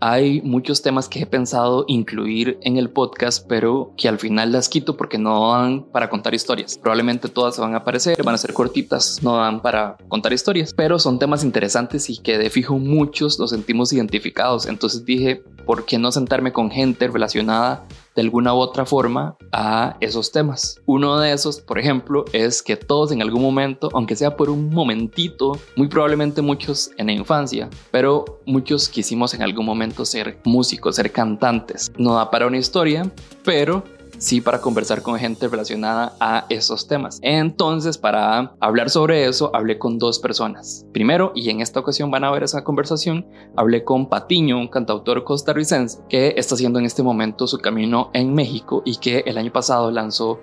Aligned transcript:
hay 0.00 0.40
muchos 0.42 0.82
temas 0.82 1.08
que 1.08 1.20
he 1.20 1.26
pensado 1.26 1.84
incluir 1.86 2.58
en 2.62 2.76
el 2.76 2.90
podcast, 2.90 3.46
pero 3.46 3.92
que 3.96 4.08
al 4.08 4.18
final 4.18 4.52
las 4.52 4.68
quito 4.68 4.96
porque 4.96 5.18
no 5.18 5.52
dan 5.52 5.84
para 5.84 6.08
contar 6.08 6.34
historias. 6.34 6.78
Probablemente 6.78 7.28
todas 7.28 7.58
van 7.58 7.74
a 7.74 7.78
aparecer, 7.78 8.22
van 8.22 8.34
a 8.34 8.38
ser 8.38 8.54
cortitas, 8.54 9.22
no 9.22 9.36
dan 9.36 9.60
para 9.60 9.98
contar 10.08 10.32
historias, 10.32 10.72
pero 10.74 10.98
son 10.98 11.18
temas 11.18 11.44
interesantes 11.44 12.08
y 12.08 12.18
que 12.18 12.38
de 12.38 12.50
fijo 12.50 12.78
muchos 12.78 13.38
nos 13.38 13.50
sentimos 13.50 13.92
identificados. 13.92 14.66
Entonces 14.66 15.04
dije, 15.04 15.42
¿por 15.66 15.84
qué 15.84 15.98
no 15.98 16.10
sentarme 16.12 16.52
con 16.52 16.70
gente 16.70 17.08
relacionada 17.08 17.86
de 18.14 18.22
alguna 18.22 18.54
u 18.54 18.58
otra 18.58 18.84
forma 18.84 19.36
a 19.52 19.96
esos 20.00 20.32
temas. 20.32 20.80
Uno 20.86 21.18
de 21.18 21.32
esos, 21.32 21.60
por 21.60 21.78
ejemplo, 21.78 22.24
es 22.32 22.62
que 22.62 22.76
todos 22.76 23.12
en 23.12 23.22
algún 23.22 23.42
momento, 23.42 23.88
aunque 23.92 24.16
sea 24.16 24.36
por 24.36 24.50
un 24.50 24.70
momentito, 24.70 25.58
muy 25.76 25.88
probablemente 25.88 26.42
muchos 26.42 26.90
en 26.96 27.06
la 27.06 27.12
infancia, 27.12 27.68
pero 27.90 28.40
muchos 28.46 28.88
quisimos 28.88 29.34
en 29.34 29.42
algún 29.42 29.66
momento 29.66 30.04
ser 30.04 30.38
músicos, 30.44 30.96
ser 30.96 31.12
cantantes. 31.12 31.90
No 31.96 32.14
da 32.14 32.30
para 32.30 32.46
una 32.46 32.58
historia, 32.58 33.10
pero 33.44 33.84
sí 34.20 34.40
para 34.40 34.60
conversar 34.60 35.02
con 35.02 35.18
gente 35.18 35.48
relacionada 35.48 36.14
a 36.20 36.46
esos 36.50 36.86
temas. 36.86 37.18
Entonces, 37.22 37.98
para 37.98 38.54
hablar 38.60 38.90
sobre 38.90 39.26
eso, 39.26 39.50
hablé 39.54 39.78
con 39.78 39.98
dos 39.98 40.18
personas. 40.20 40.86
Primero, 40.92 41.32
y 41.34 41.50
en 41.50 41.60
esta 41.60 41.80
ocasión 41.80 42.10
van 42.10 42.24
a 42.24 42.30
ver 42.30 42.44
esa 42.44 42.62
conversación, 42.62 43.26
hablé 43.56 43.82
con 43.82 44.08
Patiño, 44.08 44.58
un 44.58 44.68
cantautor 44.68 45.24
costarricense 45.24 45.98
que 46.08 46.34
está 46.36 46.54
haciendo 46.54 46.78
en 46.78 46.84
este 46.84 47.02
momento 47.02 47.46
su 47.46 47.58
camino 47.58 48.10
en 48.12 48.34
México 48.34 48.82
y 48.84 48.96
que 48.96 49.24
el 49.26 49.38
año 49.38 49.50
pasado 49.50 49.90
lanzó 49.90 50.38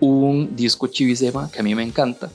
un 0.00 0.56
disco 0.56 0.86
chivisema 0.86 1.50
que 1.50 1.60
a 1.60 1.62
mí 1.62 1.74
me 1.74 1.82
encanta 1.82 2.30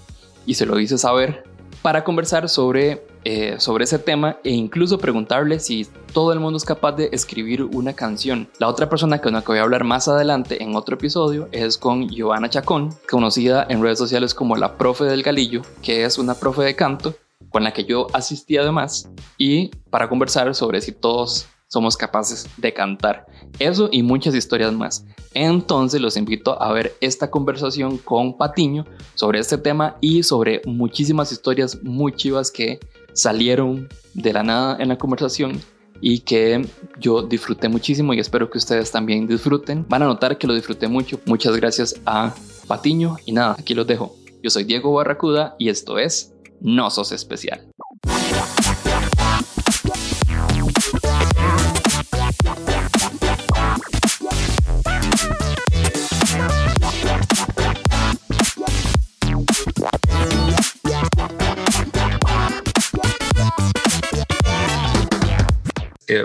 y 0.45 0.53
se 0.53 0.65
lo 0.65 0.79
hice 0.79 0.97
saber 0.97 1.43
para 1.81 2.03
conversar 2.03 2.49
sobre 2.49 3.05
eh, 3.25 3.55
sobre 3.59 3.85
ese 3.85 3.99
tema 3.99 4.37
e 4.43 4.51
incluso 4.51 4.97
preguntarle 4.97 5.59
si 5.59 5.87
todo 6.11 6.33
el 6.33 6.39
mundo 6.39 6.57
es 6.57 6.65
capaz 6.65 6.93
de 6.93 7.09
escribir 7.11 7.63
una 7.63 7.93
canción. 7.93 8.49
La 8.59 8.67
otra 8.67 8.89
persona 8.89 9.19
con 9.19 9.33
la 9.33 9.41
que 9.41 9.47
voy 9.47 9.59
a 9.59 9.63
hablar 9.63 9.83
más 9.83 10.07
adelante 10.07 10.61
en 10.61 10.75
otro 10.75 10.95
episodio 10.95 11.47
es 11.51 11.77
con 11.77 12.09
Giovanna 12.09 12.49
Chacón, 12.49 12.89
conocida 13.09 13.65
en 13.69 13.81
redes 13.81 13.97
sociales 13.97 14.33
como 14.33 14.55
la 14.55 14.77
profe 14.77 15.05
del 15.05 15.23
galillo, 15.23 15.61
que 15.81 16.03
es 16.03 16.17
una 16.17 16.35
profe 16.35 16.63
de 16.63 16.75
canto 16.75 17.15
con 17.49 17.63
la 17.63 17.71
que 17.71 17.85
yo 17.85 18.07
asistí 18.13 18.57
además 18.57 19.09
y 19.37 19.67
para 19.89 20.09
conversar 20.09 20.53
sobre 20.55 20.81
si 20.81 20.91
todos 20.91 21.47
somos 21.67 21.97
capaces 21.97 22.47
de 22.57 22.71
cantar. 22.71 23.25
Eso 23.57 23.89
y 23.91 24.03
muchas 24.03 24.35
historias 24.35 24.71
más. 24.73 25.05
Entonces 25.33 25.99
los 25.99 26.17
invito 26.17 26.61
a 26.61 26.71
ver 26.71 26.95
esta 27.01 27.31
conversación 27.31 27.97
con 27.97 28.37
Patiño 28.37 28.85
sobre 29.15 29.39
este 29.39 29.57
tema 29.57 29.97
y 29.99 30.21
sobre 30.21 30.61
muchísimas 30.65 31.31
historias 31.31 31.81
muy 31.81 32.13
chivas 32.13 32.51
que 32.51 32.79
salieron 33.13 33.89
de 34.13 34.33
la 34.33 34.43
nada 34.43 34.77
en 34.79 34.89
la 34.89 34.97
conversación 34.97 35.61
y 36.01 36.19
que 36.19 36.67
yo 36.99 37.21
disfruté 37.21 37.69
muchísimo 37.69 38.13
y 38.13 38.19
espero 38.19 38.49
que 38.49 38.57
ustedes 38.57 38.91
también 38.91 39.27
disfruten. 39.27 39.85
Van 39.87 40.03
a 40.03 40.05
notar 40.05 40.37
que 40.37 40.47
lo 40.47 40.53
disfruté 40.53 40.87
mucho. 40.87 41.19
Muchas 41.25 41.55
gracias 41.55 41.95
a 42.05 42.33
Patiño 42.67 43.17
y 43.25 43.31
nada, 43.31 43.55
aquí 43.57 43.73
los 43.73 43.87
dejo. 43.87 44.15
Yo 44.41 44.49
soy 44.49 44.65
Diego 44.65 44.93
Barracuda 44.93 45.55
y 45.57 45.69
esto 45.69 45.97
es 45.97 46.33
No 46.59 46.89
Sos 46.89 47.11
Especial. 47.13 47.65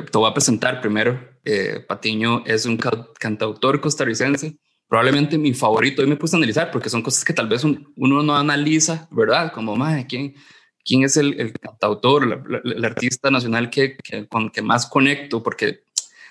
Te 0.02 0.18
voy 0.18 0.30
a 0.30 0.34
presentar 0.34 0.80
primero. 0.80 1.20
Eh, 1.44 1.84
Patiño 1.86 2.44
es 2.46 2.66
un 2.66 2.76
cantautor 2.76 3.80
costarricense, 3.80 4.56
probablemente 4.88 5.38
mi 5.38 5.54
favorito. 5.54 6.02
Hoy 6.02 6.08
me 6.08 6.16
puse 6.16 6.36
a 6.36 6.38
analizar 6.38 6.70
porque 6.70 6.90
son 6.90 7.02
cosas 7.02 7.24
que 7.24 7.32
tal 7.32 7.48
vez 7.48 7.64
uno 7.64 8.22
no 8.22 8.36
analiza, 8.36 9.08
¿verdad? 9.10 9.52
Como, 9.52 9.76
madre, 9.76 10.06
¿quién, 10.08 10.34
quién 10.84 11.04
es 11.04 11.16
el, 11.16 11.52
cantautor, 11.60 12.62
el 12.64 12.84
artista 12.84 13.30
nacional 13.30 13.70
que, 13.70 13.96
con 14.28 14.50
que 14.50 14.62
más 14.62 14.86
conecto? 14.86 15.42
Porque, 15.42 15.84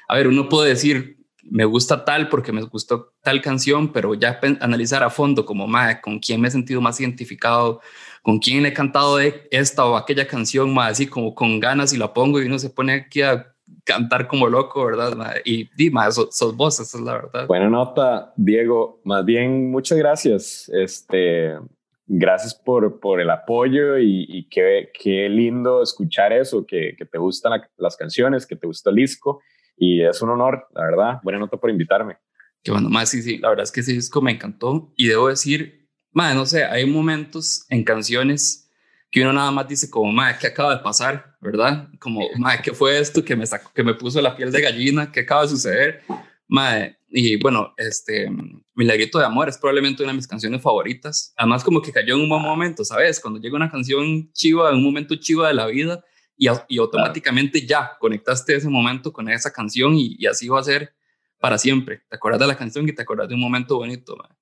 a 0.08 0.16
ver, 0.16 0.28
uno 0.28 0.50
puede 0.50 0.70
decir, 0.70 1.18
me 1.50 1.66
gusta 1.66 2.04
tal 2.04 2.30
porque 2.30 2.52
me 2.52 2.62
gustó 2.64 3.14
tal 3.22 3.42
canción, 3.42 3.92
pero 3.92 4.14
ya 4.14 4.40
analizar 4.60 5.04
a 5.04 5.10
fondo 5.10 5.46
como, 5.46 5.68
madre, 5.68 6.02
con 6.02 6.20
quién 6.20 6.42
me 6.42 6.48
he 6.48 6.52
sentido 6.52 6.82
más 6.82 7.00
identificado, 7.00 7.82
con 8.22 8.40
quién 8.40 8.66
he 8.66 8.74
cantado 8.74 9.18
de 9.18 9.48
esta 9.52 9.86
o 9.86 9.96
aquella 9.96 10.28
canción, 10.28 10.74
más 10.74 10.92
así 10.92 11.08
como 11.08 11.34
con 11.34 11.60
ganas 11.60 11.94
y 11.94 11.98
la 11.98 12.14
pongo 12.14 12.42
y 12.42 12.46
uno 12.46 12.60
se 12.60 12.70
pone 12.70 12.94
aquí 12.94 13.22
a 13.22 13.54
cantar 13.88 14.28
como 14.28 14.48
loco, 14.48 14.86
¿verdad? 14.86 15.36
Y 15.44 15.70
Dima, 15.76 16.12
sos, 16.12 16.36
sos 16.36 16.56
vos, 16.56 16.80
esa 16.80 16.98
es 16.98 17.04
la 17.04 17.14
verdad. 17.14 17.48
Buena 17.48 17.70
nota, 17.70 18.34
Diego. 18.36 19.02
Más 19.04 19.26
bien, 19.26 19.72
muchas 19.72 19.98
gracias. 19.98 20.70
Este, 20.74 21.58
gracias 22.06 22.54
por, 22.54 23.00
por 23.00 23.20
el 23.20 23.30
apoyo 23.30 23.98
y, 23.98 24.48
qué, 24.52 24.90
qué, 24.94 25.30
lindo 25.30 25.82
escuchar 25.82 26.34
eso, 26.34 26.66
que, 26.66 26.96
que 26.98 27.06
te 27.06 27.18
gustan 27.18 27.62
las 27.78 27.98
canciones, 27.98 28.46
que 28.46 28.56
te 28.56 28.68
gusta 28.68 28.90
el 28.90 28.98
disco. 28.98 29.42
Y 29.78 30.04
es 30.04 30.22
un 30.22 30.30
honor, 30.30 30.68
la 30.76 30.84
verdad. 30.84 31.20
Buena 31.24 31.40
nota 31.40 31.58
por 31.58 31.70
invitarme. 31.70 32.18
Qué 32.62 32.72
bueno, 32.72 32.90
más 32.90 33.10
sí, 33.10 33.22
sí, 33.22 33.38
la 33.38 33.50
verdad 33.50 33.64
es 33.64 33.72
que 33.72 33.80
ese 33.80 33.94
disco 33.94 34.22
me 34.22 34.32
encantó 34.32 34.92
y 34.98 35.08
debo 35.08 35.30
decir 35.30 35.88
Madre, 36.18 36.34
no 36.34 36.48
sé, 36.48 36.66
hay 36.66 36.88
momentos 36.88 37.68
en 37.70 37.84
canciones 37.84 38.67
que 39.10 39.22
uno 39.22 39.34
nada 39.34 39.52
más 39.52 39.68
dice 39.68 39.90
como, 39.90 40.12
madre, 40.12 40.38
¿qué 40.40 40.48
acaba 40.48 40.76
de 40.76 40.84
pasar? 40.84 41.38
¿Verdad? 41.40 41.88
Como, 42.00 42.28
madre, 42.38 42.62
¿qué 42.64 42.74
fue 42.74 43.00
esto 43.00 43.24
que 43.24 43.36
me, 43.36 43.46
sacó, 43.46 43.72
que 43.74 43.84
me 43.84 43.94
puso 43.94 44.22
la 44.22 44.36
piel 44.36 44.52
de 44.52 44.62
gallina? 44.62 45.12
¿Qué 45.12 45.22
acaba 45.22 45.44
de 45.44 45.50
suceder? 45.50 46.04
Madre, 46.48 47.00
y 47.10 47.38
bueno, 47.38 47.74
este, 47.78 48.30
Milagrito 48.76 49.18
de 49.20 49.26
Amor 49.26 49.48
es 49.48 49.58
probablemente 49.58 50.04
una 50.04 50.12
de 50.12 50.18
mis 50.18 50.28
canciones 50.28 50.62
favoritas. 50.62 51.34
Además, 51.38 51.64
como 51.64 51.82
que 51.82 51.92
cayó 51.92 52.16
en 52.16 52.22
un 52.22 52.30
buen 52.30 52.42
momento, 52.42 52.84
¿sabes? 52.84 53.20
Cuando 53.20 53.40
llega 53.40 53.56
una 53.56 53.72
canción 53.72 54.32
chiva, 54.34 54.70
en 54.70 54.76
un 54.76 54.84
momento 54.84 55.16
chiva 55.16 55.48
de 55.48 55.54
la 55.54 55.68
vida, 55.68 56.04
y, 56.38 56.48
y 56.68 56.78
automáticamente 56.78 57.66
ya 57.66 57.98
conectaste 58.00 58.56
ese 58.56 58.70
momento 58.70 59.12
con 59.12 59.28
esa 59.30 59.52
canción 59.52 59.96
y, 59.96 60.16
y, 60.20 60.28
así 60.28 60.48
va 60.48 60.60
a 60.60 60.64
ser 60.64 60.94
para 61.40 61.58
siempre. 61.58 62.02
Te 62.10 62.16
acuerdas 62.18 62.42
de 62.42 62.48
la 62.48 62.58
canción 62.58 62.88
y 62.88 62.94
te 62.94 63.02
acuerdas 63.02 63.30
de 63.30 63.36
un 63.36 63.42
momento 63.42 63.78
bonito. 63.78 64.16
Madre. 64.16 64.36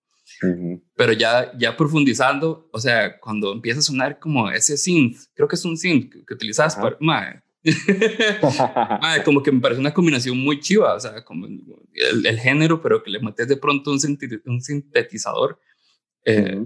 Pero 0.96 1.14
ya, 1.14 1.52
ya 1.58 1.76
profundizando, 1.76 2.70
o 2.72 2.80
sea, 2.80 3.20
cuando 3.20 3.54
empieza 3.54 3.80
a 3.80 3.84
sonar 3.84 4.20
como 4.20 4.50
ese 4.50 4.78
synth, 4.78 5.18
creo 5.34 5.48
que 5.48 5.56
es 5.56 5.66
un 5.66 5.78
synth 5.78 6.12
que, 6.26 6.34
utilizas 6.34 6.76
para... 6.76 6.98
Madre. 7.00 7.42
como 9.26 9.42
que 9.42 9.52
me 9.52 9.60
parece 9.60 9.82
una 9.82 9.94
combinación 9.94 10.38
muy 10.38 10.60
chiva, 10.60 10.94
o 10.94 11.00
sea, 11.00 11.24
como 11.24 11.48
el, 11.48 12.40
género, 12.40 12.82
pero 12.82 13.02
que 13.02 13.10
le 13.10 13.20
metes 13.20 13.48
de 13.48 13.58
pronto 13.58 13.92
un, 13.92 14.00
un 14.46 14.62
sintetizador. 14.62 15.60
Eh, 16.26 16.64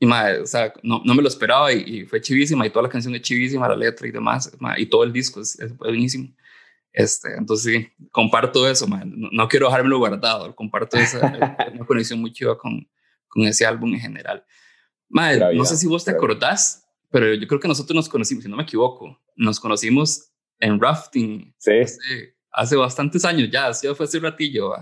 y 0.00 0.06
madre, 0.06 0.40
o 0.40 0.46
sea, 0.46 0.72
no, 0.82 1.02
no 1.04 1.14
me 1.14 1.22
lo 1.22 1.28
esperaba 1.28 1.72
y, 1.72 2.04
fue 2.06 2.20
chivísima 2.20 2.64
y 2.66 2.70
toda 2.70 2.84
la 2.84 2.88
canción 2.88 3.14
es 3.16 3.22
chivísima, 3.22 3.68
la 3.68 3.76
letra 3.76 4.06
y 4.06 4.12
demás, 4.12 4.52
y 4.76 4.86
todo 4.86 5.02
el 5.02 5.12
disco 5.12 5.40
es, 5.40 5.58
es 5.58 5.76
buenísimo. 5.76 6.32
Este, 6.98 7.32
entonces, 7.36 7.72
sí, 7.74 8.06
comparto 8.10 8.68
eso, 8.68 8.88
man. 8.88 9.14
No, 9.30 9.46
quiero 9.46 9.66
dejármelo 9.66 9.98
guardado, 9.98 10.52
comparto 10.56 10.96
esa 10.96 11.18
una 11.72 11.86
conexión 11.86 12.20
muy 12.20 12.32
chiva 12.32 12.58
con, 12.58 12.90
con 13.28 13.44
ese 13.44 13.64
álbum 13.64 13.94
en 13.94 14.00
general. 14.00 14.44
Madre, 15.08 15.54
no 15.54 15.64
sé 15.64 15.76
si 15.76 15.86
vos 15.86 16.04
te 16.04 16.10
acordás, 16.10 16.88
pero 17.08 17.32
yo 17.34 17.46
creo 17.46 17.60
que 17.60 17.68
nosotros 17.68 17.94
nos 17.94 18.08
conocimos, 18.08 18.42
si 18.42 18.50
no 18.50 18.56
me 18.56 18.64
equivoco, 18.64 19.16
nos 19.36 19.60
conocimos 19.60 20.32
en 20.58 20.80
rafting. 20.80 21.54
Sí. 21.58 21.70
Hace, 22.50 22.74
bastantes 22.74 23.24
años 23.24 23.48
ya, 23.48 23.68
así 23.68 23.86
fue 23.94 24.04
hace 24.04 24.18
un 24.18 24.24
ratillo. 24.24 24.72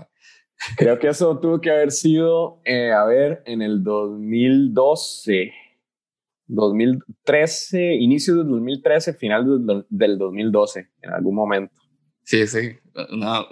Creo 0.75 0.97
que 0.97 1.09
eso 1.09 1.39
tuvo 1.39 1.61
que 1.61 1.69
haber 1.69 1.91
sido, 1.91 2.63
eh, 2.65 2.93
a 2.93 3.05
ver, 3.05 3.43
en 3.45 3.61
el 3.61 3.83
2012. 3.83 5.53
2013, 6.47 7.93
inicio 7.93 8.37
del 8.37 8.47
2013, 8.47 9.13
final 9.13 9.45
del, 9.45 9.85
del 9.87 10.17
2012, 10.17 10.89
en 11.03 11.11
algún 11.11 11.35
momento. 11.35 11.86
Sí, 12.27 12.45
sí. 12.45 12.77
la 12.93 13.47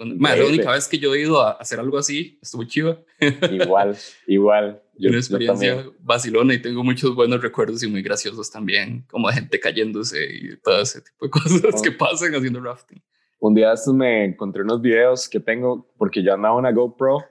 única 0.46 0.70
vez 0.70 0.86
que 0.86 0.98
yo 0.98 1.14
he 1.14 1.22
ido 1.22 1.40
a 1.40 1.52
hacer 1.52 1.80
algo 1.80 1.96
así, 1.96 2.38
estuvo 2.42 2.62
chido. 2.64 3.06
Igual, 3.50 3.96
igual. 4.26 4.82
Yo, 4.98 5.10
una 5.10 5.18
experiencia 5.18 5.84
vacilona 6.00 6.54
y 6.54 6.62
tengo 6.62 6.82
muchos 6.82 7.14
buenos 7.14 7.42
recuerdos 7.42 7.82
y 7.82 7.86
muy 7.86 8.00
graciosos 8.00 8.50
también, 8.50 9.04
como 9.10 9.28
de 9.28 9.34
gente 9.34 9.60
cayéndose 9.60 10.26
y 10.30 10.56
todo 10.58 10.80
ese 10.80 11.02
tipo 11.02 11.26
de 11.26 11.30
cosas 11.62 11.82
que 11.82 11.90
pasan 11.90 12.34
haciendo 12.34 12.60
rafting. 12.60 13.02
Un 13.38 13.54
día 13.54 13.72
estos 13.72 13.94
me 13.94 14.24
encontré 14.24 14.62
unos 14.62 14.80
videos 14.80 15.28
que 15.28 15.40
tengo 15.40 15.90
porque 15.98 16.22
yo 16.22 16.32
andaba 16.32 16.56
una 16.56 16.72
GoPro 16.72 17.24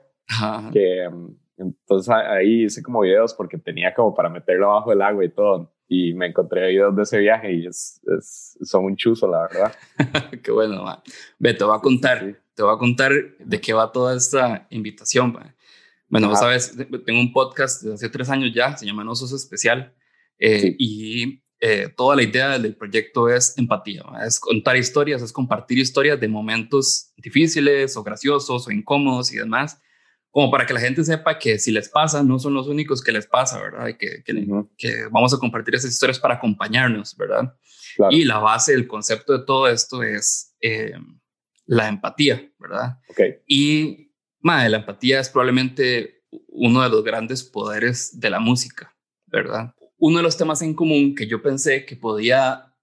que 0.72 1.08
mm, 1.08 1.28
entonces 1.58 2.12
ahí 2.12 2.64
hice 2.64 2.82
como 2.82 3.00
videos 3.00 3.34
porque 3.34 3.58
tenía 3.58 3.94
como 3.94 4.14
para 4.14 4.28
meterlo 4.28 4.70
abajo 4.70 4.90
del 4.90 5.02
agua 5.02 5.24
y 5.24 5.28
todo 5.28 5.75
y 5.88 6.14
me 6.14 6.26
encontré 6.26 6.68
videos 6.68 6.94
de 6.96 7.02
ese 7.02 7.18
viaje 7.18 7.52
y 7.52 7.66
es, 7.66 8.00
son 8.62 8.84
un 8.84 8.96
chuzo, 8.96 9.28
la 9.28 9.42
verdad. 9.42 9.74
Qué 10.42 10.50
bueno, 10.50 10.82
man. 10.82 10.98
Ve, 11.38 11.54
te 11.54 11.64
voy 11.64 11.76
a 11.76 11.80
contar, 11.80 12.40
te 12.54 12.62
voy 12.62 12.74
a 12.74 12.78
contar 12.78 13.12
de 13.38 13.60
qué 13.60 13.72
va 13.72 13.92
toda 13.92 14.16
esta 14.16 14.66
invitación. 14.70 15.32
Man. 15.32 15.54
Bueno, 16.08 16.28
vos 16.28 16.38
sabes, 16.38 16.76
tengo 17.04 17.20
un 17.20 17.32
podcast 17.32 17.82
desde 17.82 17.94
hace 17.94 18.08
tres 18.08 18.30
años 18.30 18.52
ya, 18.54 18.76
se 18.76 18.86
llama 18.86 19.04
No 19.04 19.14
Sos 19.14 19.32
Especial, 19.32 19.92
eh, 20.38 20.74
y 20.78 21.42
eh, 21.60 21.88
toda 21.96 22.16
la 22.16 22.22
idea 22.22 22.58
del 22.58 22.76
proyecto 22.76 23.28
es 23.28 23.56
empatía, 23.58 24.04
es 24.24 24.38
contar 24.38 24.76
historias, 24.76 25.22
es 25.22 25.32
compartir 25.32 25.78
historias 25.78 26.20
de 26.20 26.28
momentos 26.28 27.12
difíciles 27.16 27.96
o 27.96 28.02
graciosos 28.02 28.66
o 28.66 28.70
incómodos 28.70 29.32
y 29.32 29.36
demás, 29.36 29.80
como 30.36 30.50
para 30.50 30.66
que 30.66 30.74
la 30.74 30.80
gente 30.80 31.02
sepa 31.02 31.38
que 31.38 31.58
si 31.58 31.72
les 31.72 31.88
pasa, 31.88 32.22
no 32.22 32.38
son 32.38 32.52
los 32.52 32.68
únicos 32.68 33.02
que 33.02 33.10
les 33.10 33.26
pasa, 33.26 33.58
¿verdad? 33.58 33.88
Y 33.88 33.94
que, 33.94 34.22
que, 34.76 35.06
vamos 35.10 35.32
a 35.32 35.38
compartir 35.38 35.74
esas 35.74 35.90
historias 35.90 36.18
para 36.18 36.34
acompañarnos, 36.34 37.16
¿verdad? 37.16 37.56
Y 38.10 38.26
la 38.26 38.36
base 38.36 38.72
del 38.72 38.86
concepto 38.86 39.38
de 39.38 39.46
todo 39.46 39.66
esto 39.66 40.02
es 40.02 40.54
eh, 40.60 40.92
la 41.64 41.88
empatía, 41.88 42.52
¿verdad? 42.58 42.98
Okay. 43.08 43.36
Y 43.46 44.12
madre, 44.40 44.68
la 44.68 44.76
empatía 44.76 45.20
es 45.20 45.30
probablemente 45.30 46.26
uno 46.48 46.82
de 46.82 46.90
los 46.90 47.02
grandes 47.02 47.42
poderes 47.42 48.20
de 48.20 48.28
la 48.28 48.38
música, 48.38 48.94
¿verdad? 49.24 49.74
Uno 49.96 50.18
de 50.18 50.22
los 50.22 50.36
temas 50.36 50.60
en 50.60 50.74
común 50.74 51.14
que 51.14 51.26
yo 51.26 51.40
pensé 51.40 51.86
que 51.86 51.96
podía 51.96 52.75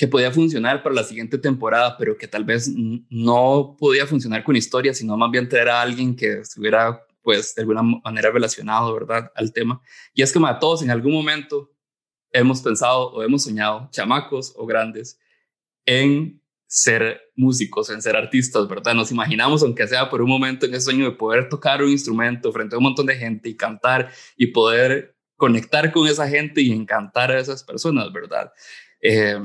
que 0.00 0.08
podía 0.08 0.32
funcionar 0.32 0.82
para 0.82 0.94
la 0.94 1.04
siguiente 1.04 1.36
temporada, 1.36 1.98
pero 1.98 2.16
que 2.16 2.26
tal 2.26 2.42
vez 2.42 2.72
no 3.10 3.76
podía 3.78 4.06
funcionar 4.06 4.42
con 4.42 4.56
historia, 4.56 4.94
sino 4.94 5.14
más 5.14 5.30
bien 5.30 5.46
traer 5.46 5.68
a 5.68 5.82
alguien 5.82 6.16
que 6.16 6.38
estuviera, 6.38 7.06
pues, 7.20 7.54
de 7.54 7.60
alguna 7.60 7.82
manera 7.82 8.30
relacionado, 8.30 8.94
¿verdad?, 8.94 9.30
al 9.34 9.52
tema. 9.52 9.82
Y 10.14 10.22
es 10.22 10.32
que 10.32 10.40
a 10.42 10.58
todos 10.58 10.82
en 10.82 10.90
algún 10.90 11.12
momento 11.12 11.70
hemos 12.32 12.62
pensado 12.62 13.10
o 13.12 13.22
hemos 13.22 13.44
soñado, 13.44 13.90
chamacos 13.92 14.54
o 14.56 14.64
grandes, 14.64 15.20
en 15.84 16.42
ser 16.66 17.20
músicos, 17.36 17.90
en 17.90 18.00
ser 18.00 18.16
artistas, 18.16 18.66
¿verdad? 18.68 18.94
Nos 18.94 19.10
imaginamos, 19.12 19.62
aunque 19.62 19.86
sea 19.86 20.08
por 20.08 20.22
un 20.22 20.30
momento, 20.30 20.64
en 20.64 20.72
ese 20.72 20.86
sueño 20.86 21.04
de 21.04 21.10
poder 21.10 21.50
tocar 21.50 21.82
un 21.82 21.90
instrumento 21.90 22.50
frente 22.54 22.74
a 22.74 22.78
un 22.78 22.84
montón 22.84 23.04
de 23.04 23.16
gente 23.16 23.50
y 23.50 23.54
cantar 23.54 24.10
y 24.34 24.46
poder 24.46 25.14
conectar 25.36 25.92
con 25.92 26.08
esa 26.08 26.26
gente 26.26 26.62
y 26.62 26.72
encantar 26.72 27.32
a 27.32 27.38
esas 27.38 27.62
personas, 27.62 28.10
¿verdad? 28.14 28.50
Eh, 29.02 29.38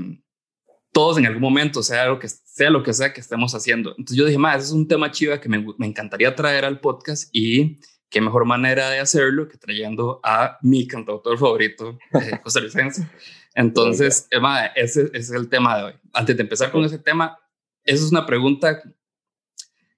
todos 0.96 1.18
en 1.18 1.26
algún 1.26 1.42
momento, 1.42 1.84
sea 1.84 2.06
lo 2.06 2.20
que 2.20 2.30
sea, 2.30 2.70
lo 2.70 2.82
que 2.82 2.94
sea 2.94 3.12
que 3.12 3.20
estemos 3.20 3.54
haciendo. 3.54 3.90
Entonces 3.98 4.16
yo 4.16 4.24
dije, 4.24 4.38
más, 4.38 4.64
es 4.64 4.72
un 4.72 4.88
tema 4.88 5.12
chiva 5.12 5.42
que 5.42 5.50
me, 5.50 5.60
me, 5.78 5.88
encantaría 5.88 6.34
traer 6.34 6.64
al 6.64 6.80
podcast 6.80 7.28
y 7.34 7.82
qué 8.10 8.22
mejor 8.22 8.46
manera 8.46 8.90
de 8.90 9.00
hacerlo 9.00 9.50
que 9.50 9.58
trayendo 9.58 10.22
a 10.24 10.58
mi 10.62 10.88
cantautor 10.88 11.38
favorito 11.38 12.00
eh, 12.14 12.40
costarricense. 12.44 13.10
Entonces, 13.54 14.30
Emma, 14.32 14.68
ese, 14.68 15.08
ese, 15.08 15.18
es 15.18 15.32
el 15.32 15.50
tema 15.50 15.78
de 15.78 15.84
hoy. 15.84 15.94
Antes 16.14 16.38
de 16.38 16.44
empezar 16.44 16.72
con 16.72 16.86
ese 16.86 16.98
tema, 16.98 17.38
esa 17.84 18.06
es 18.06 18.12
una 18.12 18.26
pregunta 18.26 18.82
que 18.82 18.90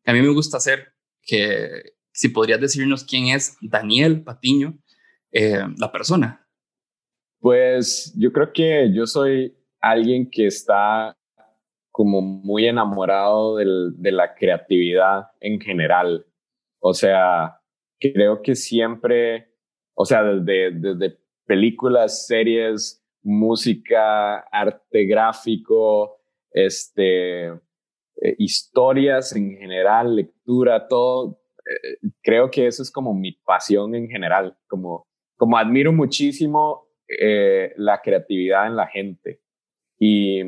a 0.04 0.14
mí 0.14 0.22
me 0.24 0.34
gusta 0.34 0.58
hacer, 0.58 0.94
que 1.22 1.94
si 2.12 2.30
podrías 2.30 2.60
decirnos 2.60 3.04
quién 3.04 3.28
es 3.28 3.56
Daniel 3.62 4.24
Patiño, 4.24 4.80
eh, 5.32 5.64
la 5.78 5.92
persona. 5.92 6.44
Pues 7.40 8.14
yo 8.16 8.34
creo 8.34 8.52
que 8.52 8.92
yo 8.92 9.06
soy 9.06 9.57
alguien 9.82 10.30
que 10.30 10.48
está 10.48 11.18
como 11.98 12.22
muy 12.22 12.68
enamorado 12.68 13.56
de 13.56 14.12
la 14.12 14.36
creatividad 14.36 15.32
en 15.40 15.60
general. 15.60 16.28
O 16.80 16.94
sea, 16.94 17.60
creo 18.00 18.44
que 18.44 18.54
siempre, 18.54 19.48
o 19.96 20.06
sea, 20.06 20.22
desde, 20.24 21.18
películas, 21.48 22.28
series, 22.28 23.04
música, 23.24 24.42
arte 24.52 25.06
gráfico, 25.06 26.20
este, 26.52 27.48
eh, 27.48 28.36
historias 28.38 29.36
en 29.36 29.58
general, 29.58 30.18
lectura, 30.18 30.88
todo, 30.88 31.40
eh, 31.66 32.10
creo 32.22 32.52
que 32.52 32.68
eso 32.68 32.84
es 32.84 32.92
como 32.92 33.16
mi 33.16 33.32
pasión 33.32 33.96
en 33.96 34.08
general, 34.08 34.56
como, 34.68 35.08
como 35.36 35.58
admiro 35.58 35.92
muchísimo 35.92 36.90
eh, 37.08 37.74
la 37.78 38.02
creatividad 38.02 38.68
en 38.68 38.76
la 38.76 38.86
gente 38.86 39.42
y, 40.00 40.42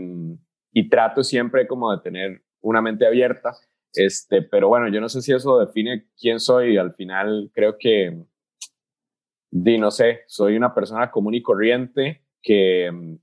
y 0.72 0.90
trato 0.90 1.24
siempre 1.24 1.68
como 1.68 1.92
de 1.96 2.02
tener 2.02 2.44
una 2.62 2.82
mente 2.82 3.06
abierta. 3.06 3.54
Este, 3.94 4.42
pero 4.42 4.68
bueno, 4.68 4.88
yo 4.90 5.02
no 5.02 5.10
sé 5.10 5.22
si 5.22 5.34
eso 5.34 5.60
define 5.60 6.08
quién 6.20 6.40
soy. 6.40 6.78
Al 6.78 6.94
final 6.94 7.52
creo 7.54 7.78
que, 7.78 8.24
di, 9.52 9.78
no 9.78 9.92
sé, 9.92 10.22
soy 10.28 10.56
una 10.56 10.74
persona 10.74 11.12
común 11.12 11.34
y 11.34 11.42
corriente 11.42 12.24
que, 12.42 13.18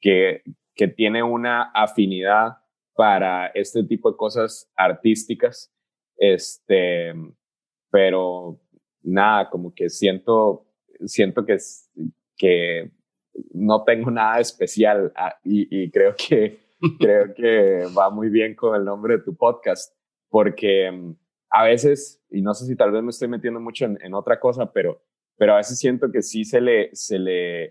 que, 0.00 0.42
que 0.74 0.88
tiene 0.88 1.22
una 1.22 1.70
afinidad 1.74 2.58
para 2.94 3.46
este 3.48 3.84
tipo 3.84 4.10
de 4.10 4.16
cosas 4.16 4.70
artísticas. 4.76 5.72
Este, 6.16 7.14
pero 7.90 8.60
nada, 9.02 9.48
como 9.50 9.72
que 9.72 9.88
siento, 9.88 10.66
siento 11.06 11.46
que, 11.46 11.58
que 12.36 12.90
no 13.52 13.84
tengo 13.84 14.10
nada 14.10 14.40
especial 14.40 15.12
ah, 15.16 15.36
y, 15.44 15.90
creo 15.90 16.14
que 16.16 16.60
creo 16.98 17.34
que 17.34 17.84
va 17.96 18.10
muy 18.10 18.28
bien 18.28 18.54
con 18.54 18.74
el 18.76 18.84
nombre 18.84 19.18
de 19.18 19.22
tu 19.22 19.36
podcast 19.36 19.94
porque 20.28 20.90
mm, 20.90 21.14
a 21.50 21.64
veces 21.64 22.22
y 22.30 22.42
no 22.42 22.54
sé 22.54 22.66
si 22.66 22.76
tal 22.76 22.92
vez 22.92 23.02
me 23.02 23.10
estoy 23.10 23.28
metiendo 23.28 23.60
mucho 23.60 23.86
en, 23.86 24.14
otra 24.14 24.38
cosa 24.38 24.72
pero 24.72 25.02
pero 25.36 25.54
a 25.54 25.58
veces 25.58 25.78
siento 25.78 26.10
que 26.10 26.22
sí 26.22 26.44
se 26.44 26.60
le 26.60 26.90
se 26.94 27.18
le 27.18 27.64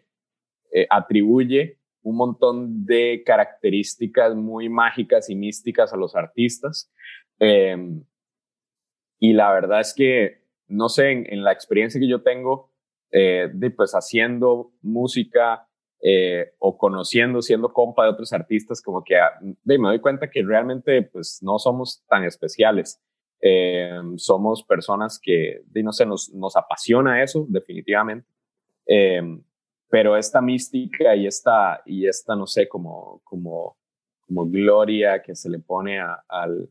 eh, 0.72 0.88
atribuye 0.90 1.80
un 2.02 2.16
montón 2.16 2.86
de 2.86 3.24
características 3.26 4.36
muy 4.36 4.70
mágicas 4.70 5.30
y 5.30 5.36
místicas 5.36 5.94
a 5.94 5.98
los 5.98 6.16
artistas 6.16 6.92
em, 7.40 8.04
y 9.20 9.34
la 9.34 9.52
verdad 9.52 9.82
es 9.82 9.94
que 9.94 10.42
no 10.68 10.90
sé 10.90 11.12
en 11.12 11.44
la 11.44 11.52
experiencia 11.52 12.00
que 12.00 12.10
yo 12.10 12.22
tengo 12.24 12.72
eh, 13.12 13.50
de, 13.54 13.72
pues 13.72 13.94
haciendo 13.94 14.72
música 14.82 15.68
eh, 16.02 16.52
o 16.60 16.78
conociendo, 16.78 17.42
siendo 17.42 17.72
compa 17.72 18.04
de 18.04 18.12
otros 18.12 18.34
artistas, 18.34 18.82
como 18.82 19.04
que 19.04 19.18
ah, 19.18 19.32
de, 19.42 19.80
me 19.80 19.88
doy 19.88 20.00
cuenta 20.00 20.30
que 20.30 20.44
realmente 20.44 21.02
pues 21.04 21.40
no 21.42 21.58
somos 21.60 22.04
tan 22.08 22.24
especiales. 22.24 23.02
Eh, 23.42 24.00
somos 24.18 24.64
personas 24.64 25.20
que, 25.22 25.62
de, 25.66 25.84
no 25.84 25.94
sé, 25.94 26.06
nos, 26.06 26.34
nos 26.34 26.56
apasiona 26.56 27.24
eso, 27.24 27.46
definitivamente. 27.50 28.28
pero 29.90 30.18
esta 30.18 30.42
mística 30.42 31.16
y 31.16 31.28
esta, 31.28 31.82
y 31.86 32.08
esta, 32.08 32.36
no 32.36 32.46
sé, 32.46 32.68
como, 32.68 33.22
como, 33.24 33.78
como 34.22 34.50
gloria 34.50 35.22
que 35.22 35.36
se 35.36 35.50
le 35.50 35.60
pone 35.60 36.00
al, 36.00 36.70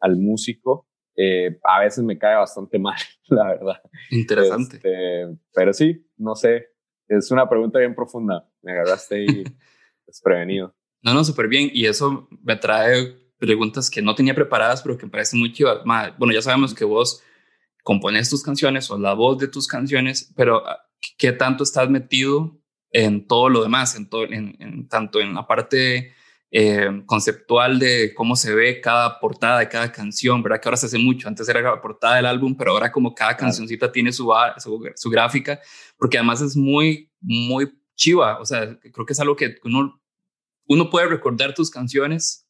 al 0.00 0.16
músico, 0.16 0.86
eh, 1.16 1.58
a 1.64 1.80
veces 1.80 2.04
me 2.04 2.18
cae 2.18 2.36
bastante 2.36 2.78
mal, 2.78 2.96
la 3.28 3.48
verdad. 3.48 3.80
Interesante. 4.10 4.76
Este, 4.76 5.38
pero 5.54 5.72
sí, 5.72 6.06
no 6.16 6.34
sé, 6.34 6.68
es 7.08 7.30
una 7.30 7.48
pregunta 7.48 7.78
bien 7.78 7.94
profunda. 7.94 8.48
Me 8.62 8.72
agarraste 8.72 9.16
ahí 9.16 9.44
desprevenido. 10.06 10.74
No, 11.02 11.14
no, 11.14 11.24
súper 11.24 11.48
bien. 11.48 11.70
Y 11.72 11.86
eso 11.86 12.28
me 12.42 12.56
trae 12.56 13.16
preguntas 13.38 13.90
que 13.90 14.02
no 14.02 14.14
tenía 14.14 14.34
preparadas, 14.34 14.82
pero 14.82 14.96
que 14.98 15.06
me 15.06 15.12
parecen 15.12 15.40
muy 15.40 15.52
chivas. 15.52 15.78
Bueno, 16.18 16.34
ya 16.34 16.42
sabemos 16.42 16.74
que 16.74 16.84
vos 16.84 17.22
compones 17.82 18.28
tus 18.28 18.42
canciones 18.42 18.90
o 18.90 18.98
la 18.98 19.14
voz 19.14 19.38
de 19.38 19.48
tus 19.48 19.68
canciones, 19.68 20.32
pero 20.36 20.66
ah, 20.66 20.80
¿qué 21.16 21.32
tanto 21.32 21.62
estás 21.62 21.88
metido 21.88 22.58
en 22.90 23.26
todo 23.26 23.48
lo 23.48 23.62
demás? 23.62 23.94
En, 23.94 24.08
todo, 24.08 24.24
en, 24.24 24.56
en 24.58 24.88
tanto 24.88 25.20
en 25.20 25.34
la 25.34 25.46
parte 25.46 26.12
eh, 26.50 27.02
conceptual 27.06 27.78
de 27.78 28.14
cómo 28.14 28.36
se 28.36 28.54
ve 28.54 28.80
cada 28.80 29.18
portada 29.18 29.58
de 29.58 29.68
cada 29.68 29.90
canción, 29.90 30.42
¿verdad? 30.42 30.60
Que 30.60 30.68
ahora 30.68 30.76
se 30.76 30.86
hace 30.86 30.98
mucho, 30.98 31.26
antes 31.28 31.48
era 31.48 31.60
la 31.60 31.80
portada 31.80 32.16
del 32.16 32.26
álbum, 32.26 32.56
pero 32.56 32.70
ahora 32.70 32.92
como 32.92 33.14
cada 33.14 33.36
cancioncita 33.36 33.90
tiene 33.90 34.12
su, 34.12 34.32
su, 34.94 35.10
gráfica, 35.10 35.60
porque 35.98 36.18
además 36.18 36.40
es 36.42 36.56
muy, 36.56 37.10
muy 37.20 37.72
chiva, 37.96 38.38
o 38.38 38.44
sea, 38.44 38.78
creo 38.78 39.04
que 39.04 39.12
es 39.12 39.20
algo 39.20 39.34
que 39.34 39.56
uno, 39.64 40.00
uno 40.66 40.88
puede 40.88 41.08
recordar 41.08 41.52
tus 41.52 41.70
canciones 41.70 42.46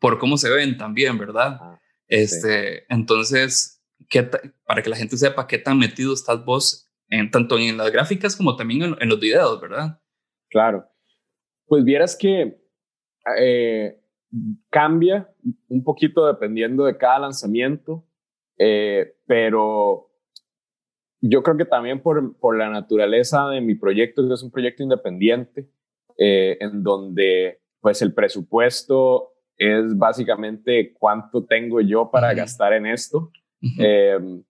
por 0.00 0.18
cómo 0.18 0.36
se 0.36 0.50
ven 0.50 0.76
también, 0.76 1.16
¿verdad? 1.16 1.58
Ah, 1.60 1.80
este, 2.08 2.92
Entonces, 2.92 3.84
¿qué 4.08 4.24
para 4.64 4.82
que 4.82 4.90
la 4.90 4.96
gente 4.96 5.16
sepa 5.16 5.46
qué 5.46 5.58
tan 5.58 5.78
metido 5.78 6.12
estás 6.12 6.44
vos, 6.44 6.90
en, 7.08 7.30
tanto 7.30 7.56
en 7.56 7.76
las 7.76 7.92
gráficas 7.92 8.34
como 8.34 8.56
también 8.56 8.82
en, 8.82 8.96
en 9.00 9.08
los 9.08 9.20
videos, 9.20 9.60
¿verdad? 9.60 10.00
Claro. 10.50 10.88
Pues 11.66 11.84
vieras 11.84 12.16
que 12.16 12.61
eh, 13.38 13.98
cambia 14.70 15.28
un 15.68 15.84
poquito 15.84 16.26
dependiendo 16.26 16.84
de 16.84 16.96
cada 16.96 17.20
lanzamiento, 17.20 18.04
eh, 18.58 19.14
pero 19.26 20.10
yo 21.20 21.42
creo 21.42 21.56
que 21.56 21.64
también 21.64 22.00
por, 22.02 22.36
por, 22.38 22.56
la 22.56 22.68
naturaleza 22.68 23.48
de 23.48 23.60
mi 23.60 23.74
proyecto, 23.74 24.26
que 24.26 24.34
es 24.34 24.42
un 24.42 24.50
proyecto 24.50 24.82
independiente, 24.82 25.68
eh, 26.18 26.56
en 26.60 26.82
donde 26.82 27.60
pues 27.80 28.02
el 28.02 28.14
presupuesto 28.14 29.32
es 29.56 29.96
básicamente 29.96 30.94
cuánto 30.94 31.44
tengo 31.44 31.80
yo 31.80 32.10
para 32.10 32.34
gastar 32.34 32.72
en 32.72 32.86
esto. 32.86 33.30
Em, 33.78 34.42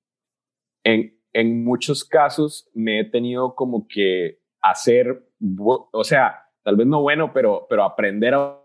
en, 0.85 1.19
en 1.33 1.65
muchos 1.65 2.05
casos 2.05 2.71
me 2.73 3.01
he 3.01 3.05
tenido 3.05 3.55
como 3.55 3.87
que 3.87 4.39
hacer, 4.63 5.29
o 5.59 6.05
sea, 6.05 6.43
tal 6.63 6.77
vez 6.77 6.87
no 6.87 7.03
bueno, 7.03 7.33
pero, 7.33 7.67
pero 7.69 7.85
aprender 7.85 8.35
a 8.35 8.62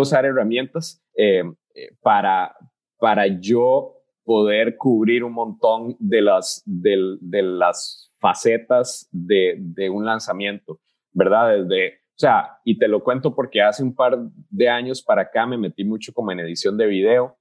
usar 0.00 0.24
herramientas 0.24 1.02
eh, 1.16 1.42
eh, 1.74 1.90
para, 2.00 2.54
para 2.98 3.26
yo 3.26 3.94
poder 4.24 4.76
cubrir 4.76 5.22
un 5.22 5.32
montón 5.32 5.96
de 5.98 6.22
las, 6.22 6.62
de, 6.64 7.18
las 7.42 8.12
facetas 8.18 9.08
de, 9.12 9.56
de, 9.58 9.90
un 9.90 10.04
lanzamiento, 10.04 10.80
¿verdad? 11.12 11.58
Desde 11.58 11.94
O 11.94 12.16
sea, 12.16 12.58
y 12.64 12.78
te 12.78 12.88
lo 12.88 13.04
cuento 13.04 13.34
porque 13.34 13.60
hace 13.60 13.82
un 13.82 13.94
par 13.94 14.18
de 14.50 14.68
años 14.68 15.02
para 15.02 15.22
acá 15.22 15.46
me 15.46 15.58
metí 15.58 15.84
mucho 15.84 16.12
como 16.12 16.32
en 16.32 16.40
edición 16.40 16.76
de 16.76 16.86
video, 16.86 17.36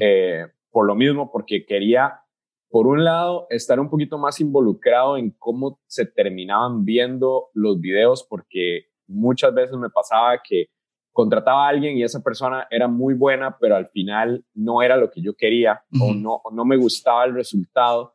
eh, 0.00 0.46
por 0.70 0.86
lo 0.86 0.94
mismo, 0.94 1.30
porque 1.30 1.66
quería, 1.66 2.20
por 2.70 2.86
un 2.86 3.04
lado, 3.04 3.46
estar 3.50 3.78
un 3.78 3.90
poquito 3.90 4.16
más 4.16 4.40
involucrado 4.40 5.16
en 5.18 5.32
cómo 5.32 5.80
se 5.86 6.06
terminaban 6.06 6.84
viendo 6.84 7.50
los 7.52 7.78
videos, 7.78 8.26
porque 8.28 8.86
muchas 9.06 9.52
veces 9.52 9.76
me 9.76 9.90
pasaba 9.90 10.40
que 10.42 10.68
contrataba 11.12 11.66
a 11.66 11.68
alguien 11.68 11.96
y 11.96 12.02
esa 12.02 12.22
persona 12.22 12.66
era 12.70 12.88
muy 12.88 13.14
buena, 13.14 13.56
pero 13.60 13.76
al 13.76 13.88
final 13.88 14.44
no 14.54 14.82
era 14.82 14.96
lo 14.96 15.10
que 15.10 15.20
yo 15.20 15.34
quería 15.34 15.82
o 16.00 16.14
no, 16.14 16.40
no 16.52 16.64
me 16.64 16.76
gustaba 16.76 17.24
el 17.24 17.34
resultado. 17.34 18.14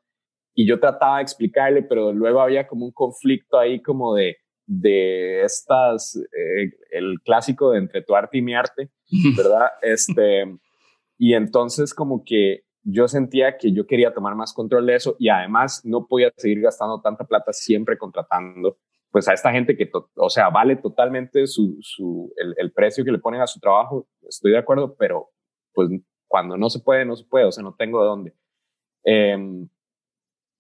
Y 0.54 0.68
yo 0.68 0.80
trataba 0.80 1.18
de 1.18 1.24
explicarle, 1.24 1.84
pero 1.84 2.12
luego 2.12 2.42
había 2.42 2.68
como 2.68 2.86
un 2.86 2.92
conflicto 2.92 3.60
ahí 3.60 3.80
como 3.80 4.16
de, 4.16 4.38
de 4.66 5.44
estas, 5.44 6.16
eh, 6.16 6.72
el 6.92 7.22
clásico 7.24 7.72
de 7.72 7.78
entre 7.78 8.02
tu 8.02 8.16
arte 8.16 8.40
y 8.40 8.42
mi 8.42 8.56
arte, 8.56 8.90
¿verdad? 9.38 9.70
Este, 9.84 10.46
y 11.20 11.36
entonces 11.36 11.94
como 11.94 12.24
que 12.26 12.64
yo 12.82 13.08
sentía 13.08 13.58
que 13.58 13.72
yo 13.74 13.86
quería 13.86 14.14
tomar 14.14 14.34
más 14.36 14.54
control 14.54 14.88
de 14.88 14.96
eso 14.96 15.16
y 15.20 15.30
además 15.30 15.82
no 15.84 16.08
podía 16.08 16.32
seguir 16.38 16.62
gastando 16.62 17.02
tanta 17.02 17.26
plata 17.26 17.52
siempre 17.54 17.98
contratando 17.98 18.78
pues 19.18 19.28
a 19.28 19.34
esta 19.34 19.52
gente 19.52 19.76
que, 19.76 19.90
o 20.16 20.30
sea, 20.30 20.52
vale 20.52 20.76
totalmente 20.76 21.48
su, 21.48 21.76
su, 21.82 22.32
el, 22.38 22.54
el, 22.56 22.72
precio 22.72 23.04
que 23.04 23.12
le 23.12 23.18
ponen 23.18 23.42
a 23.42 23.48
su 23.48 23.60
trabajo, 23.60 24.08
estoy 24.30 24.52
de 24.52 24.60
acuerdo, 24.60 24.96
pero 24.96 25.32
pues 25.74 25.90
cuando 26.28 26.56
no 26.56 26.70
se 26.70 26.82
puede, 26.82 27.04
no 27.04 27.16
se 27.16 27.26
puede, 27.26 27.46
o 27.46 27.52
sea, 27.52 27.64
no 27.64 27.74
tengo 27.74 28.00
de 28.00 28.08
dónde. 28.08 28.36
Em, 29.04 29.68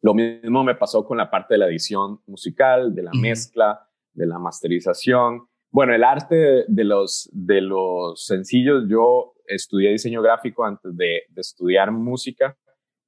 lo 0.01 0.15
mismo 0.15 0.63
me 0.63 0.73
pasó 0.73 1.05
con 1.05 1.19
la 1.19 1.29
parte 1.29 1.53
de 1.53 1.59
la 1.59 1.67
edición 1.67 2.19
musical, 2.25 2.95
de 2.95 3.03
la 3.03 3.11
mezcla, 3.13 3.87
de 4.11 4.25
la 4.25 4.39
masterización. 4.39 5.47
Bueno, 5.69 5.93
el 5.93 6.03
arte 6.03 6.65
de 6.67 6.83
los, 6.83 7.29
de 7.31 7.61
los 7.61 8.25
sencillos, 8.25 8.85
yo 8.89 9.35
estudié 9.45 9.91
diseño 9.91 10.23
gráfico 10.23 10.65
antes 10.65 10.97
de, 10.97 11.25
de 11.29 11.41
estudiar 11.41 11.91
música 11.91 12.57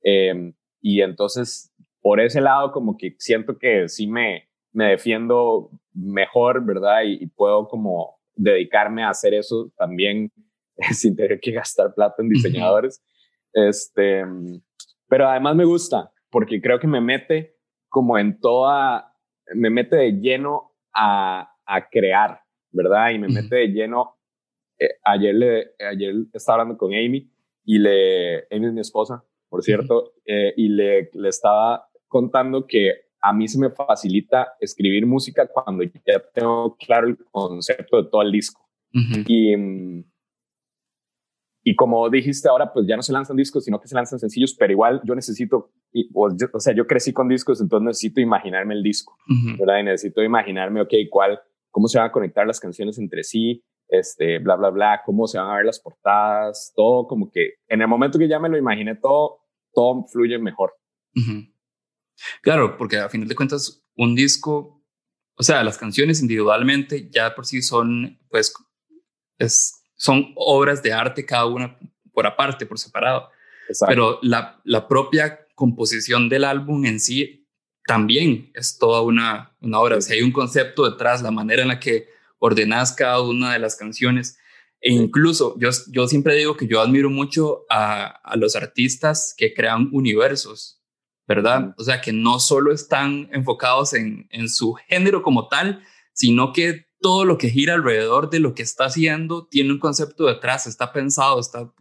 eh, 0.04 0.54
y 0.80 1.02
entonces 1.02 1.74
por 2.02 2.20
ese 2.20 2.40
lado 2.40 2.72
como 2.72 2.98
que 2.98 3.16
siento 3.18 3.58
que 3.58 3.90
sí 3.90 4.06
me, 4.06 4.49
me 4.72 4.90
defiendo 4.90 5.72
mejor, 5.94 6.66
¿verdad? 6.66 7.02
Y, 7.06 7.28
puedo 7.28 7.68
como 7.68 8.20
dedicarme 8.36 9.04
a 9.04 9.10
hacer 9.10 9.34
eso 9.34 9.72
también 9.78 10.32
sin 10.92 11.16
tener 11.16 11.40
que 11.40 11.52
gastar 11.52 11.94
plata 11.94 12.22
en 12.22 12.30
diseñadores. 12.30 13.04
este, 13.54 14.24
pero 15.08 15.28
además 15.28 15.56
me 15.56 15.66
gusta 15.66 16.12
porque 16.30 16.62
creo 16.62 16.80
que 16.80 16.88
me 16.88 17.02
mete 17.02 17.56
como 17.90 18.18
en 18.18 18.40
toda, 18.40 19.14
me 19.56 19.70
mete 19.70 19.96
de 19.96 20.12
lleno 20.14 20.72
a, 20.94 21.52
a 21.66 21.90
crear, 21.90 22.42
¿verdad? 22.72 23.12
Y 23.12 23.20
me 23.20 23.28
mete 23.28 23.56
de 23.56 23.68
lleno. 23.70 24.18
Eh, 24.78 24.90
ayer, 25.04 25.36
le, 25.36 25.72
ayer 25.80 26.14
estaba 26.34 26.62
hablando 26.62 26.78
con 26.78 26.94
Amy 26.94 27.32
y 27.66 27.80
le, 27.80 28.48
Amy 28.52 28.68
es 28.68 28.74
mi 28.74 28.82
esposa, 28.82 29.24
por 29.50 29.64
cierto, 29.64 30.14
eh, 30.26 30.54
y 30.56 30.70
le, 30.70 31.10
le 31.14 31.30
estaba 31.30 31.90
contando 32.08 32.66
que 32.68 33.09
a 33.22 33.34
mí 33.34 33.48
se 33.48 33.60
me 33.60 33.70
facilita 33.70 34.54
escribir 34.60 35.06
música 35.06 35.48
cuando 35.48 35.84
ya 35.84 36.24
tengo 36.34 36.76
claro 36.78 37.08
el 37.08 37.18
concepto 37.32 38.02
de 38.02 38.10
todo 38.10 38.22
el 38.22 38.32
disco. 38.32 38.66
Y, 39.28 39.54
y 41.64 41.76
como 41.76 42.10
dijiste 42.10 42.50
ahora, 42.50 42.72
pues 42.74 42.88
ya 42.88 42.96
no 42.96 43.02
se 43.02 43.14
lanzan 43.14 43.38
discos, 43.38 43.64
sino 43.66 43.80
que 43.80 43.88
se 43.88 43.96
lanzan 43.96 44.20
sencillos, 44.20 44.56
pero 44.58 44.72
igual 44.72 45.02
yo 45.04 45.14
necesito, 45.14 45.72
o, 46.14 46.60
sea, 46.60 46.74
yo 46.74 46.88
crecí 46.88 47.14
con 47.14 47.28
discos, 47.28 47.62
entonces 47.62 47.86
necesito 47.86 48.22
imaginarme 48.22 48.74
el 48.74 48.84
disco, 48.84 49.18
¿verdad? 49.60 49.80
Y 49.80 49.84
necesito 49.84 50.24
imaginarme, 50.24 50.82
ok, 50.82 50.94
cuál, 51.10 51.40
cómo 51.70 51.88
se 51.88 52.00
van 52.00 52.08
a 52.08 52.12
conectar 52.12 52.48
las 52.48 52.60
canciones 52.60 52.98
entre 52.98 53.24
sí, 53.24 53.64
este, 53.90 54.40
bla, 54.40 54.56
bla, 54.56 54.70
bla, 54.70 55.02
cómo 55.06 55.28
se 55.28 55.38
van 55.38 55.50
a 55.50 55.58
ver 55.58 55.66
las 55.66 55.80
portadas, 55.80 56.72
todo 56.76 57.08
como 57.08 57.30
que 57.30 57.56
en 57.68 57.82
el 57.82 57.88
momento 57.88 58.18
que 58.18 58.28
ya 58.28 58.40
me 58.40 58.50
lo 58.50 58.58
imaginé 58.58 58.96
todo, 58.96 59.42
todo 59.74 60.06
fluye 60.06 60.40
mejor. 60.40 60.74
Claro, 62.42 62.78
porque 62.78 62.98
a 62.98 63.10
final 63.10 63.28
de 63.28 63.36
cuentas, 63.36 63.84
un 63.96 64.16
disco, 64.16 64.84
o 65.36 65.44
sea, 65.44 65.64
las 65.64 65.78
canciones 65.78 66.22
individualmente 66.22 67.10
ya 67.12 67.36
por 67.36 67.46
sí 67.46 67.62
son, 67.62 68.20
pues, 68.30 68.54
es, 69.38 69.82
son 69.96 70.34
obras 70.36 70.84
de 70.84 70.94
arte 70.94 71.26
cada 71.26 71.46
una 71.46 71.78
por 72.14 72.26
aparte, 72.26 72.66
por 72.66 72.80
separado. 72.80 73.30
Pero 73.88 74.20
la, 74.22 74.60
la 74.64 74.88
propia 74.88 75.48
composición 75.56 76.28
del 76.28 76.44
álbum 76.44 76.86
en 76.86 77.00
sí 77.00 77.48
también 77.86 78.52
es 78.54 78.78
toda 78.78 79.02
una, 79.02 79.56
una 79.62 79.80
obra. 79.80 79.98
O 79.98 80.02
sea, 80.02 80.16
hay 80.16 80.22
un 80.22 80.32
concepto 80.32 80.90
detrás, 80.90 81.22
la 81.22 81.32
manera 81.32 81.62
en 81.62 81.68
la 81.70 81.80
que 81.80 82.08
ordenas 82.40 82.94
cada 82.94 83.22
una 83.22 83.54
de 83.54 83.60
las 83.60 83.76
canciones. 83.76 84.38
E 84.82 84.92
incluso 84.92 85.58
yo, 85.60 85.70
yo 85.92 86.08
siempre 86.08 86.36
digo 86.36 86.56
que 86.56 86.68
yo 86.68 86.82
admiro 86.82 87.10
mucho 87.10 87.66
a, 87.70 88.06
a 88.06 88.36
los 88.38 88.56
artistas 88.56 89.34
que 89.38 89.54
crean 89.54 89.90
universos. 89.92 90.79
¿Verdad? 91.30 91.76
O 91.78 91.84
sea, 91.84 92.02
que 92.02 92.12
no 92.12 92.40
solo 92.40 92.74
están 92.74 93.30
enfocados 93.32 93.94
en, 93.94 94.28
en 94.32 94.50
su 94.50 94.74
género 94.74 95.22
como 95.22 95.48
tal, 95.48 95.84
sino 96.12 96.52
que 96.54 96.88
todo 97.00 97.24
lo 97.24 97.38
que 97.38 97.52
gira 97.52 97.76
alrededor 97.76 98.32
de 98.32 98.40
lo 98.40 98.56
que 98.56 98.64
está 98.64 98.86
haciendo 98.86 99.46
tiene 99.46 99.72
un 99.72 99.80
concepto 99.80 100.26
detrás, 100.26 100.66
está 100.66 100.92
pensado, 100.92 101.40
está, 101.40 101.72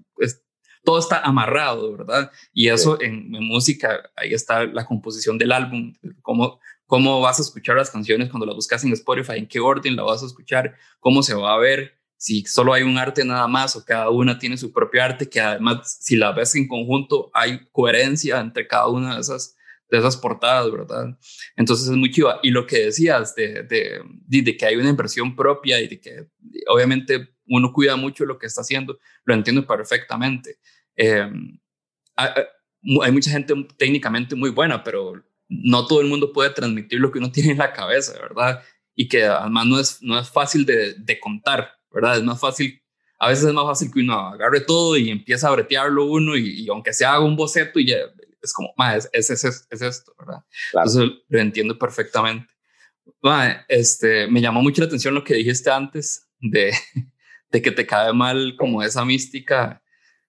todo 0.84 0.98
está 0.98 1.20
amarrado, 1.20 1.96
¿verdad? 1.96 2.30
Y 2.52 2.68
eso 2.68 3.00
en, 3.00 3.30
música, 3.30 4.10
ahí 4.16 4.34
está 4.34 4.66
la 4.66 4.84
composición 4.84 5.38
del 5.38 5.52
álbum, 5.52 5.94
cómo, 6.20 6.60
cómo 6.84 7.22
vas 7.22 7.38
a 7.38 7.42
escuchar 7.42 7.76
las 7.76 7.90
canciones 7.90 8.28
cuando 8.28 8.44
las 8.44 8.54
buscas 8.54 8.84
en 8.84 8.92
Spotify, 8.92 9.38
en 9.38 9.48
qué 9.48 9.60
orden 9.60 9.96
la 9.96 10.02
vas 10.02 10.22
a 10.22 10.26
escuchar, 10.26 10.74
cómo 11.00 11.22
se 11.22 11.32
va 11.32 11.54
a 11.54 11.58
ver, 11.58 11.97
si 12.18 12.44
solo 12.44 12.74
hay 12.74 12.82
un 12.82 12.98
arte 12.98 13.24
nada 13.24 13.46
más 13.46 13.76
o 13.76 13.84
cada 13.84 14.10
una 14.10 14.38
tiene 14.38 14.56
su 14.58 14.72
propio 14.72 15.02
arte, 15.02 15.30
que 15.30 15.40
además 15.40 15.98
si 16.00 16.16
la 16.16 16.32
ves 16.32 16.54
en 16.56 16.66
conjunto 16.66 17.30
hay 17.32 17.60
coherencia 17.70 18.40
entre 18.40 18.66
cada 18.66 18.88
una 18.88 19.14
de 19.14 19.20
esas, 19.20 19.56
de 19.88 19.98
esas 19.98 20.16
portadas, 20.16 20.70
¿verdad? 20.70 21.16
Entonces 21.56 21.88
es 21.88 21.96
muy 21.96 22.10
chiva. 22.10 22.40
Y 22.42 22.50
lo 22.50 22.66
que 22.66 22.86
decías 22.86 23.36
de, 23.36 23.62
de, 23.62 24.56
que 24.56 24.66
hay 24.66 24.74
una 24.74 24.90
inversión 24.90 25.36
propia 25.36 25.80
y 25.80 25.86
de 25.86 26.00
que 26.00 26.26
obviamente 26.66 27.36
uno 27.46 27.72
cuida 27.72 27.94
mucho 27.94 28.26
lo 28.26 28.36
que 28.36 28.46
está 28.46 28.62
haciendo, 28.62 28.98
lo 29.24 29.34
entiendo 29.34 29.64
perfectamente. 29.64 30.58
Em, 30.96 31.60
hay 32.16 33.12
mucha 33.12 33.30
gente 33.30 33.54
técnicamente 33.76 34.34
muy 34.34 34.50
buena, 34.50 34.82
pero 34.82 35.22
no 35.48 35.86
todo 35.86 36.00
el 36.00 36.08
mundo 36.08 36.32
puede 36.32 36.50
transmitir 36.50 36.98
lo 36.98 37.12
que 37.12 37.20
uno 37.20 37.30
tiene 37.30 37.52
en 37.52 37.58
la 37.58 37.72
cabeza, 37.72 38.12
¿verdad? 38.20 38.60
Y 38.96 39.06
que 39.06 39.24
además 39.24 39.66
no 39.66 39.78
es, 39.78 40.02
no 40.02 40.18
es 40.18 40.28
fácil 40.28 40.66
de, 40.66 40.94
de 40.94 41.20
contar. 41.20 41.77
¿Verdad? 41.90 42.16
Es 42.16 42.22
más 42.22 42.40
fácil, 42.40 42.82
a 43.18 43.28
veces 43.28 43.46
es 43.46 43.52
más 43.52 43.64
fácil 43.64 43.90
que 43.92 44.00
uno 44.00 44.14
agarre 44.14 44.60
todo 44.60 44.96
y 44.96 45.10
empiece 45.10 45.46
a 45.46 45.50
bretearlo 45.50 46.06
uno 46.06 46.36
y, 46.36 46.68
aunque 46.68 46.92
se 46.92 47.04
haga 47.04 47.20
un 47.20 47.36
boceto 47.36 47.78
y 47.78 47.86
ya, 47.86 47.96
es 48.40 48.52
como, 48.52 48.72
es, 48.94 49.08
es, 49.12 49.44
es, 49.44 49.82
esto, 49.82 50.14
¿verdad? 50.18 50.42
Entonces 50.72 51.10
lo 51.28 51.40
entiendo 51.40 51.78
perfectamente. 51.78 52.48
este, 53.68 54.28
me 54.28 54.40
llamó 54.40 54.62
mucho 54.62 54.82
la 54.82 54.86
atención 54.86 55.14
lo 55.14 55.24
que 55.24 55.34
dijiste 55.34 55.70
antes 55.70 56.28
de, 56.38 56.72
de 57.50 57.62
que 57.62 57.72
te 57.72 57.86
cae 57.86 58.12
mal 58.12 58.54
como 58.56 58.82
esa 58.82 59.04
mística 59.04 59.82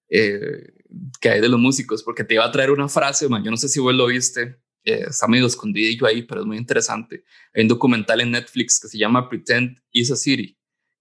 eh, 0.10 0.74
que 1.22 1.30
hay 1.30 1.42
de 1.42 1.50
los 1.50 1.60
músicos, 1.60 2.02
porque 2.02 2.24
te 2.24 2.34
iba 2.34 2.46
a 2.46 2.52
traer 2.52 2.72
una 2.72 2.90
frase, 2.90 3.30
man, 3.30 3.44
yo 3.44 3.52
no 3.52 3.58
sé 3.58 3.70
si 3.70 3.80
vos 3.80 3.94
lo 3.94 4.08
viste, 4.08 4.58
eh, 4.84 5.06
está 5.10 5.28
medio 5.28 5.46
escondido 5.46 6.08
ahí, 6.08 6.24
pero 6.24 6.42
es 6.42 6.48
muy 6.48 6.58
interesante. 6.58 7.24
Hay 7.54 7.62
un 7.62 7.68
documental 7.68 8.22
en 8.22 8.32
Netflix 8.32 8.80
que 8.80 8.88
se 8.88 8.98
llama 8.98 9.30
Pretend 9.30 9.80
is 9.92 10.10
a 10.10 10.16
City 10.16 10.59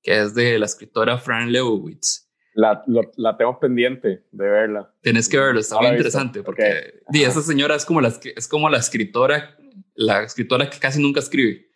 que 0.08 0.22
es 0.22 0.34
de 0.34 0.58
la 0.58 0.64
escritora 0.64 1.18
Fran 1.18 1.52
Lebowitz. 1.52 2.30
La, 2.54 2.82
la 3.16 3.36
tengo 3.36 3.60
pendiente 3.60 4.24
de 4.32 4.48
verla. 4.48 4.90
Tienes 5.02 5.28
que 5.28 5.36
verlo, 5.36 5.60
está 5.60 5.76
muy 5.76 5.88
interesante 5.88 6.42
porque 6.42 7.02
esa 7.12 7.42
señora 7.42 7.74
es 7.74 7.84
como, 7.84 8.00
la, 8.00 8.08
es 8.08 8.48
como 8.48 8.70
la 8.70 8.78
escritora, 8.78 9.54
la 9.94 10.22
escritora 10.22 10.70
que 10.70 10.78
casi 10.78 11.00
nunca 11.02 11.20
escribe. 11.20 11.68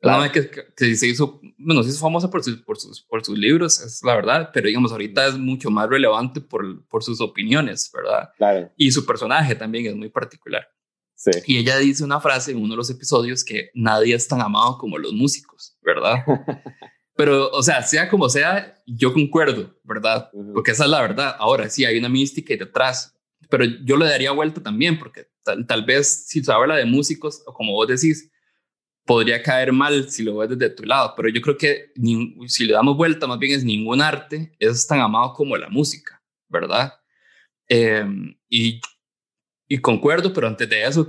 La 0.00 0.30
que, 0.30 0.48
que, 0.76 0.94
se 0.94 1.08
hizo, 1.08 1.40
bueno, 1.58 1.82
se 1.82 1.90
hizo 1.90 1.98
famosa 1.98 2.30
por, 2.30 2.44
sus, 2.44 2.62
por, 2.62 2.78
sus, 2.78 3.02
por 3.02 3.24
sus 3.24 3.36
libros, 3.36 3.80
es 3.80 4.00
la 4.04 4.14
verdad, 4.14 4.50
pero 4.52 4.68
digamos, 4.68 4.92
ahorita 4.92 5.26
es 5.26 5.36
mucho 5.36 5.70
más 5.70 5.88
relevante 5.88 6.40
por, 6.40 6.86
por 6.86 7.02
sus 7.02 7.20
opiniones, 7.20 7.90
¿verdad? 7.92 8.30
Claro. 8.36 8.72
Y 8.76 8.92
su 8.92 9.04
personaje 9.04 9.56
también 9.56 9.86
es 9.86 9.96
muy 9.96 10.08
particular. 10.08 10.68
Sí. 11.14 11.30
Y 11.46 11.58
ella 11.58 11.78
dice 11.78 12.04
una 12.04 12.20
frase 12.20 12.52
en 12.52 12.58
uno 12.58 12.74
de 12.74 12.76
los 12.78 12.90
episodios 12.90 13.44
que 13.44 13.70
nadie 13.74 14.14
es 14.14 14.26
tan 14.26 14.40
amado 14.40 14.78
como 14.78 14.98
los 14.98 15.12
músicos, 15.12 15.76
¿verdad? 15.82 16.24
Pero, 17.14 17.50
o 17.50 17.62
sea, 17.62 17.82
sea 17.82 18.08
como 18.08 18.28
sea, 18.28 18.74
yo 18.86 19.12
concuerdo, 19.12 19.78
¿verdad? 19.84 20.30
Porque 20.54 20.70
esa 20.70 20.84
es 20.84 20.90
la 20.90 21.02
verdad. 21.02 21.36
Ahora 21.38 21.68
sí, 21.68 21.84
hay 21.84 21.98
una 21.98 22.08
mística 22.08 22.54
y 22.54 22.56
detrás, 22.56 23.14
pero 23.50 23.64
yo 23.64 23.96
le 23.96 24.06
daría 24.06 24.32
vuelta 24.32 24.62
también, 24.62 24.98
porque 24.98 25.28
tal, 25.44 25.84
vez 25.84 26.26
si 26.26 26.42
se 26.42 26.52
habla 26.52 26.76
de 26.76 26.86
músicos, 26.86 27.42
o 27.46 27.52
como 27.52 27.72
vos 27.72 27.88
decís, 27.88 28.30
podría 29.04 29.42
caer 29.42 29.72
mal 29.72 30.08
si 30.08 30.22
lo 30.22 30.38
ves 30.38 30.50
desde 30.50 30.70
tu 30.70 30.84
lado, 30.84 31.12
pero 31.16 31.28
yo 31.28 31.40
creo 31.40 31.56
que 31.56 31.92
si 32.46 32.64
le 32.64 32.72
damos 32.72 32.96
vuelta, 32.96 33.26
más 33.26 33.38
bien 33.38 33.58
es 33.58 33.64
ningún 33.64 34.00
arte 34.00 34.52
es 34.58 34.86
tan 34.86 35.00
amado 35.00 35.34
como 35.34 35.56
la 35.56 35.68
música, 35.68 36.22
¿verdad? 36.48 36.94
Em, 37.68 38.38
y, 38.48 38.80
y 39.68 39.78
concuerdo, 39.78 40.32
pero 40.32 40.46
antes 40.46 40.68
de 40.68 40.84
eso, 40.84 41.08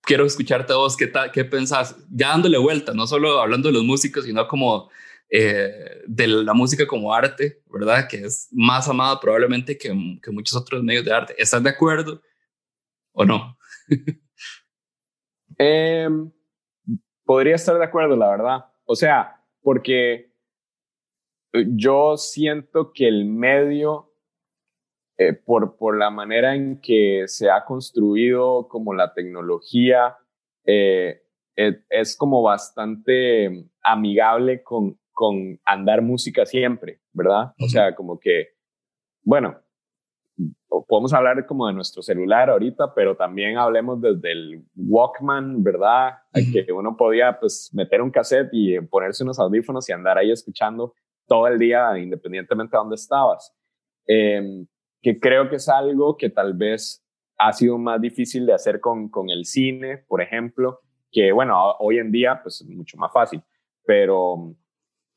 quiero 0.00 0.24
escucharte 0.24 0.72
a 0.72 0.76
vos, 0.76 0.96
¿qué, 0.96 1.10
qué 1.32 1.44
pensás? 1.44 1.96
Ya 2.10 2.28
dándole 2.28 2.58
vuelta, 2.58 2.94
no 2.94 3.06
solo 3.06 3.40
hablando 3.40 3.68
de 3.68 3.74
los 3.74 3.84
músicos, 3.84 4.24
sino 4.24 4.46
como 4.48 4.90
eh, 5.30 6.02
de 6.06 6.26
la 6.28 6.54
música 6.54 6.86
como 6.86 7.12
arte, 7.12 7.62
¿verdad? 7.66 8.06
Que 8.08 8.18
es 8.18 8.48
más 8.52 8.88
amada 8.88 9.18
probablemente 9.20 9.76
que, 9.76 9.88
que 10.22 10.30
muchos 10.30 10.56
otros 10.56 10.82
medios 10.82 11.04
de 11.04 11.12
arte. 11.12 11.34
¿Estás 11.38 11.62
de 11.62 11.70
acuerdo 11.70 12.22
o 13.12 13.24
no? 13.24 13.58
Em, 15.56 16.32
podría 17.24 17.54
estar 17.54 17.78
de 17.78 17.84
acuerdo, 17.84 18.16
la 18.16 18.28
verdad. 18.28 18.64
O 18.86 18.96
sea, 18.96 19.40
porque 19.62 20.32
yo 21.52 22.16
siento 22.16 22.92
que 22.92 23.06
el 23.06 23.24
medio, 23.24 24.12
eh, 25.16 25.32
por, 25.32 25.76
por 25.76 25.96
la 25.96 26.10
manera 26.10 26.56
en 26.56 26.80
que 26.80 27.24
se 27.26 27.50
ha 27.50 27.64
construido 27.64 28.66
como 28.66 28.94
la 28.94 29.14
tecnología, 29.14 30.18
eh, 30.66 31.22
es, 31.56 32.16
como 32.16 32.42
bastante 32.42 33.68
amigable 33.82 34.62
con, 34.62 34.98
con 35.14 35.58
andar 35.64 36.02
música 36.02 36.44
siempre, 36.44 37.00
¿verdad? 37.12 37.52
O 37.58 37.68
sea, 37.68 37.94
como 37.94 38.18
que, 38.18 38.48
bueno, 39.22 39.56
podemos 40.88 41.12
hablar 41.12 41.46
como 41.46 41.66
de 41.68 41.72
nuestro 41.72 42.02
celular 42.02 42.50
ahorita, 42.50 42.92
pero 42.94 43.16
también 43.16 43.56
hablemos 43.56 44.00
desde 44.00 44.32
el 44.32 44.64
Walkman, 44.76 45.62
¿verdad? 45.62 46.14
Que 46.32 46.72
uno 46.72 46.96
podía 46.96 47.38
pues 47.38 47.70
meter 47.72 48.02
un 48.02 48.10
cassette 48.10 48.48
y 48.52 48.80
ponerse 48.80 49.22
unos 49.22 49.38
audífonos 49.38 49.88
y 49.88 49.92
andar 49.92 50.18
ahí 50.18 50.30
escuchando 50.30 50.94
todo 51.26 51.46
el 51.46 51.58
día, 51.58 51.96
independientemente 51.98 52.76
de 52.76 52.78
dónde 52.78 52.96
estabas. 52.96 53.54
Em, 54.06 54.66
que 55.00 55.18
creo 55.18 55.48
que 55.48 55.56
es 55.56 55.68
algo 55.68 56.16
que 56.16 56.30
tal 56.30 56.54
vez 56.54 57.02
ha 57.38 57.52
sido 57.52 57.78
más 57.78 58.00
difícil 58.00 58.46
de 58.46 58.54
hacer 58.54 58.80
con, 58.80 59.08
con 59.08 59.30
el 59.30 59.44
cine, 59.44 59.98
por 60.08 60.20
ejemplo, 60.20 60.80
que 61.10 61.32
bueno, 61.32 61.56
hoy 61.78 61.98
en 61.98 62.10
día 62.10 62.40
pues 62.42 62.60
es 62.60 62.68
mucho 62.68 62.96
más 62.96 63.12
fácil, 63.12 63.42
pero 63.86 64.54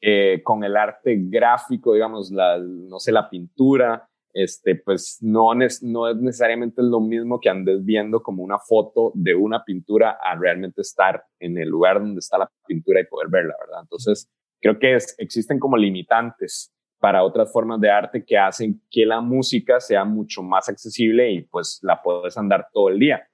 eh, 0.01 0.41
con 0.43 0.63
el 0.63 0.77
arte 0.77 1.17
gráfico, 1.19 1.93
digamos, 1.93 2.31
la, 2.31 2.57
no 2.59 2.99
sé, 2.99 3.11
la 3.11 3.29
pintura, 3.29 4.07
este, 4.33 4.75
pues 4.75 5.17
no, 5.21 5.55
no 5.55 6.07
es 6.07 6.17
necesariamente 6.17 6.83
lo 6.83 6.99
mismo 6.99 7.39
que 7.39 7.49
andes 7.49 7.83
viendo 7.83 8.21
como 8.21 8.43
una 8.43 8.59
foto 8.59 9.11
de 9.15 9.33
una 9.33 9.63
pintura 9.63 10.19
a 10.21 10.35
realmente 10.35 10.81
estar 10.81 11.23
en 11.39 11.57
el 11.57 11.69
lugar 11.69 11.99
donde 11.99 12.19
está 12.19 12.37
la 12.37 12.51
pintura 12.67 13.01
y 13.01 13.05
poder 13.05 13.29
verla, 13.29 13.55
¿verdad? 13.59 13.81
Entonces, 13.81 14.29
creo 14.61 14.77
que 14.77 14.95
existen 15.17 15.57
como 15.57 15.75
limitantes 15.75 16.71
para 16.99 17.23
otras 17.23 17.51
formas 17.51 17.79
de 17.81 17.89
arte 17.89 18.23
que 18.23 18.37
hacen 18.37 18.81
que 18.91 19.05
la 19.05 19.21
música 19.21 19.79
sea 19.79 20.05
mucho 20.05 20.43
más 20.43 20.69
accesible 20.69 21.31
y 21.31 21.41
pues 21.41 21.79
la 21.81 22.01
puedes 22.01 22.37
andar 22.37 22.67
todo 22.71 22.89
el 22.89 22.99
día. 22.99 23.27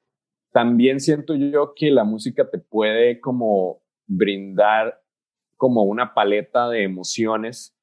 También 0.54 1.00
siento 1.02 1.36
yo 1.36 1.74
que 1.76 1.92
la 1.92 2.06
música 2.06 2.50
te 2.50 2.60
puede 2.60 3.20
como 3.20 3.82
brindar 4.06 5.03
como 5.64 5.84
una 5.84 6.14
paleta 6.14 6.68
de 6.68 6.84
emociones 6.84 7.74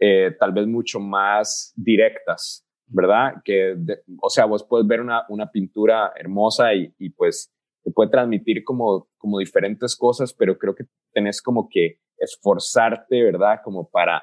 eh, 0.00 0.34
tal 0.40 0.52
vez 0.52 0.66
mucho 0.66 0.98
más 0.98 1.70
directas, 1.76 2.66
¿verdad? 2.86 3.34
Que, 3.44 3.76
o 4.22 4.30
sea, 4.30 4.46
vos 4.46 4.64
puedes 4.66 4.86
ver 4.86 5.02
una, 5.02 5.26
una 5.28 5.50
pintura 5.50 6.14
hermosa 6.16 6.72
y, 6.72 6.94
y, 6.98 7.10
pues 7.10 7.52
te 7.84 7.90
puede 7.90 8.08
transmitir 8.08 8.64
como, 8.64 9.10
como 9.18 9.38
diferentes 9.38 9.94
cosas, 9.96 10.32
pero 10.32 10.56
creo 10.56 10.74
que 10.74 10.86
tenés 11.12 11.42
como 11.42 11.68
que 11.68 12.00
esforzarte, 12.16 13.22
¿verdad? 13.22 13.60
Como 13.62 13.86
para, 13.86 14.22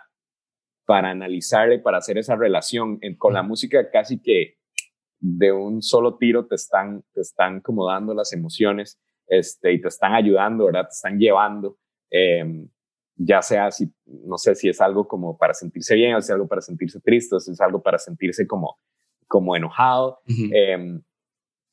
para 0.88 1.12
analizar 1.12 1.72
y 1.72 1.82
para 1.82 2.00
hacer 2.00 2.18
esa 2.18 2.36
relación. 2.36 3.00
con 3.20 3.36
la 3.36 3.44
música 3.44 3.92
casi 3.92 4.20
que 4.20 4.56
de 5.20 5.52
un 5.52 5.84
solo 5.84 6.18
tiro 6.18 6.48
te 6.48 6.56
están, 6.56 7.04
te 7.14 7.22
están 7.22 7.62
como 7.62 7.86
dando 7.86 8.16
las 8.16 8.34
emociones 8.34 9.00
este, 9.28 9.72
y 9.72 9.80
te 9.80 9.90
están 9.90 10.16
ayudando, 10.16 10.66
¿verdad? 10.66 10.86
Te 10.86 10.94
están 10.94 11.20
llevando. 11.20 11.78
Eh, 12.10 12.66
ya 13.26 13.42
sea 13.42 13.72
si, 13.72 13.92
no 14.06 14.38
sé 14.38 14.56
si 14.56 14.70
es 14.70 14.82
algo 14.82 15.08
como 15.08 15.38
para 15.38 15.54
sentirse 15.54 15.96
bien 15.96 16.16
o 16.16 16.22
si 16.22 16.26
es 16.26 16.32
algo 16.32 16.48
para 16.48 16.62
sentirse 16.62 17.00
triste 17.00 17.36
o 17.36 17.40
si 17.40 17.52
es 17.52 17.62
algo 17.62 17.82
para 17.82 17.98
sentirse 17.98 18.48
como, 18.48 18.78
como 19.28 19.56
enojado, 19.56 20.20
em, 20.28 21.02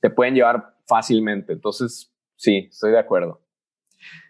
te 0.01 0.11
pueden 0.11 0.35
llevar 0.35 0.77
fácilmente. 0.87 1.53
Entonces, 1.53 2.13
sí, 2.37 2.69
estoy 2.71 2.93
de 2.93 2.99
acuerdo. 2.99 3.43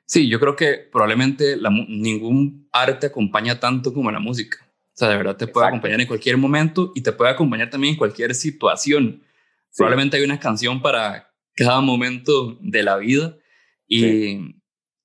Sí, 0.06 0.28
yo 0.28 0.40
creo 0.40 0.56
que 0.56 0.88
probablemente 0.90 1.56
ningún 1.88 2.68
arte 2.72 3.06
acompaña 3.06 3.61
tanto 3.61 3.94
como 3.94 4.11
la 4.11 4.18
música. 4.18 4.59
O 4.61 4.96
sea, 5.00 5.09
de 5.09 5.16
verdad 5.16 5.37
te 5.37 5.46
puede 5.46 5.68
acompañar 5.68 6.00
en 6.00 6.06
cualquier 6.06 6.37
momento 6.37 6.92
y 6.94 7.02
te 7.02 7.12
puede 7.12 7.30
acompañar 7.30 7.70
también 7.70 7.94
en 7.94 7.98
cualquier 7.98 8.35
situación. 8.35 9.22
Probablemente 9.76 10.16
hay 10.16 10.24
una 10.24 10.40
canción 10.40 10.83
para 10.83 11.33
cada 11.54 11.80
momento 11.80 12.59
de 12.61 12.83
la 12.83 12.96
vida 12.96 13.37
y, 13.87 14.56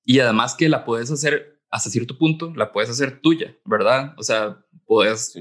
y 0.03 0.19
además 0.19 0.55
que 0.55 0.69
la 0.69 0.85
puedes 0.85 1.11
hacer 1.11 1.54
hasta 1.75 1.89
cierto 1.89 2.17
punto 2.17 2.53
la 2.55 2.71
puedes 2.71 2.89
hacer 2.89 3.19
tuya, 3.19 3.53
¿verdad? 3.65 4.13
O 4.17 4.23
sea, 4.23 4.57
puedes, 4.85 5.37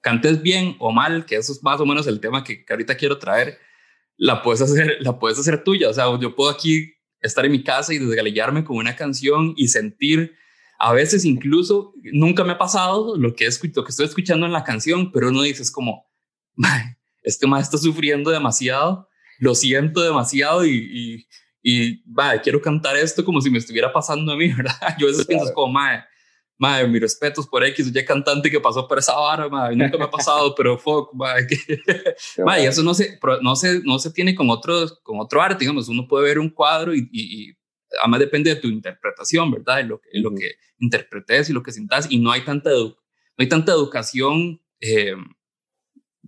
cantes 0.00 0.40
bien 0.40 0.76
o 0.78 0.92
mal, 0.92 1.26
que 1.26 1.34
eso 1.34 1.50
es 1.50 1.60
más 1.64 1.80
o 1.80 1.86
menos 1.86 2.06
el 2.06 2.20
tema 2.20 2.44
que, 2.44 2.64
ahorita 2.70 2.96
quiero 2.96 3.18
traer, 3.18 3.58
la 4.16 4.42
puedes 4.42 4.62
hacer, 4.62 4.98
la 5.00 5.18
puedes 5.18 5.40
hacer 5.40 5.64
tuya. 5.64 5.88
O 5.88 5.92
sea, 5.92 6.04
yo 6.20 6.36
puedo 6.36 6.50
aquí 6.50 6.94
estar 7.20 7.44
en 7.44 7.50
mi 7.50 7.64
casa 7.64 7.92
y 7.92 7.98
desgalillarme 7.98 8.62
con 8.62 8.76
una 8.76 8.94
canción 8.94 9.54
y 9.56 9.68
sentir, 9.68 10.36
a 10.78 10.92
veces 10.92 11.24
incluso, 11.24 11.94
nunca 12.12 12.44
me 12.44 12.52
ha 12.52 12.58
pasado 12.58 13.16
lo 13.16 13.34
que, 13.34 13.48
lo 13.74 13.84
que 13.84 13.90
estoy 13.90 14.06
escuchando 14.06 14.46
en 14.46 14.52
la 14.52 14.62
canción, 14.62 15.10
pero 15.10 15.30
uno 15.30 15.42
dice, 15.42 15.62
es 15.62 15.72
como, 15.72 16.08
este 17.22 17.48
maestro 17.48 17.76
está 17.76 17.88
sufriendo 17.88 18.30
demasiado, 18.30 19.08
lo 19.40 19.56
siento 19.56 20.00
demasiado 20.00 20.64
y, 20.64 20.76
y 20.76 21.26
va, 22.06 22.40
quiero 22.40 22.60
cantar 22.60 22.96
esto 22.96 23.24
como 23.24 23.40
si 23.40 23.50
me 23.50 23.58
estuviera 23.58 23.92
pasando 23.92 24.32
a 24.32 24.36
mí, 24.36 24.52
¿verdad? 24.56 24.96
Yo 24.98 25.06
a 25.06 25.10
veces 25.10 25.26
pienso 25.26 25.52
como, 25.52 25.72
madre, 25.74 26.04
madre, 26.58 26.88
mis 26.88 27.00
respetos 27.00 27.46
por 27.46 27.64
X, 27.64 27.92
ya 27.92 28.04
cantante 28.04 28.50
que 28.50 28.60
pasó 28.60 28.86
por 28.86 28.98
esa 28.98 29.14
vara, 29.14 29.48
madre, 29.48 29.76
nunca 29.76 29.98
me 29.98 30.04
ha 30.04 30.10
pasado, 30.10 30.54
pero 30.54 30.78
fuck, 30.78 31.12
madre, 31.14 31.46
madre, 32.44 32.64
y 32.64 32.66
eso 32.66 32.82
no 32.82 32.94
se, 32.94 33.18
no 33.40 33.56
se, 33.56 33.80
no 33.82 33.98
se 33.98 34.10
tiene 34.12 34.34
con 34.34 34.50
otro, 34.50 34.86
con 35.02 35.20
otro 35.20 35.42
arte, 35.42 35.60
digamos, 35.60 35.88
uno 35.88 36.06
puede 36.06 36.26
ver 36.26 36.38
un 36.38 36.50
cuadro 36.50 36.94
y, 36.94 37.08
y, 37.12 37.52
además 38.00 38.20
depende 38.20 38.54
de 38.54 38.60
tu 38.60 38.68
interpretación, 38.68 39.50
¿verdad? 39.50 39.78
De 39.78 39.84
lo, 39.84 40.00
que, 40.00 40.08
lo 40.14 40.34
que 40.34 40.52
interpretes 40.78 41.50
y 41.50 41.52
lo 41.52 41.62
que 41.62 41.72
sientas, 41.72 42.06
y 42.10 42.18
no 42.18 42.32
hay 42.32 42.44
tanta, 42.44 42.70
no 42.70 42.96
hay 43.38 43.48
tanta 43.48 43.72
educación 43.72 44.60
eh, 44.80 45.14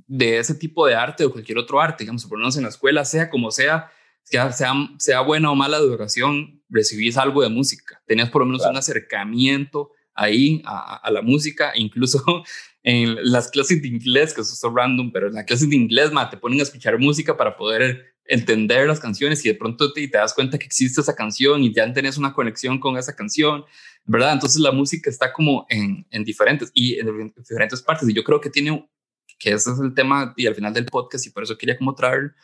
de 0.06 0.38
ese 0.38 0.54
tipo 0.54 0.86
de 0.86 0.94
arte 0.94 1.24
o 1.24 1.32
cualquier 1.32 1.58
otro 1.58 1.80
arte, 1.80 2.04
digamos, 2.04 2.24
por 2.24 2.38
lo 2.38 2.42
menos 2.42 2.56
en 2.56 2.64
la 2.64 2.68
escuela, 2.68 3.04
sea 3.04 3.30
como 3.30 3.50
sea, 3.50 3.90
sea, 4.24 4.52
sea, 4.52 4.72
sea 4.98 5.20
buena 5.20 5.50
o 5.50 5.54
mala 5.54 5.76
educación, 5.76 6.62
recibís 6.68 7.16
algo 7.16 7.42
de 7.42 7.48
música. 7.48 8.02
Tenías 8.06 8.30
por 8.30 8.42
lo 8.42 8.46
menos 8.46 8.66
un 8.66 8.76
acercamiento 8.76 9.90
ahí 10.14 10.62
a, 10.64 11.10
la 11.10 11.22
música, 11.22 11.72
incluso 11.76 12.22
en 12.82 13.16
las 13.30 13.50
clases 13.50 13.80
de 13.80 13.88
inglés, 13.88 14.34
que 14.34 14.42
eso 14.42 14.52
es 14.52 14.74
random, 14.74 15.10
pero 15.12 15.28
en 15.28 15.34
las 15.34 15.44
clases 15.44 15.68
de 15.68 15.76
inglés, 15.76 16.12
ma, 16.12 16.28
te 16.28 16.36
ponen 16.36 16.60
a 16.60 16.64
escuchar 16.64 16.98
música 16.98 17.36
para 17.36 17.56
poder 17.56 18.14
entender 18.26 18.86
las 18.86 19.00
canciones 19.00 19.44
y 19.44 19.48
de 19.48 19.54
pronto 19.54 19.92
te, 19.92 20.08
te 20.08 20.16
das 20.16 20.32
cuenta 20.32 20.58
que 20.58 20.64
existe 20.64 21.00
esa 21.00 21.14
canción 21.14 21.62
y 21.62 21.74
ya 21.74 21.90
tenés 21.92 22.16
una 22.16 22.32
conexión 22.32 22.78
con 22.78 22.96
esa 22.96 23.14
canción, 23.14 23.64
¿verdad? 24.04 24.32
Entonces 24.32 24.60
la 24.60 24.72
música 24.72 25.10
está 25.10 25.32
como 25.32 25.66
en, 25.68 26.06
en 26.10 26.24
diferentes 26.24 26.70
y 26.72 26.98
en 26.98 27.32
diferentes 27.36 27.82
partes 27.82 28.08
y 28.08 28.14
yo 28.14 28.24
creo 28.24 28.40
que 28.40 28.48
tiene, 28.48 28.88
que 29.38 29.52
ese 29.52 29.70
es 29.72 29.78
el 29.78 29.92
tema 29.94 30.32
y 30.36 30.46
al 30.46 30.54
final 30.54 30.72
del 30.72 30.86
podcast 30.86 31.26
y 31.26 31.30
por 31.30 31.42
eso 31.42 31.58
quería 31.58 31.76
como 31.76 31.94
traer 31.94 32.34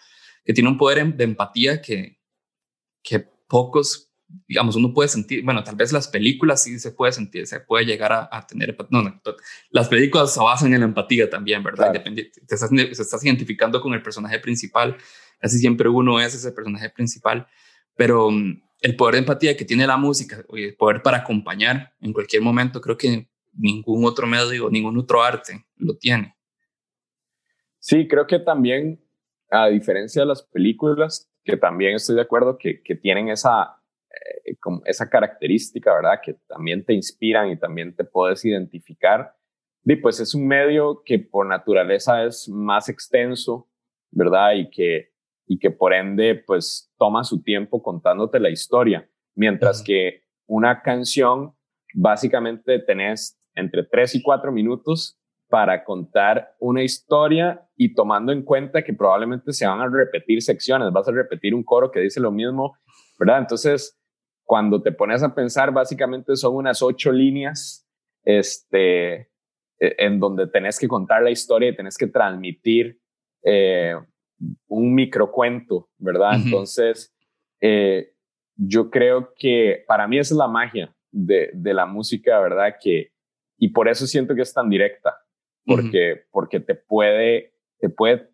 que 0.44 0.52
tiene 0.52 0.68
un 0.68 0.78
poder 0.78 0.98
em, 0.98 1.16
de 1.16 1.24
empatía 1.24 1.80
que, 1.80 2.18
que 3.02 3.20
pocos, 3.48 4.12
digamos, 4.46 4.76
uno 4.76 4.92
puede 4.92 5.08
sentir, 5.08 5.44
bueno, 5.44 5.64
tal 5.64 5.76
vez 5.76 5.92
las 5.92 6.08
películas 6.08 6.62
sí 6.62 6.78
se 6.78 6.92
puede 6.92 7.12
sentir, 7.12 7.46
se 7.46 7.60
puede 7.60 7.84
llegar 7.84 8.12
a, 8.12 8.46
tener, 8.46 8.76
no, 8.90 9.02
no, 9.02 9.20
las 9.70 9.88
películas 9.88 10.32
se 10.32 10.40
basan 10.40 10.72
en 10.72 10.80
la 10.80 10.86
empatía 10.86 11.28
también, 11.28 11.62
¿verdad? 11.62 11.92
Te 11.92 12.30
estás, 12.48 12.70
estás 12.72 13.24
identificando 13.24 13.80
con 13.80 13.92
el 13.94 14.02
personaje 14.02 14.38
principal, 14.38 14.96
casi 15.38 15.58
siempre 15.58 15.88
uno 15.88 16.20
es 16.20 16.34
ese 16.34 16.52
personaje 16.52 16.90
principal, 16.90 17.46
pero 17.96 18.30
mm, 18.30 18.62
el 18.82 18.96
poder 18.96 19.14
de 19.14 19.18
empatía 19.20 19.56
que 19.56 19.64
tiene 19.64 19.86
la 19.86 19.96
música, 19.96 20.44
el 20.52 20.76
poder 20.76 21.02
para 21.02 21.18
acompañar 21.18 21.94
en 22.00 22.12
cualquier 22.12 22.42
momento, 22.42 22.80
creo 22.80 22.96
que 22.96 23.28
ningún 23.52 24.04
otro 24.04 24.26
medio, 24.26 24.70
ningún 24.70 24.96
otro 24.98 25.22
arte 25.22 25.64
lo 25.76 25.96
tiene. 25.96 26.36
Sí, 27.78 28.06
creo 28.06 28.26
que 28.26 28.38
también 28.38 28.99
a 29.50 29.68
diferencia 29.68 30.22
de 30.22 30.26
las 30.26 30.42
películas, 30.42 31.30
que 31.44 31.56
también 31.56 31.94
estoy 31.94 32.16
de 32.16 32.22
acuerdo 32.22 32.58
que, 32.58 32.82
que 32.82 32.94
tienen 32.94 33.28
esa, 33.28 33.80
eh, 34.10 34.56
esa 34.84 35.08
característica, 35.08 35.94
¿verdad? 35.94 36.20
Que 36.22 36.34
también 36.48 36.84
te 36.84 36.92
inspiran 36.92 37.50
y 37.50 37.58
también 37.58 37.94
te 37.94 38.04
puedes 38.04 38.44
identificar. 38.44 39.36
Y 39.84 39.96
pues 39.96 40.20
es 40.20 40.34
un 40.34 40.46
medio 40.46 41.02
que 41.04 41.18
por 41.18 41.46
naturaleza 41.46 42.24
es 42.24 42.48
más 42.48 42.88
extenso, 42.88 43.68
¿verdad? 44.10 44.54
Y 44.54 44.70
que, 44.70 45.12
y 45.46 45.58
que 45.58 45.70
por 45.70 45.92
ende, 45.94 46.34
pues 46.34 46.92
toma 46.98 47.24
su 47.24 47.42
tiempo 47.42 47.82
contándote 47.82 48.38
la 48.40 48.50
historia. 48.50 49.08
Mientras 49.34 49.82
que 49.82 50.24
una 50.46 50.82
canción, 50.82 51.54
básicamente 51.94 52.78
tenés 52.80 53.40
entre 53.54 53.84
tres 53.84 54.14
y 54.14 54.22
cuatro 54.22 54.52
minutos 54.52 55.19
para 55.50 55.84
contar 55.84 56.54
una 56.58 56.82
historia 56.82 57.68
y 57.76 57.92
tomando 57.94 58.32
en 58.32 58.42
cuenta 58.42 58.82
que 58.82 58.94
probablemente 58.94 59.52
se 59.52 59.66
van 59.66 59.80
a 59.80 59.88
repetir 59.88 60.40
secciones, 60.40 60.92
vas 60.92 61.08
a 61.08 61.12
repetir 61.12 61.54
un 61.54 61.64
coro 61.64 61.90
que 61.90 62.00
dice 62.00 62.20
lo 62.20 62.30
mismo 62.30 62.76
¿verdad? 63.20 63.40
Entonces, 63.40 64.00
cuando 64.44 64.82
te 64.82 64.92
pones 64.92 65.22
a 65.22 65.34
pensar, 65.34 65.70
básicamente 65.72 66.34
son 66.36 66.56
unas 66.56 66.80
ocho 66.80 67.12
líneas 67.12 67.86
este, 68.24 69.14
e, 69.78 69.94
en 69.98 70.18
donde 70.18 70.46
tenés 70.46 70.78
que 70.78 70.88
contar 70.88 71.22
la 71.22 71.30
historia 71.30 71.68
y 71.68 71.76
tenés 71.76 71.98
que 71.98 72.06
transmitir 72.06 72.98
eh, 73.44 73.94
un 74.68 74.94
microcuento, 74.94 75.90
¿verdad? 75.98 76.32
Entonces, 76.34 77.14
eh, 77.60 78.14
yo 78.56 78.90
creo 78.90 79.34
que 79.36 79.84
para 79.86 80.08
mí 80.08 80.18
esa 80.18 80.32
es 80.32 80.38
la 80.38 80.48
magia 80.48 80.96
de, 81.12 81.50
de, 81.52 81.74
la 81.74 81.84
música, 81.84 82.40
¿verdad? 82.40 82.76
Que, 82.82 83.12
y 83.58 83.68
por 83.68 83.86
eso 83.86 84.06
siento 84.06 84.34
que 84.34 84.42
es 84.42 84.54
tan 84.54 84.70
directa, 84.70 85.19
porque, 85.74 86.24
porque 86.30 86.60
te 86.60 86.74
puede, 86.74 87.54
te 87.78 87.88
puede, 87.88 88.30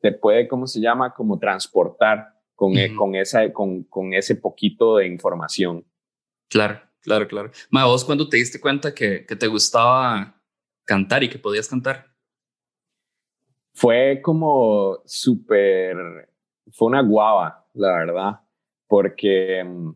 te 0.00 0.12
puede, 0.12 0.48
¿cómo 0.48 0.66
se 0.66 0.80
llama? 0.80 1.14
Como 1.14 1.38
transportar 1.38 2.38
con, 2.54 2.76
e, 2.76 2.94
con, 2.94 3.14
esa, 3.14 3.52
con, 3.52 3.84
con, 3.84 4.12
ese 4.12 4.36
poquito 4.36 4.96
de 4.96 5.06
información. 5.06 5.84
Claro, 6.48 6.80
claro, 7.00 7.26
claro. 7.26 7.50
Ma, 7.70 7.86
vos 7.86 8.04
cuando 8.04 8.28
te 8.28 8.36
diste 8.36 8.60
cuenta 8.60 8.94
que, 8.94 9.24
que 9.26 9.36
te 9.36 9.46
gustaba 9.46 10.40
cantar 10.84 11.22
y 11.22 11.28
que 11.28 11.38
podías 11.38 11.68
cantar? 11.68 12.12
Fue 13.74 14.20
como 14.22 14.98
súper, 15.06 16.28
fue 16.70 16.88
una 16.88 17.02
guava, 17.02 17.66
la 17.72 17.92
verdad, 17.96 18.40
porque 18.86 19.64
mm, 19.64 19.90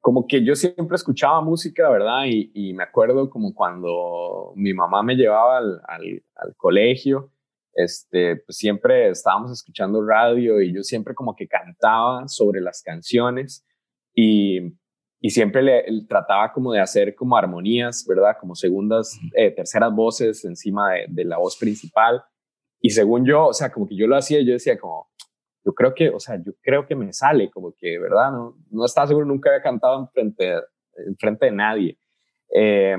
como 0.00 0.26
que 0.26 0.44
yo 0.44 0.54
siempre 0.54 0.96
escuchaba 0.96 1.40
música, 1.40 1.88
¿verdad? 1.88 2.24
Y, 2.26 2.50
y 2.54 2.72
me 2.72 2.84
acuerdo 2.84 3.30
como 3.30 3.54
cuando 3.54 4.52
mi 4.56 4.74
mamá 4.74 5.02
me 5.02 5.16
llevaba 5.16 5.58
al, 5.58 5.80
al, 5.86 6.22
al 6.36 6.56
colegio 6.56 7.30
este, 7.78 8.34
pues 8.34 8.58
siempre 8.58 9.08
estábamos 9.08 9.52
escuchando 9.52 10.04
radio 10.04 10.60
y 10.60 10.74
yo 10.74 10.82
siempre 10.82 11.14
como 11.14 11.36
que 11.36 11.46
cantaba 11.46 12.26
sobre 12.26 12.60
las 12.60 12.82
canciones 12.82 13.64
y, 14.12 14.58
y 15.20 15.30
siempre 15.30 15.62
le, 15.62 15.84
trataba 16.08 16.52
como 16.52 16.72
de 16.72 16.80
hacer 16.80 17.14
como 17.14 17.36
armonías, 17.36 18.04
¿verdad? 18.04 18.36
Como 18.40 18.56
segundas, 18.56 19.16
eh, 19.36 19.52
terceras 19.52 19.94
voces 19.94 20.44
encima 20.44 20.92
de, 20.92 21.06
de, 21.08 21.24
la 21.24 21.38
voz 21.38 21.56
principal. 21.56 22.20
Y 22.80 22.90
según 22.90 23.24
yo, 23.24 23.46
o 23.46 23.52
sea, 23.52 23.70
como 23.70 23.86
que 23.86 23.94
yo 23.94 24.08
lo 24.08 24.16
hacía, 24.16 24.40
yo 24.42 24.54
decía 24.54 24.76
como, 24.76 25.08
yo 25.68 25.74
creo 25.74 25.94
que, 25.94 26.08
o 26.08 26.18
sea, 26.18 26.36
yo 26.42 26.52
creo 26.62 26.86
que 26.86 26.96
me 26.96 27.12
sale, 27.12 27.50
como 27.50 27.74
que, 27.76 27.98
¿verdad? 27.98 28.32
No, 28.32 28.56
no 28.70 28.86
estaba 28.86 29.06
seguro, 29.06 29.26
nunca 29.26 29.50
había 29.50 29.60
cantado 29.60 30.00
en 30.00 30.08
frente, 30.08 30.54
en 30.96 31.14
frente 31.18 31.44
de 31.44 31.52
nadie. 31.52 31.98
Eh, 32.54 32.96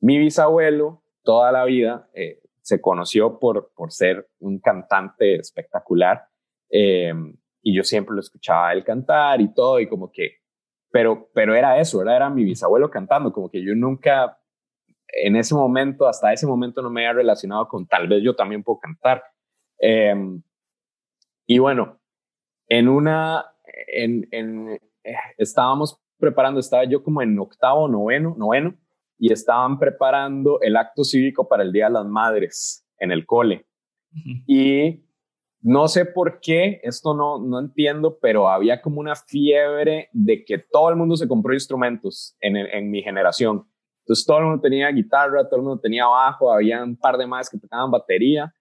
mi 0.00 0.18
bisabuelo, 0.18 1.02
toda 1.22 1.52
la 1.52 1.66
vida, 1.66 2.08
eh, 2.14 2.40
se 2.62 2.80
conoció 2.80 3.38
por, 3.38 3.70
por 3.76 3.92
ser 3.92 4.30
un 4.38 4.60
cantante 4.60 5.34
espectacular 5.34 6.24
eh, 6.70 7.12
y 7.60 7.76
yo 7.76 7.84
siempre 7.84 8.14
lo 8.14 8.20
escuchaba 8.20 8.72
él 8.72 8.82
cantar 8.82 9.42
y 9.42 9.52
todo 9.52 9.78
y 9.78 9.86
como 9.86 10.10
que, 10.10 10.36
pero, 10.90 11.28
pero 11.34 11.54
era 11.54 11.78
eso, 11.78 12.00
era, 12.00 12.16
era 12.16 12.30
mi 12.30 12.44
bisabuelo 12.44 12.88
cantando, 12.90 13.30
como 13.30 13.50
que 13.50 13.62
yo 13.62 13.74
nunca 13.74 14.38
en 15.08 15.36
ese 15.36 15.54
momento, 15.54 16.08
hasta 16.08 16.32
ese 16.32 16.46
momento 16.46 16.80
no 16.80 16.88
me 16.88 17.06
había 17.06 17.18
relacionado 17.18 17.68
con 17.68 17.86
tal 17.86 18.08
vez 18.08 18.22
yo 18.22 18.34
también 18.34 18.62
puedo 18.62 18.78
cantar. 18.78 19.22
Eh, 19.80 20.14
y 21.48 21.58
bueno, 21.58 21.98
en 22.68 22.88
una, 22.88 23.46
en, 23.86 24.28
en, 24.32 24.68
eh, 25.02 25.14
estábamos 25.38 25.98
preparando, 26.18 26.60
estaba 26.60 26.84
yo 26.84 27.02
como 27.02 27.22
en 27.22 27.38
octavo, 27.38 27.88
noveno, 27.88 28.34
noveno, 28.36 28.76
y 29.18 29.32
estaban 29.32 29.78
preparando 29.78 30.60
el 30.60 30.76
acto 30.76 31.04
cívico 31.04 31.48
para 31.48 31.62
el 31.62 31.72
Día 31.72 31.86
de 31.86 31.92
las 31.92 32.04
Madres 32.04 32.86
en 32.98 33.12
el 33.12 33.24
cole. 33.24 33.66
Y 34.46 35.06
no 35.62 35.88
sé 35.88 36.04
por 36.04 36.38
qué, 36.40 36.80
esto 36.82 37.14
no, 37.14 37.38
no 37.38 37.58
entiendo, 37.60 38.18
pero 38.20 38.50
había 38.50 38.82
como 38.82 39.00
una 39.00 39.16
fiebre 39.16 40.10
de 40.12 40.44
que 40.44 40.58
todo 40.58 40.90
el 40.90 40.96
mundo 40.96 41.16
se 41.16 41.26
compró 41.26 41.54
instrumentos 41.54 42.36
en, 42.40 42.56
en 42.58 42.90
mi 42.90 43.02
generación. 43.02 43.66
Entonces 44.00 44.26
todo 44.26 44.38
el 44.38 44.44
mundo 44.44 44.60
tenía 44.60 44.90
guitarra, 44.90 45.48
todo 45.48 45.56
el 45.56 45.62
mundo 45.62 45.80
tenía 45.80 46.06
bajo, 46.06 46.52
había 46.52 46.84
un 46.84 46.96
par 46.96 47.16
de 47.16 47.26
más 47.26 47.48
que 47.48 47.58
tocaban 47.58 47.90
batería. 47.90 48.54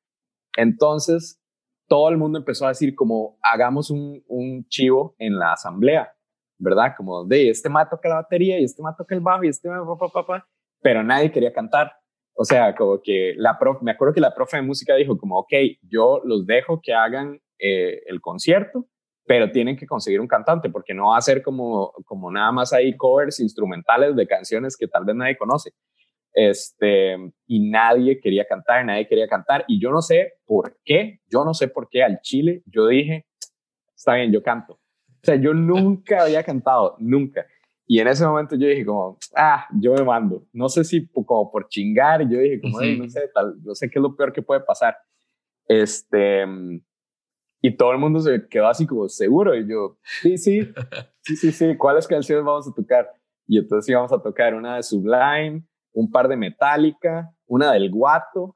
Entonces 0.56 1.41
todo 1.88 2.10
el 2.10 2.17
mundo 2.17 2.39
empezó 2.39 2.65
a 2.65 2.69
decir 2.69 2.95
como 2.95 3.38
hagamos 3.41 3.89
un, 3.89 4.23
un 4.28 4.67
chivo 4.67 5.15
en 5.17 5.38
la 5.38 5.54
asamblea. 5.54 6.13
¿verdad? 6.60 6.93
Como 6.95 7.26
de 7.26 7.50
este 7.50 7.69
ma 7.69 7.88
toca 7.88 8.10
la 8.10 8.15
batería 8.15 8.60
y 8.60 8.63
este 8.63 8.82
ma 8.82 8.95
toca 8.95 9.15
el 9.15 9.21
bajo 9.21 9.43
y 9.43 9.50
este 9.50 9.69
ma 9.69 9.86
pa, 9.97 10.10
pa, 10.10 10.26
pa, 10.26 10.47
pero 10.82 11.04
nadie 11.04 11.32
quería 11.32 11.54
cantar. 11.54 11.93
O 12.34 12.45
sea, 12.45 12.76
como 12.76 13.02
que 13.02 13.34
la 13.36 13.58
profe, 13.58 13.84
me 13.84 13.91
acuerdo 13.91 14.13
que 14.13 14.21
la 14.21 14.34
profe 14.34 14.58
de 14.58 14.63
música 14.63 14.95
dijo 14.95 15.17
como, 15.17 15.39
ok, 15.39 15.54
yo 15.82 16.21
los 16.23 16.45
dejo 16.45 16.80
que 16.82 16.93
hagan 16.93 17.39
eh, 17.58 18.02
el 18.06 18.21
concierto, 18.21 18.86
pero 19.26 19.52
tienen 19.52 19.76
que 19.76 19.88
conseguir 19.88 20.21
un 20.21 20.28
cantante 20.28 20.69
porque 20.69 20.93
no 20.93 21.10
va 21.10 21.17
a 21.17 21.21
ser 21.21 21.41
como, 21.41 21.93
como 22.06 22.32
nada 22.32 22.52
más 22.52 22.73
ahí 22.73 22.95
covers 22.95 23.39
instrumentales 23.39 24.15
de 24.15 24.28
canciones 24.28 24.78
que 24.78 24.88
tal 24.88 25.04
vez 25.04 25.15
nadie 25.15 25.38
conoce. 25.38 25.71
Este, 26.39 27.15
y 27.47 27.69
nadie 27.69 28.19
quería 28.19 28.45
cantar, 28.45 28.86
nadie 28.86 29.08
quería 29.08 29.28
cantar. 29.28 29.65
Y 29.67 29.82
yo 29.82 29.89
no 29.89 30.02
sé 30.02 30.34
por 30.45 30.78
qué, 30.86 31.19
yo 31.32 31.43
no 31.43 31.54
sé 31.54 31.67
por 31.67 31.89
qué 31.89 32.04
al 32.04 32.19
Chile 32.21 32.62
yo 32.67 32.86
dije, 32.88 33.26
está 33.95 34.13
bien, 34.13 34.32
yo 34.32 34.43
canto 34.43 34.80
sea, 35.28 35.36
yo 35.36 35.54
nunca 35.54 36.21
había 36.23 36.43
cantado, 36.43 36.95
nunca. 37.00 37.45
Y 37.86 38.00
en 38.00 38.08
ese 38.08 38.26
momento 38.26 38.56
yo 38.56 38.67
dije 38.67 38.86
como, 38.86 39.17
ah, 39.36 39.65
yo 39.80 39.93
me 39.93 40.04
mando. 40.04 40.45
No 40.52 40.67
sé 40.67 40.84
si 40.84 41.08
como 41.08 41.50
por 41.52 41.69
chingar, 41.69 42.28
yo 42.30 42.39
dije 42.39 42.60
como, 42.60 42.82
no 42.82 43.10
sé, 43.10 43.30
tal, 43.34 43.56
no 43.63 43.76
sé 43.76 43.89
qué 43.89 44.00
es 44.00 44.04
lo 44.04 44.15
peor 44.15 44.34
que 44.34 44.41
puede 44.41 44.62
pasar. 44.62 44.97
Este, 45.67 46.45
y 47.62 47.76
todo 47.78 47.91
el 47.91 47.97
mundo 47.97 48.19
se 48.19 48.45
quedó 48.50 48.67
así 48.67 48.86
como 48.86 49.08
seguro. 49.08 49.56
Y 49.56 49.69
yo, 49.69 49.97
sí, 50.21 50.38
sí, 50.38 50.62
sí, 51.21 51.36
sí, 51.38 51.52
sí, 51.52 51.78
¿cuáles 51.78 52.08
canciones 52.08 52.43
vamos 52.43 52.67
a 52.67 52.73
tocar? 52.73 53.10
Y 53.47 53.58
entonces 53.58 53.89
íbamos 53.89 54.12
a 54.12 54.21
tocar 54.21 54.54
una 54.54 54.76
de 54.76 54.84
Sublime, 54.84 55.63
un 55.97 56.12
par 56.12 56.27
de 56.27 56.38
Metallica, 56.38 57.33
una 57.47 57.71
del 57.71 57.89
Guato, 57.89 58.55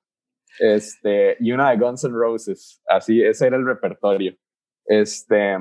este, 0.60 1.38
y 1.39 1.51
una 1.51 1.71
de 1.71 1.77
Guns 1.77 2.04
N' 2.04 2.13
Roses. 2.13 2.82
Así, 2.88 3.19
ese 3.21 3.47
era 3.47 3.58
el 3.58 3.65
repertorio. 3.65 4.36
Este, 4.86 5.58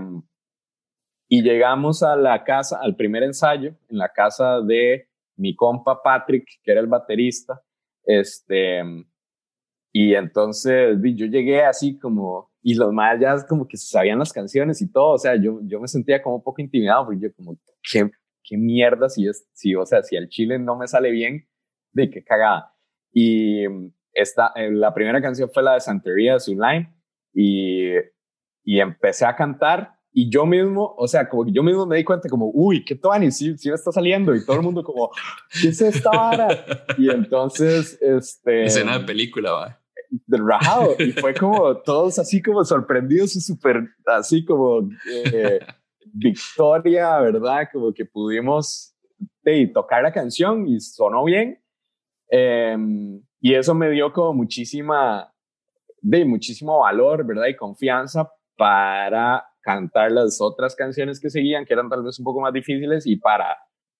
y 1.26 1.42
llegamos 1.42 2.02
a 2.02 2.16
la 2.16 2.44
casa, 2.44 2.78
al 2.82 2.96
primer 2.96 3.22
ensayo, 3.22 3.70
en 3.88 3.96
la 3.96 4.10
casa 4.10 4.60
de 4.60 5.08
mi 5.36 5.56
compa 5.56 6.02
Patrick, 6.02 6.44
que 6.62 6.70
era 6.70 6.82
el 6.82 6.86
baterista. 6.86 7.62
Este, 8.04 8.82
y 9.90 10.14
entonces 10.14 10.98
yo 11.02 11.26
llegué 11.26 11.62
así 11.64 11.98
como, 11.98 12.50
y 12.60 12.74
los 12.74 12.92
más 12.92 13.18
ya 13.18 13.36
como 13.46 13.66
que 13.66 13.78
sabían 13.78 14.18
las 14.18 14.34
canciones 14.34 14.82
y 14.82 14.92
todo. 14.92 15.14
O 15.14 15.18
sea, 15.18 15.34
yo, 15.36 15.60
yo 15.62 15.80
me 15.80 15.88
sentía 15.88 16.20
como 16.20 16.36
un 16.36 16.42
poco 16.42 16.60
intimidado, 16.60 17.06
porque 17.06 17.20
yo 17.22 17.34
como, 17.34 17.56
¿qué, 17.90 18.10
qué 18.44 18.58
mierda 18.58 19.08
si 19.08 19.26
es, 19.26 19.48
si, 19.54 19.74
o 19.74 19.86
sea, 19.86 20.02
si 20.02 20.16
el 20.16 20.28
chile 20.28 20.58
no 20.58 20.76
me 20.76 20.86
sale 20.86 21.10
bien, 21.10 21.46
de 21.92 22.10
qué 22.10 22.24
cagada. 22.24 22.74
Y 23.12 23.64
esta, 24.12 24.52
eh, 24.56 24.70
la 24.70 24.94
primera 24.94 25.20
canción 25.20 25.50
fue 25.52 25.62
la 25.62 25.74
de 25.74 25.80
Santería 25.80 26.34
de 26.34 26.40
Sublime 26.40 26.94
y, 27.32 27.92
y 28.64 28.80
empecé 28.80 29.24
a 29.24 29.36
cantar 29.36 30.00
y 30.12 30.28
yo 30.28 30.44
mismo, 30.44 30.94
o 30.98 31.06
sea, 31.06 31.28
como 31.28 31.44
que 31.44 31.52
yo 31.52 31.62
mismo 31.62 31.86
me 31.86 31.96
di 31.96 32.04
cuenta 32.04 32.28
como, 32.28 32.50
uy, 32.52 32.84
qué 32.84 32.96
Tony, 32.96 33.30
sí, 33.30 33.56
sí 33.56 33.68
me 33.68 33.76
está 33.76 33.92
saliendo. 33.92 34.34
Y 34.34 34.44
todo 34.44 34.56
el 34.56 34.62
mundo 34.62 34.82
como, 34.82 35.10
¿qué 35.60 35.68
es 35.68 35.80
esta 35.80 36.10
vara? 36.10 36.48
Y 36.98 37.10
entonces, 37.10 37.96
este... 38.00 38.64
Escena 38.64 38.98
de 38.98 39.04
película, 39.04 39.52
va. 39.52 39.80
Del 40.26 40.44
rajado. 40.44 40.96
Y 40.98 41.12
fue 41.12 41.34
como 41.34 41.76
todos 41.82 42.18
así 42.18 42.42
como 42.42 42.64
sorprendidos 42.64 43.36
y 43.36 43.40
súper 43.40 43.88
así 44.04 44.44
como 44.44 44.88
eh, 45.08 45.60
victoria, 46.12 47.20
¿verdad? 47.20 47.68
Como 47.72 47.92
que 47.94 48.04
pudimos 48.04 48.96
tocar 49.72 50.02
la 50.02 50.12
canción 50.12 50.66
y 50.66 50.80
sonó 50.80 51.24
bien. 51.24 51.62
Em, 52.30 53.20
y 53.40 53.54
eso 53.54 53.74
me 53.74 53.90
dio 53.90 54.12
como 54.12 54.34
muchísima, 54.34 55.32
de 56.00 56.24
muchísimo 56.24 56.80
valor, 56.80 57.26
¿verdad? 57.26 57.46
Y 57.46 57.56
confianza 57.56 58.30
para 58.56 59.44
cantar 59.60 60.12
las 60.12 60.40
otras 60.40 60.74
canciones 60.76 61.20
que 61.20 61.28
seguían, 61.28 61.64
que 61.64 61.74
eran 61.74 61.88
tal 61.88 62.02
vez 62.02 62.18
un 62.18 62.24
poco 62.24 62.40
más 62.40 62.52
difíciles, 62.52 63.06
y 63.06 63.16
para 63.16 63.56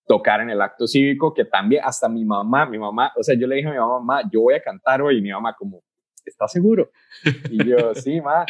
tocar 0.06 0.40
en 0.40 0.50
el 0.50 0.60
acto 0.60 0.86
cívico, 0.86 1.34
que 1.34 1.44
también 1.44 1.82
hasta 1.84 2.08
mi 2.08 2.24
mamá, 2.24 2.66
mi 2.66 2.78
mamá, 2.78 3.12
o 3.16 3.22
sea, 3.22 3.36
yo 3.38 3.46
le 3.46 3.56
dije 3.56 3.68
a 3.68 3.72
mi 3.72 3.78
mamá, 3.78 4.22
yo 4.32 4.42
voy 4.42 4.54
a 4.54 4.62
cantar 4.62 5.02
hoy, 5.02 5.18
y 5.18 5.22
mi 5.22 5.30
mamá 5.30 5.54
como, 5.56 5.82
¿estás 6.24 6.52
seguro? 6.52 6.90
Y 7.50 7.64
yo, 7.68 7.94
sí, 7.94 8.20
ma. 8.20 8.44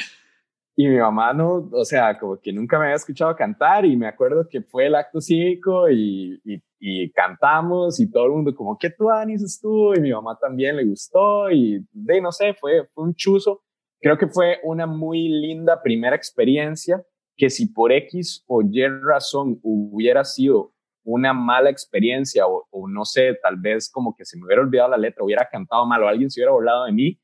Y 0.81 0.89
mi 0.89 0.97
mamá 0.97 1.35
no, 1.35 1.69
o 1.73 1.85
sea, 1.85 2.19
como 2.19 2.41
que 2.41 2.55
nunca 2.55 2.79
me 2.79 2.87
había 2.87 2.97
escuchado 2.97 3.37
cantar 3.37 3.85
y 3.85 3.99
me 3.99 4.07
acuerdo 4.07 4.49
que 4.49 4.63
fue 4.63 4.87
el 4.87 4.95
acto 4.95 5.21
cívico 5.21 5.91
y, 5.91 6.41
y, 6.79 7.11
cantamos 7.11 8.01
y 8.01 8.11
todo 8.11 8.25
el 8.25 8.31
mundo 8.31 8.55
como, 8.55 8.79
¿qué 8.79 8.89
tú 8.89 9.11
Anis 9.11 9.61
tú? 9.61 9.93
Y 9.93 10.01
mi 10.01 10.11
mamá 10.11 10.39
también 10.41 10.77
le 10.77 10.87
gustó 10.87 11.51
y 11.51 11.87
de, 11.93 12.23
no 12.23 12.33
sé, 12.33 12.55
fue, 12.55 12.89
fue 12.95 13.05
un 13.05 13.15
chuzo. 13.15 13.63
Creo 14.01 14.17
que 14.17 14.27
fue 14.27 14.59
una 14.63 14.87
muy 14.87 15.29
linda 15.29 15.83
primera 15.83 16.17
experiencia 16.17 17.05
que 17.37 17.51
si 17.51 17.67
por 17.67 17.93
X 17.93 18.43
o 18.47 18.63
Y 18.63 18.83
razón 18.87 19.61
hubiera 19.63 20.25
sido 20.25 20.73
una 21.05 21.35
mala 21.35 21.69
experiencia 21.69 22.47
o, 22.47 22.89
no 22.89 23.05
sé, 23.05 23.35
tal 23.43 23.57
vez 23.59 23.91
como 23.93 24.17
que 24.17 24.25
se 24.25 24.39
me 24.39 24.47
hubiera 24.47 24.63
olvidado 24.63 24.89
la 24.89 24.97
letra, 24.97 25.25
hubiera 25.25 25.47
cantado 25.53 25.85
mal 25.85 26.03
o 26.03 26.09
alguien 26.09 26.31
se 26.31 26.41
hubiera 26.41 26.53
burlado 26.53 26.87
de 26.87 26.93
mí, 26.93 27.21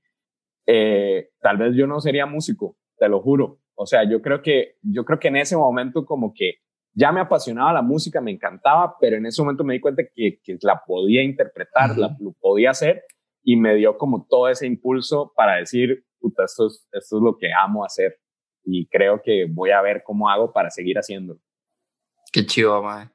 eh, 0.66 1.30
tal 1.40 1.56
vez 1.56 1.74
yo 1.74 1.86
no 1.86 2.00
sería 2.00 2.26
músico, 2.26 2.76
te 2.98 3.08
lo 3.08 3.20
juro. 3.20 3.60
O 3.74 3.86
sea, 3.86 4.08
yo 4.08 4.22
creo 4.22 4.42
que, 4.42 4.76
yo 4.82 5.04
creo 5.04 5.18
que 5.18 5.28
en 5.28 5.36
ese 5.36 5.56
momento 5.56 6.04
como 6.04 6.32
que 6.34 6.60
ya 6.94 7.12
me 7.12 7.20
apasionaba 7.20 7.74
la 7.74 7.82
música, 7.82 8.20
me 8.20 8.30
encantaba, 8.30 8.96
pero 8.98 9.16
en 9.16 9.26
ese 9.26 9.42
momento 9.42 9.64
me 9.64 9.74
di 9.74 9.80
cuenta 9.80 10.02
que, 10.14 10.40
que 10.42 10.56
la 10.62 10.82
podía 10.86 11.22
interpretar, 11.22 11.96
la, 11.98 12.16
lo 12.18 12.32
podía 12.32 12.70
hacer 12.70 13.04
y 13.42 13.56
me 13.56 13.74
dio 13.74 13.98
como 13.98 14.26
todo 14.28 14.48
ese 14.48 14.66
impulso 14.66 15.32
para 15.36 15.56
decir, 15.56 16.04
puta, 16.18 16.44
esto 16.44 16.68
es, 16.68 16.88
esto 16.90 17.16
es 17.18 17.22
lo 17.22 17.36
que 17.36 17.48
amo 17.52 17.84
hacer 17.84 18.18
y 18.64 18.86
creo 18.86 19.20
que 19.22 19.46
voy 19.48 19.70
a 19.70 19.82
ver 19.82 20.02
cómo 20.04 20.28
hago 20.28 20.52
para 20.52 20.70
seguir 20.70 20.98
haciendo. 20.98 21.38
Qué 22.32 22.44
chido, 22.44 22.82
mae. 22.82 23.10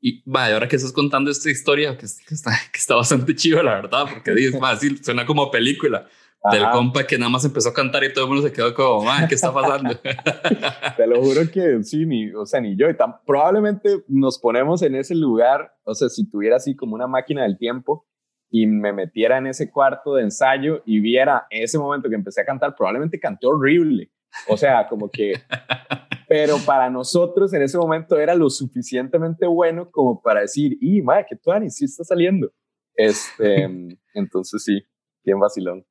Y 0.00 0.22
vaya, 0.30 0.54
ahora 0.54 0.68
que 0.68 0.76
estás 0.76 0.92
contando 0.92 1.30
esta 1.30 1.50
historia, 1.50 1.96
que, 1.96 2.06
está, 2.06 2.50
que 2.72 2.78
está 2.78 2.96
bastante 2.96 3.34
chido, 3.34 3.62
la 3.62 3.76
verdad, 3.76 4.04
porque 4.12 4.32
es 4.32 4.58
fácil, 4.58 5.02
suena 5.02 5.24
como 5.24 5.50
película 5.50 6.06
del 6.50 6.70
compa 6.70 7.06
que 7.06 7.18
nada 7.18 7.30
más 7.30 7.44
empezó 7.44 7.68
a 7.68 7.74
cantar 7.74 8.02
y 8.02 8.12
todo 8.12 8.24
el 8.24 8.30
mundo 8.30 8.46
se 8.46 8.52
quedó 8.52 8.74
como, 8.74 9.04
man, 9.04 9.28
¿qué 9.28 9.36
está 9.36 9.52
pasando? 9.52 9.94
Te 10.96 11.06
lo 11.06 11.22
juro 11.22 11.42
que 11.52 11.82
sí, 11.84 12.04
ni, 12.04 12.32
o 12.32 12.44
sea, 12.46 12.60
ni 12.60 12.76
yo. 12.76 12.90
Y 12.90 12.96
tan, 12.96 13.14
probablemente 13.24 14.02
nos 14.08 14.38
ponemos 14.38 14.82
en 14.82 14.96
ese 14.96 15.14
lugar, 15.14 15.72
o 15.84 15.94
sea, 15.94 16.08
si 16.08 16.28
tuviera 16.28 16.56
así 16.56 16.74
como 16.74 16.94
una 16.94 17.06
máquina 17.06 17.42
del 17.42 17.58
tiempo 17.58 18.06
y 18.50 18.66
me 18.66 18.92
metiera 18.92 19.38
en 19.38 19.46
ese 19.46 19.70
cuarto 19.70 20.14
de 20.14 20.24
ensayo 20.24 20.82
y 20.84 21.00
viera 21.00 21.46
ese 21.50 21.78
momento 21.78 22.08
que 22.08 22.16
empecé 22.16 22.40
a 22.40 22.44
cantar, 22.44 22.74
probablemente 22.76 23.20
canté 23.20 23.46
horrible. 23.46 24.10
O 24.48 24.56
sea, 24.56 24.88
como 24.88 25.08
que... 25.10 25.34
Pero 26.28 26.56
para 26.64 26.88
nosotros 26.88 27.52
en 27.52 27.60
ese 27.60 27.76
momento 27.76 28.18
era 28.18 28.34
lo 28.34 28.48
suficientemente 28.48 29.46
bueno 29.46 29.90
como 29.90 30.22
para 30.22 30.40
decir, 30.40 30.78
y 30.80 31.02
madre, 31.02 31.26
que 31.28 31.36
tú 31.36 31.50
sí 31.68 31.84
está 31.84 32.04
saliendo. 32.04 32.50
Este, 32.94 33.64
entonces 34.14 34.64
sí, 34.64 34.82
bien 35.24 35.38
vacilón. 35.38 35.84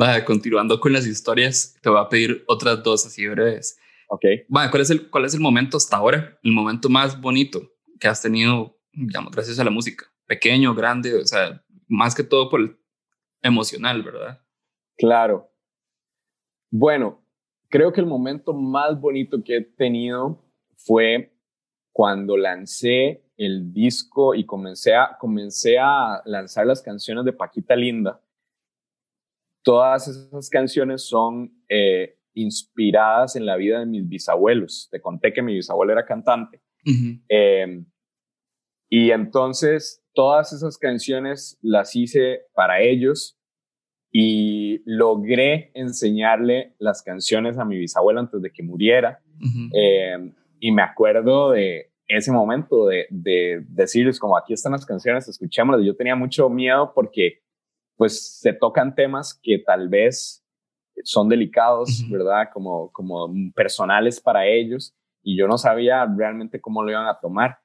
Va, 0.00 0.24
continuando 0.24 0.78
con 0.78 0.92
las 0.92 1.06
historias, 1.06 1.76
te 1.80 1.88
voy 1.88 1.98
a 1.98 2.08
pedir 2.08 2.44
otras 2.48 2.82
dos 2.82 3.06
así 3.06 3.26
breves. 3.26 3.78
Ok. 4.08 4.24
Va, 4.54 4.70
¿cuál 4.70 4.82
es, 4.82 4.90
el, 4.90 5.08
¿cuál 5.08 5.24
es 5.24 5.34
el 5.34 5.40
momento 5.40 5.78
hasta 5.78 5.96
ahora, 5.96 6.38
el 6.42 6.52
momento 6.52 6.88
más 6.88 7.18
bonito 7.20 7.62
que 7.98 8.06
has 8.06 8.20
tenido, 8.20 8.78
digamos, 8.92 9.32
gracias 9.32 9.58
a 9.58 9.64
la 9.64 9.70
música? 9.70 10.06
Pequeño, 10.26 10.74
grande, 10.74 11.14
o 11.14 11.24
sea, 11.24 11.64
más 11.88 12.14
que 12.14 12.24
todo 12.24 12.50
por 12.50 12.60
el 12.60 12.76
emocional, 13.42 14.02
¿verdad? 14.02 14.42
Claro. 14.98 15.50
Bueno, 16.70 17.24
creo 17.70 17.92
que 17.92 18.00
el 18.00 18.06
momento 18.06 18.52
más 18.52 19.00
bonito 19.00 19.42
que 19.42 19.56
he 19.56 19.62
tenido 19.62 20.44
fue 20.76 21.32
cuando 21.92 22.36
lancé 22.36 23.24
el 23.38 23.72
disco 23.72 24.34
y 24.34 24.44
comencé 24.44 24.94
a, 24.94 25.16
comencé 25.18 25.78
a 25.78 26.20
lanzar 26.26 26.66
las 26.66 26.82
canciones 26.82 27.24
de 27.24 27.32
Paquita 27.32 27.74
Linda 27.74 28.20
todas 29.66 30.06
esas 30.06 30.48
canciones 30.48 31.02
son 31.02 31.52
eh, 31.68 32.20
inspiradas 32.34 33.34
en 33.34 33.44
la 33.44 33.56
vida 33.56 33.80
de 33.80 33.86
mis 33.86 34.08
bisabuelos. 34.08 34.88
Te 34.92 35.00
conté 35.00 35.32
que 35.32 35.42
mi 35.42 35.54
bisabuelo 35.54 35.92
era 35.92 36.06
cantante. 36.06 36.62
Em, 37.28 37.84
y 38.88 39.10
entonces 39.10 40.04
todas 40.14 40.52
esas 40.52 40.78
canciones 40.78 41.58
las 41.62 41.96
hice 41.96 42.42
para 42.54 42.80
ellos 42.80 43.36
y 44.12 44.82
logré 44.84 45.72
enseñarle 45.74 46.76
las 46.78 47.02
canciones 47.02 47.58
a 47.58 47.64
mi 47.64 47.76
bisabuelo 47.76 48.20
antes 48.20 48.40
de 48.40 48.52
que 48.52 48.62
muriera. 48.62 49.20
Em, 49.72 50.32
y 50.60 50.70
me 50.70 50.82
acuerdo 50.82 51.50
de 51.50 51.90
ese 52.06 52.30
momento 52.30 52.86
de, 52.86 53.08
de 53.10 53.64
decirles 53.68 54.20
como 54.20 54.36
aquí 54.36 54.52
están 54.52 54.70
las 54.70 54.86
canciones, 54.86 55.26
escuchémoslas. 55.26 55.84
Yo 55.84 55.96
tenía 55.96 56.14
mucho 56.14 56.48
miedo 56.48 56.92
porque 56.94 57.40
pues 57.96 58.38
se 58.40 58.52
tocan 58.52 58.94
temas 58.94 59.38
que 59.42 59.58
tal 59.58 59.88
vez 59.88 60.44
son 61.02 61.28
delicados, 61.28 62.04
¿verdad? 62.10 62.48
Como, 62.52 62.90
como 62.92 63.28
personales 63.54 64.20
para 64.20 64.46
ellos 64.46 64.94
y 65.22 65.36
yo 65.36 65.48
no 65.48 65.58
sabía 65.58 66.06
realmente 66.06 66.60
cómo 66.60 66.82
lo 66.84 66.90
iban 66.90 67.06
a 67.06 67.18
tomar. 67.18 67.58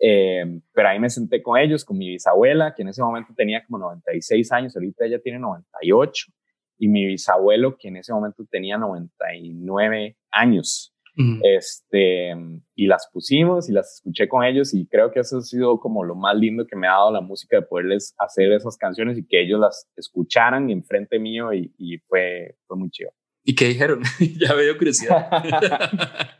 Eh, 0.00 0.60
pero 0.72 0.88
ahí 0.88 1.00
me 1.00 1.10
senté 1.10 1.42
con 1.42 1.58
ellos, 1.58 1.84
con 1.84 1.98
mi 1.98 2.08
bisabuela, 2.08 2.72
que 2.72 2.82
en 2.82 2.88
ese 2.88 3.02
momento 3.02 3.34
tenía 3.36 3.64
como 3.64 3.78
96 3.78 4.52
años, 4.52 4.76
ahorita 4.76 5.04
ella 5.04 5.20
tiene 5.20 5.40
98, 5.40 6.32
y 6.78 6.86
mi 6.86 7.04
bisabuelo, 7.04 7.76
que 7.76 7.88
en 7.88 7.96
ese 7.96 8.12
momento 8.12 8.46
tenía 8.48 8.78
99 8.78 10.16
años 10.30 10.94
este, 11.42 12.32
y 12.76 12.86
las 12.86 13.08
pusimos 13.12 13.68
y 13.68 13.72
las 13.72 13.96
escuché 13.96 14.28
con 14.28 14.44
ellos 14.44 14.72
y 14.72 14.86
creo 14.86 15.10
que 15.10 15.20
eso 15.20 15.38
ha 15.38 15.42
sido 15.42 15.80
como 15.80 16.04
lo 16.04 16.14
más 16.14 16.36
lindo 16.36 16.66
que 16.66 16.76
me 16.76 16.86
ha 16.86 16.92
dado 16.92 17.12
la 17.12 17.20
música 17.20 17.56
de 17.56 17.62
poderles 17.62 18.14
hacer 18.18 18.52
esas 18.52 18.76
canciones 18.76 19.18
y 19.18 19.26
que 19.26 19.42
ellos 19.42 19.58
las 19.58 19.88
escucharan 19.96 20.70
enfrente 20.70 21.18
mío 21.18 21.52
y, 21.52 21.74
y 21.76 21.98
fue, 21.98 22.56
fue 22.66 22.76
muy 22.76 22.90
chido. 22.90 23.10
¿Y 23.44 23.54
qué 23.54 23.64
dijeron? 23.66 24.02
ya 24.38 24.54
veo 24.54 24.76
curiosidad. 24.76 25.28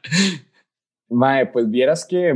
Mae, 1.09 1.47
pues 1.47 1.71
vieras 1.71 2.07
que 2.07 2.35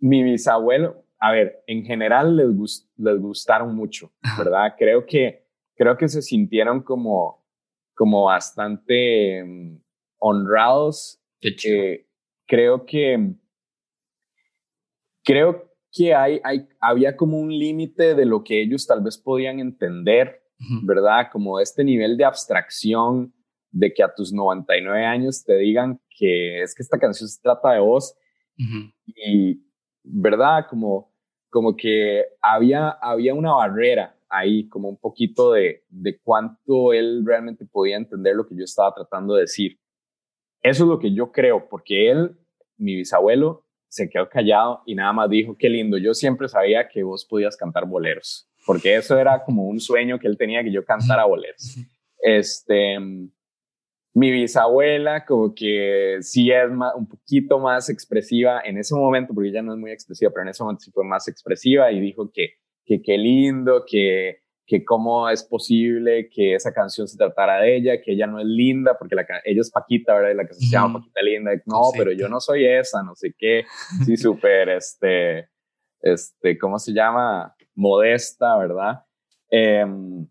mi 0.00 0.22
bisabuelo, 0.24 1.06
a 1.20 1.30
ver, 1.30 1.62
en 1.68 1.84
general 1.84 2.36
les, 2.36 2.88
les 2.96 3.20
gustaron 3.20 3.74
mucho, 3.74 4.12
¿verdad? 4.36 4.74
Creo 4.76 5.06
que, 5.06 5.46
creo 5.76 5.96
que 5.96 6.08
se 6.08 6.22
sintieron 6.22 6.82
como, 6.82 7.46
como 7.94 8.24
bastante 8.24 9.44
eh, 11.42 12.06
creo 12.46 12.86
que 12.86 13.34
creo 15.24 15.72
que 15.92 16.14
hay, 16.14 16.40
hay, 16.44 16.68
había 16.80 17.16
como 17.16 17.38
un 17.38 17.50
límite 17.50 18.14
de 18.14 18.24
lo 18.24 18.42
que 18.42 18.62
ellos 18.62 18.86
tal 18.86 19.02
vez 19.02 19.18
podían 19.18 19.60
entender, 19.60 20.42
¿verdad? 20.84 21.28
Como 21.30 21.60
este 21.60 21.84
nivel 21.84 22.16
de 22.16 22.24
abstracción 22.24 23.34
de 23.70 23.92
que 23.92 24.02
a 24.02 24.14
tus 24.14 24.32
99 24.32 25.04
años 25.04 25.44
te 25.44 25.56
digan 25.56 26.00
que 26.10 26.62
es 26.62 26.74
que 26.74 26.82
esta 26.82 26.98
canción 26.98 27.28
se 27.28 27.40
trata 27.42 27.72
de 27.72 27.80
vos 27.80 28.14
y, 29.06 29.62
¿verdad? 30.02 30.66
Como, 30.68 31.12
como 31.50 31.76
que 31.76 32.24
había, 32.40 32.90
había 32.90 33.34
una 33.34 33.52
barrera 33.52 34.16
ahí, 34.28 34.68
como 34.68 34.88
un 34.88 34.98
poquito 34.98 35.52
de, 35.52 35.84
de 35.88 36.18
cuánto 36.20 36.92
él 36.92 37.22
realmente 37.26 37.66
podía 37.66 37.96
entender 37.96 38.34
lo 38.34 38.46
que 38.46 38.56
yo 38.56 38.64
estaba 38.64 38.94
tratando 38.94 39.34
de 39.34 39.42
decir. 39.42 39.78
Eso 40.62 40.84
es 40.84 40.88
lo 40.88 40.98
que 40.98 41.14
yo 41.14 41.32
creo, 41.32 41.68
porque 41.68 42.10
él, 42.10 42.36
mi 42.76 42.96
bisabuelo, 42.96 43.66
se 43.88 44.08
quedó 44.08 44.28
callado 44.28 44.82
y 44.86 44.94
nada 44.94 45.12
más 45.12 45.28
dijo, 45.28 45.56
qué 45.58 45.68
lindo, 45.68 45.98
yo 45.98 46.14
siempre 46.14 46.48
sabía 46.48 46.88
que 46.88 47.02
vos 47.02 47.26
podías 47.26 47.56
cantar 47.56 47.86
boleros, 47.86 48.48
porque 48.64 48.96
eso 48.96 49.18
era 49.18 49.44
como 49.44 49.66
un 49.66 49.80
sueño 49.80 50.18
que 50.18 50.28
él 50.28 50.38
tenía 50.38 50.62
que 50.62 50.72
yo 50.72 50.84
cantara 50.84 51.26
boleros. 51.26 51.76
Este, 52.24 52.98
mi 54.14 54.30
bisabuela 54.30 55.24
como 55.24 55.54
que 55.54 56.18
sí 56.20 56.50
es 56.50 56.68
un 56.70 57.08
poquito 57.08 57.58
más 57.58 57.90
expresiva 57.90 58.60
en 58.64 58.78
ese 58.78 58.94
momento, 58.94 59.34
porque 59.34 59.48
ella 59.48 59.62
no 59.62 59.72
es 59.74 59.78
muy 59.78 59.90
expresiva, 59.90 60.30
pero 60.30 60.42
en 60.42 60.50
ese 60.50 60.62
momento 60.62 60.80
sí 60.80 60.90
fue 60.90 61.04
más 61.04 61.28
expresiva 61.28 61.90
y 61.90 62.00
dijo 62.00 62.30
que, 62.32 62.54
que 62.84 63.02
qué 63.02 63.18
lindo, 63.18 63.84
que 63.86 64.41
que 64.72 64.86
cómo 64.86 65.28
es 65.28 65.44
posible 65.44 66.30
que 66.30 66.54
esa 66.54 66.72
canción 66.72 67.06
se 67.06 67.18
tratara 67.18 67.60
de 67.60 67.76
ella, 67.76 68.00
que 68.00 68.12
ella 68.12 68.26
no 68.26 68.40
es 68.40 68.46
linda, 68.46 68.96
porque 68.98 69.14
la, 69.14 69.26
ella 69.44 69.60
es 69.60 69.70
Paquita, 69.70 70.14
¿verdad? 70.14 70.34
La 70.34 70.46
canción 70.46 70.66
se 70.66 70.74
llama 70.74 70.98
Paquita 70.98 71.20
Linda. 71.20 71.50
No, 71.66 71.90
pero 71.94 72.10
yo 72.10 72.26
no 72.30 72.40
soy 72.40 72.64
esa, 72.64 73.02
no 73.02 73.14
sé 73.14 73.34
qué. 73.36 73.66
Sí, 74.06 74.16
súper, 74.16 74.70
este, 74.70 75.50
este, 76.00 76.56
¿cómo 76.56 76.78
se 76.78 76.94
llama? 76.94 77.54
Modesta, 77.74 78.56
¿verdad? 78.56 79.04
Em, 79.50 80.26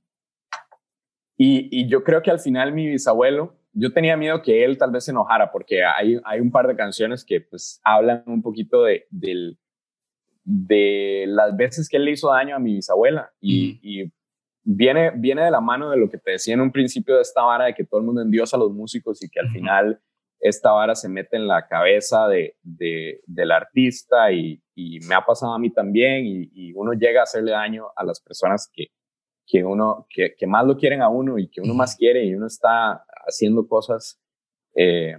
y, 1.37 1.69
y, 1.69 1.87
yo 1.87 2.03
creo 2.03 2.23
que 2.23 2.31
al 2.31 2.39
final 2.39 2.73
mi 2.73 2.87
bisabuelo, 2.87 3.59
yo 3.73 3.93
tenía 3.93 4.17
miedo 4.17 4.41
que 4.41 4.65
él 4.65 4.79
tal 4.79 4.89
vez 4.89 5.05
se 5.05 5.11
enojara, 5.11 5.51
porque 5.51 5.83
hay, 5.83 6.19
hay 6.23 6.39
un 6.39 6.49
par 6.49 6.65
de 6.65 6.75
canciones 6.75 7.23
que 7.23 7.41
pues 7.41 7.79
hablan 7.83 8.23
un 8.25 8.41
poquito 8.41 8.85
de, 8.85 9.05
del, 9.11 9.59
de 10.43 11.25
las 11.27 11.55
veces 11.55 11.87
que 11.87 11.97
él 11.97 12.05
le 12.05 12.11
hizo 12.13 12.31
daño 12.31 12.55
a 12.55 12.59
mi 12.59 12.73
bisabuela 12.73 13.31
y, 13.39 13.79
y 13.83 14.11
viene, 14.63 15.11
viene 15.15 15.43
de 15.43 15.51
la 15.51 15.61
mano 15.61 15.89
de 15.89 15.97
lo 15.97 16.09
que 16.09 16.17
te 16.17 16.31
decía 16.31 16.53
en 16.53 16.61
un 16.61 16.71
principio 16.71 17.15
de 17.15 17.21
esta 17.21 17.43
vara, 17.43 17.65
de 17.65 17.73
que 17.73 17.85
todo 17.85 17.99
el 17.99 18.05
mundo 18.05 18.21
endiosa 18.21 18.57
a 18.57 18.59
los 18.59 18.71
músicos 18.71 19.23
y 19.23 19.29
que 19.29 19.39
al 19.39 19.49
final 19.49 20.01
esta 20.39 20.71
vara 20.71 20.95
se 20.95 21.07
mete 21.07 21.37
en 21.37 21.47
la 21.47 21.67
cabeza 21.67 22.27
de, 22.27 22.57
de 22.63 23.21
del 23.27 23.51
artista 23.51 24.31
y, 24.31 24.61
y, 24.75 24.99
me 25.07 25.13
ha 25.13 25.21
pasado 25.21 25.53
a 25.53 25.59
mí 25.59 25.71
también 25.71 26.25
y, 26.25 26.49
y, 26.53 26.73
uno 26.73 26.93
llega 26.93 27.21
a 27.21 27.23
hacerle 27.23 27.51
daño 27.51 27.87
a 27.95 28.03
las 28.03 28.19
personas 28.21 28.69
que, 28.73 28.87
que 29.45 29.63
uno, 29.63 30.07
que, 30.09 30.33
que, 30.35 30.47
más 30.47 30.65
lo 30.65 30.77
quieren 30.77 31.01
a 31.01 31.09
uno 31.09 31.37
y 31.37 31.47
que 31.47 31.61
uno 31.61 31.75
más 31.75 31.95
quiere 31.95 32.25
y 32.25 32.33
uno 32.33 32.47
está 32.47 33.05
haciendo 33.27 33.67
cosas, 33.67 34.19
eh, 34.75 35.15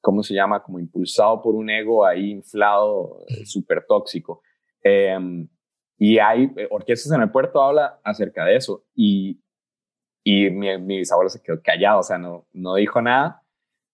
¿cómo 0.00 0.22
se 0.22 0.34
llama? 0.34 0.62
Como 0.62 0.78
impulsado 0.78 1.42
por 1.42 1.56
un 1.56 1.68
ego 1.68 2.06
ahí 2.06 2.30
inflado, 2.30 3.24
eh, 3.26 3.44
súper 3.44 3.84
tóxico. 3.88 4.42
Eh, 4.84 5.18
y 5.98 6.18
hay 6.18 6.52
eh, 6.56 6.68
orquestas 6.70 7.12
en 7.12 7.22
el 7.22 7.30
puerto 7.30 7.60
habla 7.60 8.00
acerca 8.04 8.44
de 8.44 8.56
eso. 8.56 8.84
Y, 8.94 9.42
y 10.24 10.50
mi, 10.50 10.78
mi 10.78 10.98
bisabuelo 10.98 11.28
se 11.28 11.42
quedó 11.42 11.60
callado, 11.62 12.00
o 12.00 12.02
sea, 12.02 12.18
no, 12.18 12.46
no 12.52 12.76
dijo 12.76 13.02
nada. 13.02 13.42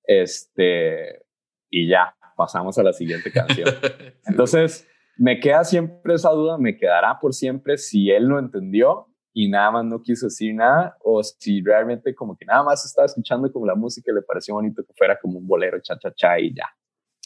Este, 0.05 1.25
y 1.71 1.89
ya, 1.89 2.15
pasamos 2.37 2.79
a 2.79 2.83
la 2.83 2.93
siguiente 2.93 3.33
canción. 3.33 3.69
Entonces, 4.27 4.87
me 5.17 5.41
queda 5.41 5.65
siempre 5.65 6.15
esa 6.15 6.31
duda, 6.31 6.59
me 6.59 6.77
quedará 6.77 7.19
por 7.21 7.33
siempre 7.33 7.79
si 7.79 8.11
él 8.11 8.29
no 8.29 8.39
entendió 8.39 9.09
y 9.33 9.49
nada 9.49 9.71
más 9.71 9.85
no 9.85 10.03
quiso 10.03 10.27
decir 10.27 10.55
nada 10.55 10.97
o 11.03 11.23
si 11.23 11.63
realmente 11.63 12.15
como 12.15 12.37
que 12.37 12.45
nada 12.45 12.63
más 12.63 12.85
estaba 12.85 13.07
escuchando 13.07 13.51
como 13.53 13.67
la 13.67 13.75
música 13.75 14.11
y 14.11 14.15
le 14.15 14.23
pareció 14.23 14.55
bonito 14.55 14.85
que 14.85 14.93
fuera 14.97 15.19
como 15.19 15.39
un 15.39 15.47
bolero 15.47 15.81
cha 15.81 15.99
cha 15.99 16.13
cha 16.15 16.39
y 16.39 16.55
ya. 16.55 16.67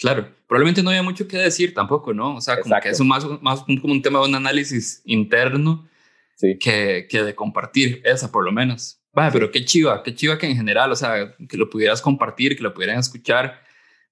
Claro, 0.00 0.28
probablemente 0.46 0.82
no 0.82 0.90
había 0.90 1.02
mucho 1.02 1.26
que 1.26 1.37
decir 1.38 1.74
tampoco, 1.74 2.14
¿no? 2.14 2.37
O 2.37 2.40
sea, 2.40 2.61
como 2.61 2.80
que 2.80 2.90
es 2.90 3.00
más, 3.00 3.24
más 3.40 3.62
como 3.62 3.92
un 3.92 4.02
tema 4.02 4.20
de 4.20 4.28
un 4.28 4.34
análisis 4.34 5.02
interno 5.04 5.88
sí. 6.37 6.56
que, 6.58 7.06
que 7.11 7.22
de 7.22 7.34
compartir 7.34 8.00
esa 8.04 8.30
por 8.30 8.44
lo 8.44 8.52
menos. 8.52 9.00
Vaya, 9.12 9.32
pero 9.32 9.50
qué 9.50 9.64
chiva, 9.64 10.02
qué 10.02 10.14
chiva 10.14 10.38
que 10.38 10.46
en 10.46 10.56
general, 10.56 10.92
o 10.92 10.96
sea, 10.96 11.34
que 11.48 11.56
lo 11.56 11.68
pudieras 11.68 12.00
compartir, 12.00 12.56
que 12.56 12.62
lo 12.62 12.72
pudieran 12.72 12.98
escuchar 12.98 13.61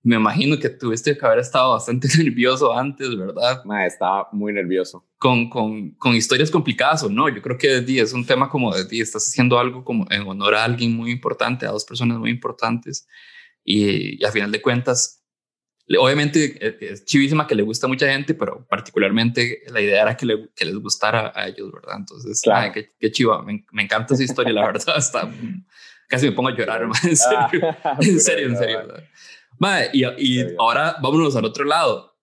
me 0.06 0.14
imagino 0.14 0.56
que 0.56 0.68
tuviste 0.68 1.18
que 1.18 1.26
haber 1.26 1.40
estado 1.40 1.72
bastante 1.72 2.06
nervioso 2.18 2.72
antes, 2.72 3.16
¿verdad? 3.16 3.60
estaba 3.84 4.28
muy 4.30 4.52
nervioso. 4.52 5.04
Con, 5.18 5.50
con, 5.50 5.90
con, 5.96 6.14
historias 6.14 6.48
complicadas 6.48 7.02
o 7.02 7.08
no. 7.08 7.28
Yo 7.28 7.42
creo 7.42 7.58
que 7.58 7.78
es 7.78 8.12
un 8.12 8.24
tema 8.24 8.48
como 8.48 8.72
de 8.72 8.84
ti, 8.84 9.00
estás 9.00 9.26
haciendo 9.26 9.58
algo 9.58 9.82
como 9.82 10.06
en 10.10 10.22
honor 10.22 10.54
a 10.54 10.62
alguien 10.62 10.94
muy 10.94 11.10
importante, 11.10 11.66
a 11.66 11.72
dos 11.72 11.84
personas 11.84 12.18
muy 12.18 12.30
importantes. 12.30 13.08
Y, 13.64 14.22
y 14.22 14.24
a 14.24 14.30
final 14.30 14.52
de 14.52 14.62
cuentas, 14.62 15.15
obviamente 15.98 16.58
eh, 16.60 16.78
es 16.80 17.04
chivísima 17.04 17.46
que 17.46 17.54
le 17.54 17.62
gusta 17.62 17.86
a 17.86 17.88
mucha 17.88 18.08
gente, 18.08 18.34
pero 18.34 18.66
particularmente 18.68 19.62
la 19.68 19.80
idea 19.80 20.02
era 20.02 20.16
que, 20.16 20.26
le, 20.26 20.48
que 20.54 20.64
les 20.64 20.76
gustara 20.76 21.32
a 21.34 21.46
ellos, 21.46 21.70
¿verdad? 21.72 21.96
Entonces, 21.98 22.40
claro. 22.42 22.72
qué, 22.72 22.90
qué, 22.98 23.12
chiva, 23.12 23.42
me, 23.42 23.64
me, 23.70 23.82
encanta 23.82 24.14
esa 24.14 24.24
historia, 24.24 24.52
la 24.52 24.66
verdad, 24.66 24.88
hasta 24.96 25.30
casi 26.08 26.26
me 26.26 26.32
pongo 26.32 26.48
a 26.48 26.56
llorar, 26.56 26.82
en 27.04 27.16
serio, 27.16 27.76
ah, 27.84 27.96
en 28.00 28.20
serio, 28.20 28.48
en 28.48 28.56
serio. 28.56 28.80
y, 29.92 30.04
y 30.18 30.56
ahora 30.58 30.96
vámonos 31.00 31.36
al 31.36 31.44
otro 31.44 31.64
lado. 31.64 32.14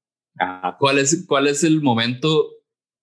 ¿Cuál 0.80 0.97
es, 0.97 1.26
¿Cuál 1.28 1.47
es 1.47 1.63
el 1.63 1.82
momento? 1.82 2.49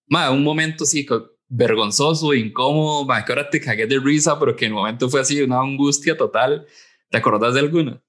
un 0.09 0.43
momento 0.43 0.85
sí 0.85 1.07
vergonzoso, 1.47 2.33
incómodo, 2.33 3.07
que 3.25 3.31
ahora 3.31 3.49
te 3.49 3.61
cagué 3.61 3.87
de 3.87 3.99
risa, 3.99 4.37
pero 4.37 4.55
que 4.55 4.65
en 4.65 4.71
el 4.71 4.75
momento 4.75 5.09
fue 5.09 5.21
así 5.21 5.41
una 5.41 5.59
angustia 5.59 6.17
total. 6.17 6.65
¿Te 7.09 7.17
acordás 7.17 7.53
de 7.53 7.61
alguna? 7.61 8.01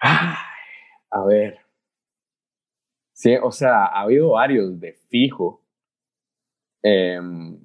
A 0.00 1.24
ver. 1.26 1.58
Sí, 3.12 3.34
o 3.42 3.50
sea, 3.50 3.86
ha 3.86 4.02
habido 4.02 4.30
varios 4.30 4.78
de 4.78 4.92
fijo. 5.08 5.62
Em, 6.82 7.58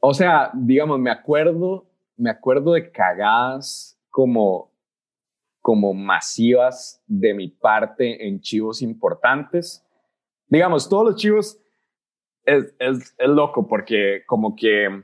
o 0.00 0.14
sea, 0.14 0.50
digamos, 0.54 0.98
me 0.98 1.10
acuerdo 1.10 1.92
me 2.22 2.30
acuerdo 2.30 2.72
de 2.72 2.90
cagadas 2.90 3.98
como, 4.08 4.70
como 5.60 5.92
masivas 5.92 7.02
de 7.06 7.34
mi 7.34 7.48
parte 7.48 8.28
en 8.28 8.40
chivos 8.40 8.82
importantes. 8.82 9.84
Digamos, 10.46 10.88
todos 10.88 11.04
los 11.04 11.16
chivos 11.16 11.60
es, 12.44 12.74
es, 12.78 13.14
es 13.18 13.28
loco 13.28 13.66
porque 13.66 14.22
como 14.26 14.54
que 14.54 15.02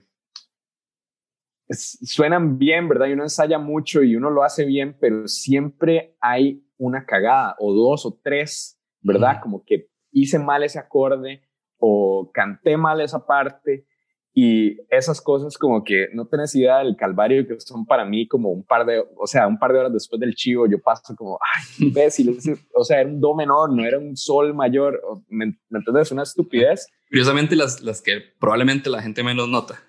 suenan 1.70 2.58
bien, 2.58 2.88
¿verdad? 2.88 3.06
Y 3.06 3.12
uno 3.12 3.24
ensaya 3.24 3.58
mucho 3.58 4.02
y 4.02 4.16
uno 4.16 4.30
lo 4.30 4.42
hace 4.42 4.64
bien, 4.64 4.96
pero 5.00 5.28
siempre 5.28 6.16
hay 6.20 6.64
una 6.78 7.04
cagada 7.04 7.56
o 7.58 7.72
dos 7.72 8.06
o 8.06 8.18
tres, 8.22 8.80
¿verdad? 9.00 9.40
Como 9.42 9.64
que 9.64 9.88
hice 10.12 10.38
mal 10.38 10.62
ese 10.62 10.78
acorde 10.78 11.42
o 11.78 12.30
canté 12.32 12.76
mal 12.76 13.00
esa 13.00 13.26
parte 13.26 13.86
y 14.40 14.78
esas 14.88 15.20
cosas 15.20 15.58
como 15.58 15.82
que 15.82 16.08
no 16.12 16.26
tenés 16.28 16.54
idea 16.54 16.78
del 16.78 16.96
calvario 16.96 17.46
que 17.46 17.58
son 17.58 17.84
para 17.84 18.04
mí 18.04 18.28
como 18.28 18.50
un 18.50 18.64
par 18.64 18.86
de, 18.86 19.02
o 19.16 19.26
sea, 19.26 19.48
un 19.48 19.58
par 19.58 19.72
de 19.72 19.80
horas 19.80 19.92
después 19.92 20.20
del 20.20 20.34
chivo 20.34 20.66
yo 20.68 20.80
paso 20.80 21.14
como, 21.16 21.38
ay, 21.42 21.64
imbécil, 21.88 22.38
o 22.74 22.84
sea, 22.84 23.00
era 23.00 23.08
un 23.08 23.20
do 23.20 23.34
menor, 23.34 23.72
no 23.72 23.84
era 23.84 23.98
un 23.98 24.16
sol 24.16 24.54
mayor, 24.54 25.00
¿me, 25.28 25.46
¿me 25.68 25.78
entiendes? 25.78 26.12
Una 26.12 26.22
estupidez. 26.22 26.86
Curiosamente 27.08 27.56
las, 27.56 27.80
las 27.80 28.00
que 28.00 28.22
probablemente 28.38 28.90
la 28.90 29.02
gente 29.02 29.24
menos 29.24 29.48
nota. 29.48 29.80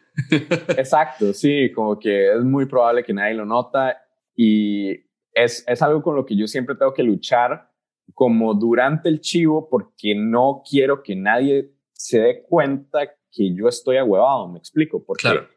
Exacto, 0.78 1.34
sí, 1.34 1.72
como 1.72 1.98
que 1.98 2.34
es 2.34 2.44
muy 2.44 2.66
probable 2.66 3.04
que 3.04 3.14
nadie 3.14 3.34
lo 3.34 3.46
nota 3.46 3.98
y 4.36 4.92
es, 5.34 5.64
es 5.68 5.82
algo 5.82 6.02
con 6.02 6.16
lo 6.16 6.26
que 6.26 6.36
yo 6.36 6.48
siempre 6.48 6.76
tengo 6.76 6.94
que 6.94 7.04
luchar 7.04 7.70
como 8.14 8.54
durante 8.54 9.10
el 9.10 9.22
chivo 9.22 9.70
porque 9.70 10.16
no 10.16 10.64
quiero 10.68 11.04
que 11.04 11.16
nadie 11.16 11.72
se 11.94 12.20
dé 12.20 12.44
cuenta 12.44 13.08
que 13.32 13.54
yo 13.54 13.68
estoy 13.68 13.98
ahuevado, 13.98 14.48
me 14.48 14.60
explico. 14.60 15.04
Porque, 15.04 15.22
claro. 15.22 15.48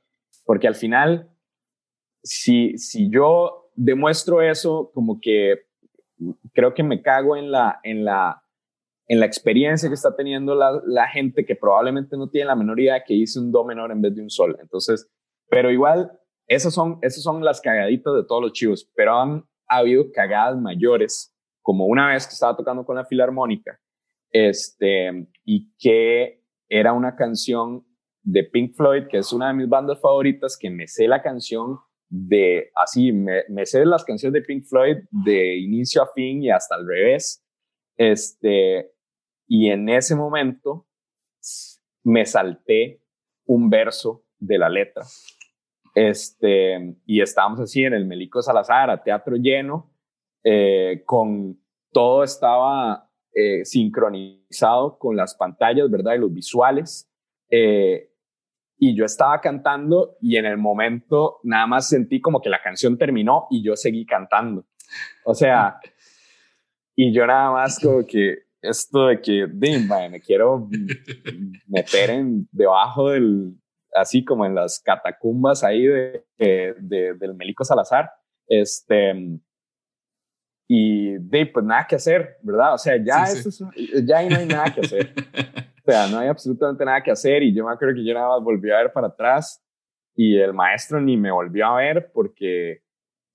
porque 0.44 0.68
al 0.68 0.74
final, 0.74 1.30
si, 2.22 2.76
si 2.78 3.10
yo 3.10 3.70
demuestro 3.74 4.42
eso, 4.42 4.90
como 4.92 5.20
que 5.20 5.66
creo 6.52 6.74
que 6.74 6.82
me 6.82 7.02
cago 7.02 7.36
en 7.36 7.50
la, 7.50 7.80
en 7.82 8.04
la, 8.04 8.41
en 9.08 9.20
la 9.20 9.26
experiencia 9.26 9.88
que 9.88 9.94
está 9.94 10.14
teniendo 10.14 10.54
la, 10.54 10.80
la 10.86 11.08
gente 11.08 11.44
que 11.44 11.56
probablemente 11.56 12.16
no 12.16 12.28
tiene 12.28 12.46
la 12.46 12.56
menor 12.56 12.80
idea 12.80 13.04
que 13.04 13.14
hice 13.14 13.38
un 13.40 13.50
do 13.50 13.64
menor 13.64 13.90
en 13.90 14.00
vez 14.00 14.14
de 14.14 14.22
un 14.22 14.30
sol. 14.30 14.56
Entonces, 14.60 15.10
pero 15.48 15.70
igual, 15.70 16.10
esas 16.46 16.74
son, 16.74 16.98
esas 17.02 17.22
son 17.22 17.44
las 17.44 17.60
cagaditas 17.60 18.14
de 18.14 18.24
todos 18.24 18.42
los 18.42 18.52
chivos, 18.52 18.90
pero 18.94 19.18
han 19.18 19.44
habido 19.68 20.10
cagadas 20.12 20.60
mayores, 20.60 21.34
como 21.62 21.86
una 21.86 22.08
vez 22.08 22.26
que 22.26 22.34
estaba 22.34 22.56
tocando 22.56 22.84
con 22.84 22.96
la 22.96 23.04
filarmónica, 23.04 23.78
este, 24.30 25.28
y 25.44 25.74
que 25.78 26.42
era 26.68 26.92
una 26.92 27.16
canción 27.16 27.84
de 28.22 28.44
Pink 28.44 28.74
Floyd, 28.74 29.08
que 29.08 29.18
es 29.18 29.32
una 29.32 29.48
de 29.48 29.54
mis 29.54 29.68
bandas 29.68 30.00
favoritas, 30.00 30.56
que 30.58 30.70
me 30.70 30.86
sé 30.86 31.08
la 31.08 31.22
canción 31.22 31.78
de, 32.08 32.70
así, 32.74 33.12
me, 33.12 33.66
sé 33.66 33.84
las 33.84 34.04
canciones 34.04 34.34
de 34.34 34.46
Pink 34.46 34.64
Floyd 34.64 34.96
de 35.10 35.56
inicio 35.56 36.02
a 36.02 36.12
fin 36.14 36.42
y 36.42 36.50
hasta 36.50 36.76
al 36.76 36.86
revés. 36.86 37.44
Este, 37.96 38.91
y 39.54 39.68
en 39.68 39.86
ese 39.90 40.16
momento 40.16 40.86
me 42.04 42.24
salté 42.24 43.02
un 43.44 43.68
verso 43.68 44.24
de 44.38 44.56
la 44.56 44.70
letra. 44.70 45.04
Este, 45.94 46.96
y 47.04 47.20
estábamos 47.20 47.60
así 47.60 47.84
en 47.84 47.92
el 47.92 48.06
Melico 48.06 48.40
Salazar, 48.40 48.88
a 48.88 49.02
teatro 49.02 49.36
lleno, 49.36 49.92
eh, 50.42 51.02
con 51.04 51.60
todo 51.92 52.24
estaba 52.24 53.10
eh, 53.34 53.62
sincronizado 53.66 54.98
con 54.98 55.16
las 55.16 55.34
pantallas, 55.34 55.90
¿verdad? 55.90 56.14
Y 56.14 56.20
los 56.20 56.32
visuales. 56.32 57.12
Eh, 57.50 58.10
y 58.78 58.96
yo 58.96 59.04
estaba 59.04 59.38
cantando 59.42 60.16
y 60.22 60.38
en 60.38 60.46
el 60.46 60.56
momento 60.56 61.40
nada 61.42 61.66
más 61.66 61.90
sentí 61.90 62.22
como 62.22 62.40
que 62.40 62.48
la 62.48 62.62
canción 62.62 62.96
terminó 62.96 63.48
y 63.50 63.62
yo 63.62 63.76
seguí 63.76 64.06
cantando. 64.06 64.64
O 65.26 65.34
sea, 65.34 65.78
y 66.96 67.12
yo 67.12 67.26
nada 67.26 67.50
más 67.50 67.78
como 67.78 68.06
que 68.06 68.50
esto 68.62 69.08
de 69.08 69.20
que, 69.20 69.46
me 69.46 70.20
quiero 70.20 70.68
meter 71.66 72.10
en, 72.10 72.48
debajo 72.52 73.10
del, 73.10 73.54
así 73.94 74.24
como 74.24 74.46
en 74.46 74.54
las 74.54 74.80
catacumbas 74.80 75.64
ahí 75.64 75.86
de, 75.86 76.24
de, 76.38 77.14
del 77.14 77.34
Melico 77.34 77.64
Salazar, 77.64 78.10
este, 78.46 79.40
y 80.68 81.18
de 81.18 81.46
pues 81.46 81.64
nada 81.64 81.86
que 81.86 81.96
hacer, 81.96 82.38
¿verdad? 82.42 82.74
O 82.74 82.78
sea, 82.78 82.96
ya, 82.96 83.24
eso 83.24 83.68
ya 84.04 84.18
ahí 84.18 84.28
no 84.28 84.36
hay 84.36 84.46
nada 84.46 84.72
que 84.72 84.80
hacer. 84.80 85.12
o 85.86 85.90
sea, 85.90 86.06
no 86.06 86.18
hay 86.18 86.28
absolutamente 86.28 86.84
nada 86.84 87.02
que 87.02 87.10
hacer 87.10 87.42
y 87.42 87.54
yo 87.54 87.66
me 87.66 87.72
acuerdo 87.72 87.94
que 87.94 88.04
yo 88.04 88.14
nada 88.14 88.28
más 88.28 88.42
volví 88.42 88.70
a 88.70 88.78
ver 88.78 88.92
para 88.92 89.08
atrás 89.08 89.62
y 90.14 90.38
el 90.38 90.54
maestro 90.54 91.00
ni 91.00 91.16
me 91.16 91.30
volvió 91.30 91.66
a 91.66 91.76
ver 91.76 92.10
porque 92.12 92.82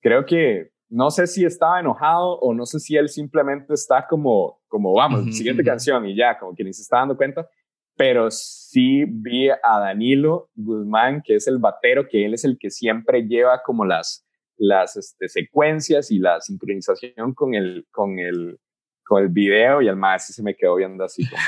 creo 0.01 0.25
que 0.25 0.71
no 0.89 1.11
sé 1.11 1.27
si 1.27 1.45
estaba 1.45 1.79
enojado 1.79 2.39
o 2.39 2.53
no 2.53 2.65
sé 2.65 2.79
si 2.79 2.95
él 2.95 3.09
simplemente 3.09 3.73
está 3.73 4.07
como, 4.07 4.57
como 4.67 4.93
vamos, 4.93 5.36
siguiente 5.36 5.63
canción 5.63 6.06
y 6.06 6.15
ya, 6.15 6.38
como 6.38 6.56
que 6.56 6.63
ni 6.63 6.73
se 6.73 6.82
está 6.82 6.97
dando 6.97 7.17
cuenta, 7.17 7.49
pero 7.95 8.30
sí 8.30 9.06
vi 9.08 9.49
a 9.49 9.80
Danilo 9.80 10.49
Guzmán, 10.56 11.21
que 11.23 11.36
es 11.36 11.47
el 11.47 11.58
batero, 11.58 12.08
que 12.08 12.25
él 12.25 12.34
es 12.34 12.45
el 12.45 12.58
que 12.60 12.69
siempre 12.69 13.23
lleva 13.23 13.62
como 13.63 13.86
las, 13.86 14.25
las 14.58 14.95
este, 14.97 15.27
secuencias 15.27 16.12
y 16.12 16.19
la 16.19 16.39
sincronización 16.39 17.34
con 17.34 17.56
el, 17.56 17.88
con 17.91 18.19
el, 18.19 18.60
con 19.03 19.23
el 19.23 19.30
video 19.30 19.82
y 19.82 19.88
el 19.88 19.95
maestro 19.95 20.34
se 20.34 20.43
me 20.43 20.56
quedó 20.56 20.75
viendo 20.75 21.03
así 21.03 21.23
como... 21.27 21.41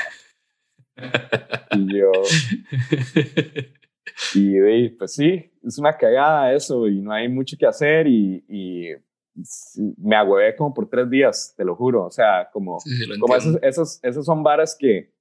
y 1.72 1.98
yo... 1.98 2.10
Y 4.34 4.88
pues 4.90 5.14
sí, 5.14 5.52
es 5.62 5.78
una 5.78 5.96
cagada 5.96 6.52
eso 6.52 6.86
y 6.88 7.00
no 7.00 7.12
hay 7.12 7.28
mucho 7.28 7.56
que 7.58 7.66
hacer 7.66 8.06
y, 8.06 8.44
y 8.48 8.88
me 9.98 10.16
agüevé 10.16 10.54
como 10.56 10.74
por 10.74 10.88
tres 10.88 11.08
días, 11.10 11.54
te 11.56 11.64
lo 11.64 11.76
juro. 11.76 12.06
O 12.06 12.10
sea, 12.10 12.48
como, 12.52 12.78
como 13.20 13.36
esos, 13.36 13.58
esos, 13.62 14.00
esos 14.02 14.24
son 14.24 14.42
varas 14.42 14.76
que, 14.78 15.12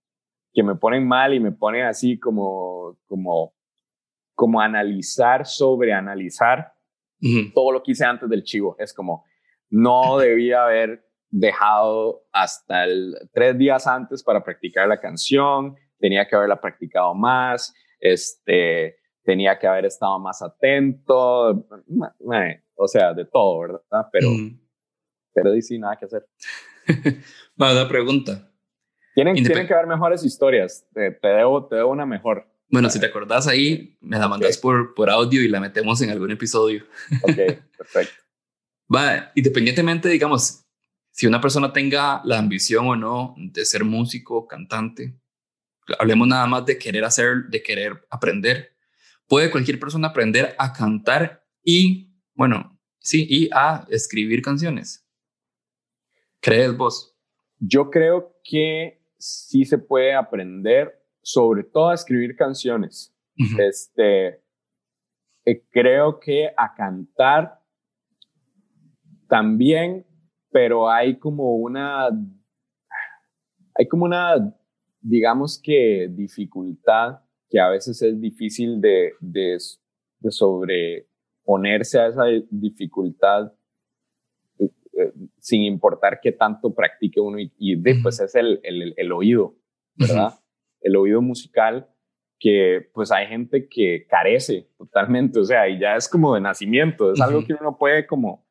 que 0.53 0.63
me 0.63 0.75
ponen 0.75 1.07
mal 1.07 1.33
y 1.33 1.39
me 1.39 1.51
ponen 1.51 1.85
así 1.85 2.19
como, 2.19 2.97
como, 3.07 3.53
como 4.35 4.61
analizar, 4.61 5.45
sobre 5.45 5.93
analizar 5.93 6.73
todo 7.53 7.71
lo 7.71 7.83
que 7.83 7.91
hice 7.91 8.05
antes 8.05 8.29
del 8.29 8.43
chivo. 8.43 8.75
Es 8.79 8.93
como, 8.93 9.25
no 9.69 10.17
debía 10.19 10.63
haber 10.63 11.05
dejado 11.29 12.23
hasta 12.31 12.85
el, 12.85 13.15
tres 13.33 13.57
días 13.57 13.85
antes 13.87 14.23
para 14.23 14.43
practicar 14.43 14.87
la 14.87 14.99
canción, 14.99 15.75
tenía 15.99 16.27
que 16.27 16.35
haberla 16.35 16.59
practicado 16.59 17.13
más, 17.13 17.73
este, 17.99 18.98
tenía 19.23 19.57
que 19.59 19.67
haber 19.67 19.85
estado 19.85 20.19
más 20.19 20.41
atento, 20.41 21.65
o 22.75 22.87
sea, 22.87 23.13
de 23.13 23.25
todo, 23.25 23.59
¿verdad? 23.59 24.07
Pero, 24.11 24.29
pero 25.33 25.61
sí, 25.61 25.77
nada 25.77 25.97
que 25.97 26.05
hacer. 26.05 26.25
Una 27.57 27.87
pregunta. 27.87 28.49
Tienen, 29.13 29.35
tienen 29.35 29.67
que 29.67 29.73
haber 29.73 29.87
mejores 29.87 30.23
historias. 30.23 30.85
Te, 30.93 31.17
debo, 31.21 31.67
te 31.67 31.75
debo 31.75 31.91
una 31.91 32.05
mejor. 32.05 32.47
Bueno, 32.69 32.89
si 32.89 32.99
te 32.99 33.07
acordás 33.07 33.47
ahí, 33.47 33.97
me 33.99 34.17
la 34.17 34.27
mandas 34.27 34.57
por, 34.57 34.93
por 34.93 35.09
audio 35.09 35.41
y 35.41 35.47
la 35.47 35.59
metemos 35.59 36.01
en 36.01 36.11
algún 36.11 36.31
episodio. 36.31 36.85
Ok, 37.23 37.35
perfecto. 37.77 38.23
Va, 38.93 39.31
independientemente, 39.35 40.07
digamos, 40.07 40.65
si 41.11 41.27
una 41.27 41.41
persona 41.41 41.73
tenga 41.73 42.21
la 42.23 42.37
ambición 42.37 42.87
o 42.87 42.95
no 42.95 43.35
de 43.37 43.65
ser 43.65 43.83
músico, 43.83 44.47
cantante, 44.47 45.19
hablemos 45.97 46.27
nada 46.27 46.45
más 46.47 46.65
de 46.65 46.77
querer 46.77 47.03
hacer, 47.03 47.45
de 47.49 47.61
querer 47.61 48.05
aprender. 48.09 48.75
Puede 49.29 49.51
cualquier 49.51 49.79
persona 49.79 50.07
aprender 50.07 50.55
a 50.57 50.73
cantar 50.73 51.45
y, 51.63 52.11
bueno, 52.33 52.79
sí, 52.97 53.27
y 53.29 53.47
a 53.53 53.85
escribir 53.91 54.41
canciones. 54.41 55.07
¿Crees 56.41 56.75
vos? 56.75 57.15
Yo 57.59 57.91
creo 57.91 58.33
que 58.43 59.03
sí 59.19 59.65
se 59.65 59.77
puede 59.77 60.15
aprender, 60.15 61.05
sobre 61.21 61.63
todo 61.63 61.89
a 61.89 61.93
escribir 61.93 62.35
canciones. 62.35 63.15
Este, 63.59 64.41
eh, 65.45 65.63
creo 65.69 66.19
que 66.19 66.49
a 66.57 66.73
cantar 66.73 67.61
también, 69.27 70.07
pero 70.49 70.89
hay 70.89 71.19
como 71.19 71.55
una, 71.57 72.07
hay 73.75 73.87
como 73.87 74.05
una, 74.05 74.53
digamos 75.01 75.61
que 75.63 76.09
dificultad 76.09 77.19
que 77.49 77.59
a 77.59 77.69
veces 77.69 78.01
es 78.01 78.19
difícil 78.21 78.79
de, 78.79 79.13
de, 79.19 79.57
de 80.19 80.31
sobreponerse 80.31 81.99
a 81.99 82.07
esa 82.07 82.23
dificultad 82.49 83.51
eh, 84.59 85.13
sin 85.39 85.63
importar 85.63 86.19
qué 86.21 86.31
tanto 86.31 86.73
practique 86.73 87.19
uno 87.19 87.37
y, 87.39 87.75
después 87.77 88.19
es 88.19 88.35
el, 88.35 88.59
el, 88.63 88.93
el 88.97 89.11
oído, 89.11 89.55
¿verdad? 89.95 90.33
El 90.81 90.95
oído 90.95 91.21
musical 91.21 91.89
que 92.39 92.89
pues 92.93 93.11
hay 93.11 93.27
gente 93.27 93.67
que 93.67 94.05
carece 94.07 94.69
totalmente, 94.77 95.39
o 95.39 95.43
sea, 95.43 95.67
y 95.67 95.79
ya 95.79 95.95
es 95.95 96.07
como 96.07 96.35
de 96.35 96.41
nacimiento, 96.41 97.11
es 97.11 97.19
algo 97.19 97.43
que 97.45 97.53
uno 97.53 97.77
puede 97.77 98.07
como 98.07 98.45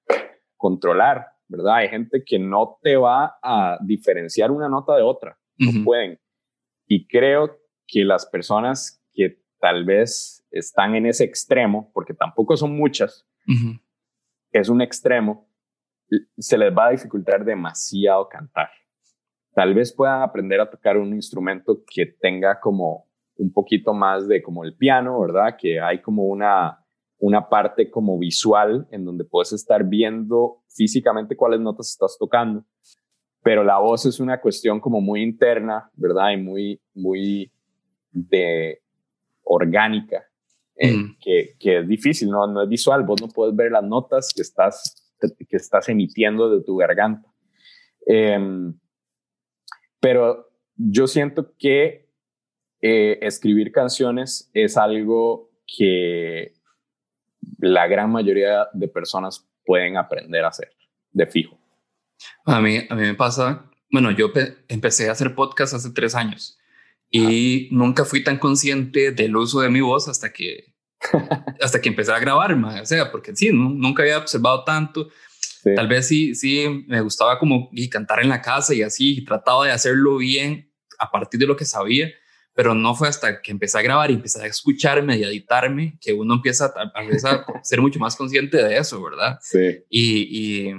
controlar, 0.57 1.26
¿verdad? 1.49 1.76
Hay 1.76 1.88
gente 1.88 2.22
que 2.24 2.38
no 2.38 2.78
te 2.82 2.96
va 2.96 3.38
a 3.42 3.78
diferenciar 3.82 4.51
una 4.51 4.68
nota 4.68 4.94
de 4.94 5.03
otra, 5.03 5.38
no 5.57 5.84
pueden. 5.84 6.18
Y 6.86 7.07
creo 7.07 7.59
que 7.89 8.05
las 8.05 8.26
personas 8.26 9.03
que 9.12 9.43
tal 9.59 9.84
vez 9.84 10.47
están 10.51 10.95
en 10.95 11.07
ese 11.07 11.24
extremo, 11.24 11.91
porque 11.93 12.14
tampoco 12.14 12.57
son 12.57 12.76
muchas, 12.76 13.26
es 14.53 14.68
un 14.68 14.82
extremo, 14.82 15.49
se 16.36 16.57
les 16.57 16.72
va 16.72 16.86
a 16.86 16.91
dificultar 16.91 17.45
demasiado 17.45 18.28
cantar. 18.28 18.68
Tal 19.55 19.74
vez 19.74 19.93
puedan 19.93 20.22
aprender 20.22 20.61
a 20.61 20.70
tocar 20.70 20.97
un 20.97 21.14
instrumento 21.14 21.82
que 21.93 22.07
tenga 22.07 22.61
como 22.61 23.09
un 23.36 23.53
poquito 23.53 23.93
más 23.95 24.28
de 24.28 24.43
como 24.43 24.64
el 24.64 24.76
piano, 24.76 25.20
¿verdad? 25.20 25.57
Que 25.59 25.80
hay 25.80 26.03
como 26.03 26.24
una, 26.24 26.84
una 27.18 27.49
parte 27.49 27.91
como 27.91 28.18
visual 28.18 28.86
en 28.91 29.05
donde 29.05 29.24
puedes 29.24 29.53
estar 29.53 29.84
viendo 29.84 30.62
físicamente 30.68 31.36
cuáles 31.36 31.61
notas 31.61 31.91
estás 31.91 32.16
tocando, 32.18 32.64
pero 33.43 33.64
la 33.64 33.78
voz 33.78 34.07
es 34.07 34.20
una 34.20 34.41
cuestión 34.41 34.80
como 34.80 35.01
muy 35.01 35.22
interna, 35.22 35.91
¿verdad? 35.95 36.32
Y 36.32 36.36
muy, 36.36 36.82
muy 36.95 37.53
de 38.28 38.82
orgánica, 39.44 40.24
eh, 40.76 40.94
que, 41.20 41.56
que, 41.58 41.78
es 41.80 41.88
difícil, 41.88 42.30
¿no? 42.30 42.46
no 42.46 42.62
es 42.62 42.68
visual, 42.68 43.02
vos 43.02 43.20
no 43.20 43.28
puedes 43.28 43.54
ver 43.56 43.72
las 43.72 43.84
notas 43.84 44.32
que 44.34 44.42
estás 44.42 45.08
que 45.20 45.56
estás 45.56 45.88
emitiendo 45.88 46.50
de 46.50 46.64
tu 46.64 46.76
garganta. 46.76 47.28
Em, 48.06 48.78
pero 50.00 50.50
yo 50.76 51.06
siento 51.06 51.54
que 51.58 52.08
eh, 52.80 53.18
escribir 53.22 53.72
canciones 53.72 54.50
es 54.54 54.76
algo 54.76 55.50
que 55.66 56.54
la 57.58 57.86
gran 57.88 58.10
mayoría 58.10 58.68
de 58.72 58.88
personas 58.88 59.48
pueden 59.64 59.96
aprender 59.96 60.44
a 60.44 60.48
hacer, 60.48 60.70
de 61.10 61.26
fijo. 61.26 61.58
A 62.44 62.60
mí, 62.60 62.78
a 62.88 62.94
mí 62.94 63.02
me 63.02 63.14
pasa, 63.14 63.70
bueno, 63.90 64.10
yo 64.12 64.30
empecé 64.68 65.08
a 65.08 65.12
hacer 65.12 65.34
podcast 65.34 65.74
hace 65.74 65.90
tres 65.90 66.14
años 66.14 66.57
y 67.11 67.68
nunca 67.70 68.04
fui 68.04 68.22
tan 68.22 68.38
consciente 68.38 69.12
del 69.12 69.36
uso 69.36 69.61
de 69.61 69.70
mi 69.70 69.80
voz 69.80 70.09
hasta 70.09 70.32
que 70.32 70.74
hasta 71.61 71.80
que 71.80 71.88
empecé 71.88 72.12
a 72.12 72.18
grabar, 72.18 72.52
o 72.52 72.86
sea, 72.86 73.11
porque 73.11 73.34
sí, 73.34 73.50
nunca 73.52 74.02
había 74.02 74.18
observado 74.18 74.64
tanto. 74.64 75.09
Tal 75.74 75.88
vez 75.88 76.06
sí, 76.06 76.34
sí, 76.34 76.84
me 76.86 77.00
gustaba 77.02 77.38
como 77.38 77.68
y 77.72 77.90
cantar 77.90 78.20
en 78.20 78.30
la 78.30 78.40
casa 78.40 78.74
y 78.74 78.82
así, 78.82 79.18
y 79.18 79.24
trataba 79.24 79.66
de 79.66 79.72
hacerlo 79.72 80.16
bien 80.16 80.72
a 80.98 81.11
partir 81.11 81.38
de 81.38 81.46
lo 81.46 81.56
que 81.56 81.66
sabía, 81.66 82.11
pero 82.54 82.74
no 82.74 82.94
fue 82.94 83.09
hasta 83.09 83.42
que 83.42 83.50
empecé 83.50 83.78
a 83.78 83.82
grabar 83.82 84.11
y 84.11 84.14
empecé 84.14 84.42
a 84.42 84.46
escucharme 84.46 85.18
y 85.18 85.24
a 85.24 85.28
editarme 85.28 85.98
que 86.00 86.14
uno 86.14 86.34
empieza 86.34 86.72
a, 86.74 86.92
a, 86.98 87.62
ser 87.62 87.80
mucho 87.82 87.98
más 87.98 88.16
consciente 88.16 88.56
de 88.56 88.78
eso, 88.78 89.02
¿verdad? 89.02 89.38
Sí. 89.42 89.84
Y, 89.90 90.68
y, 90.70 90.74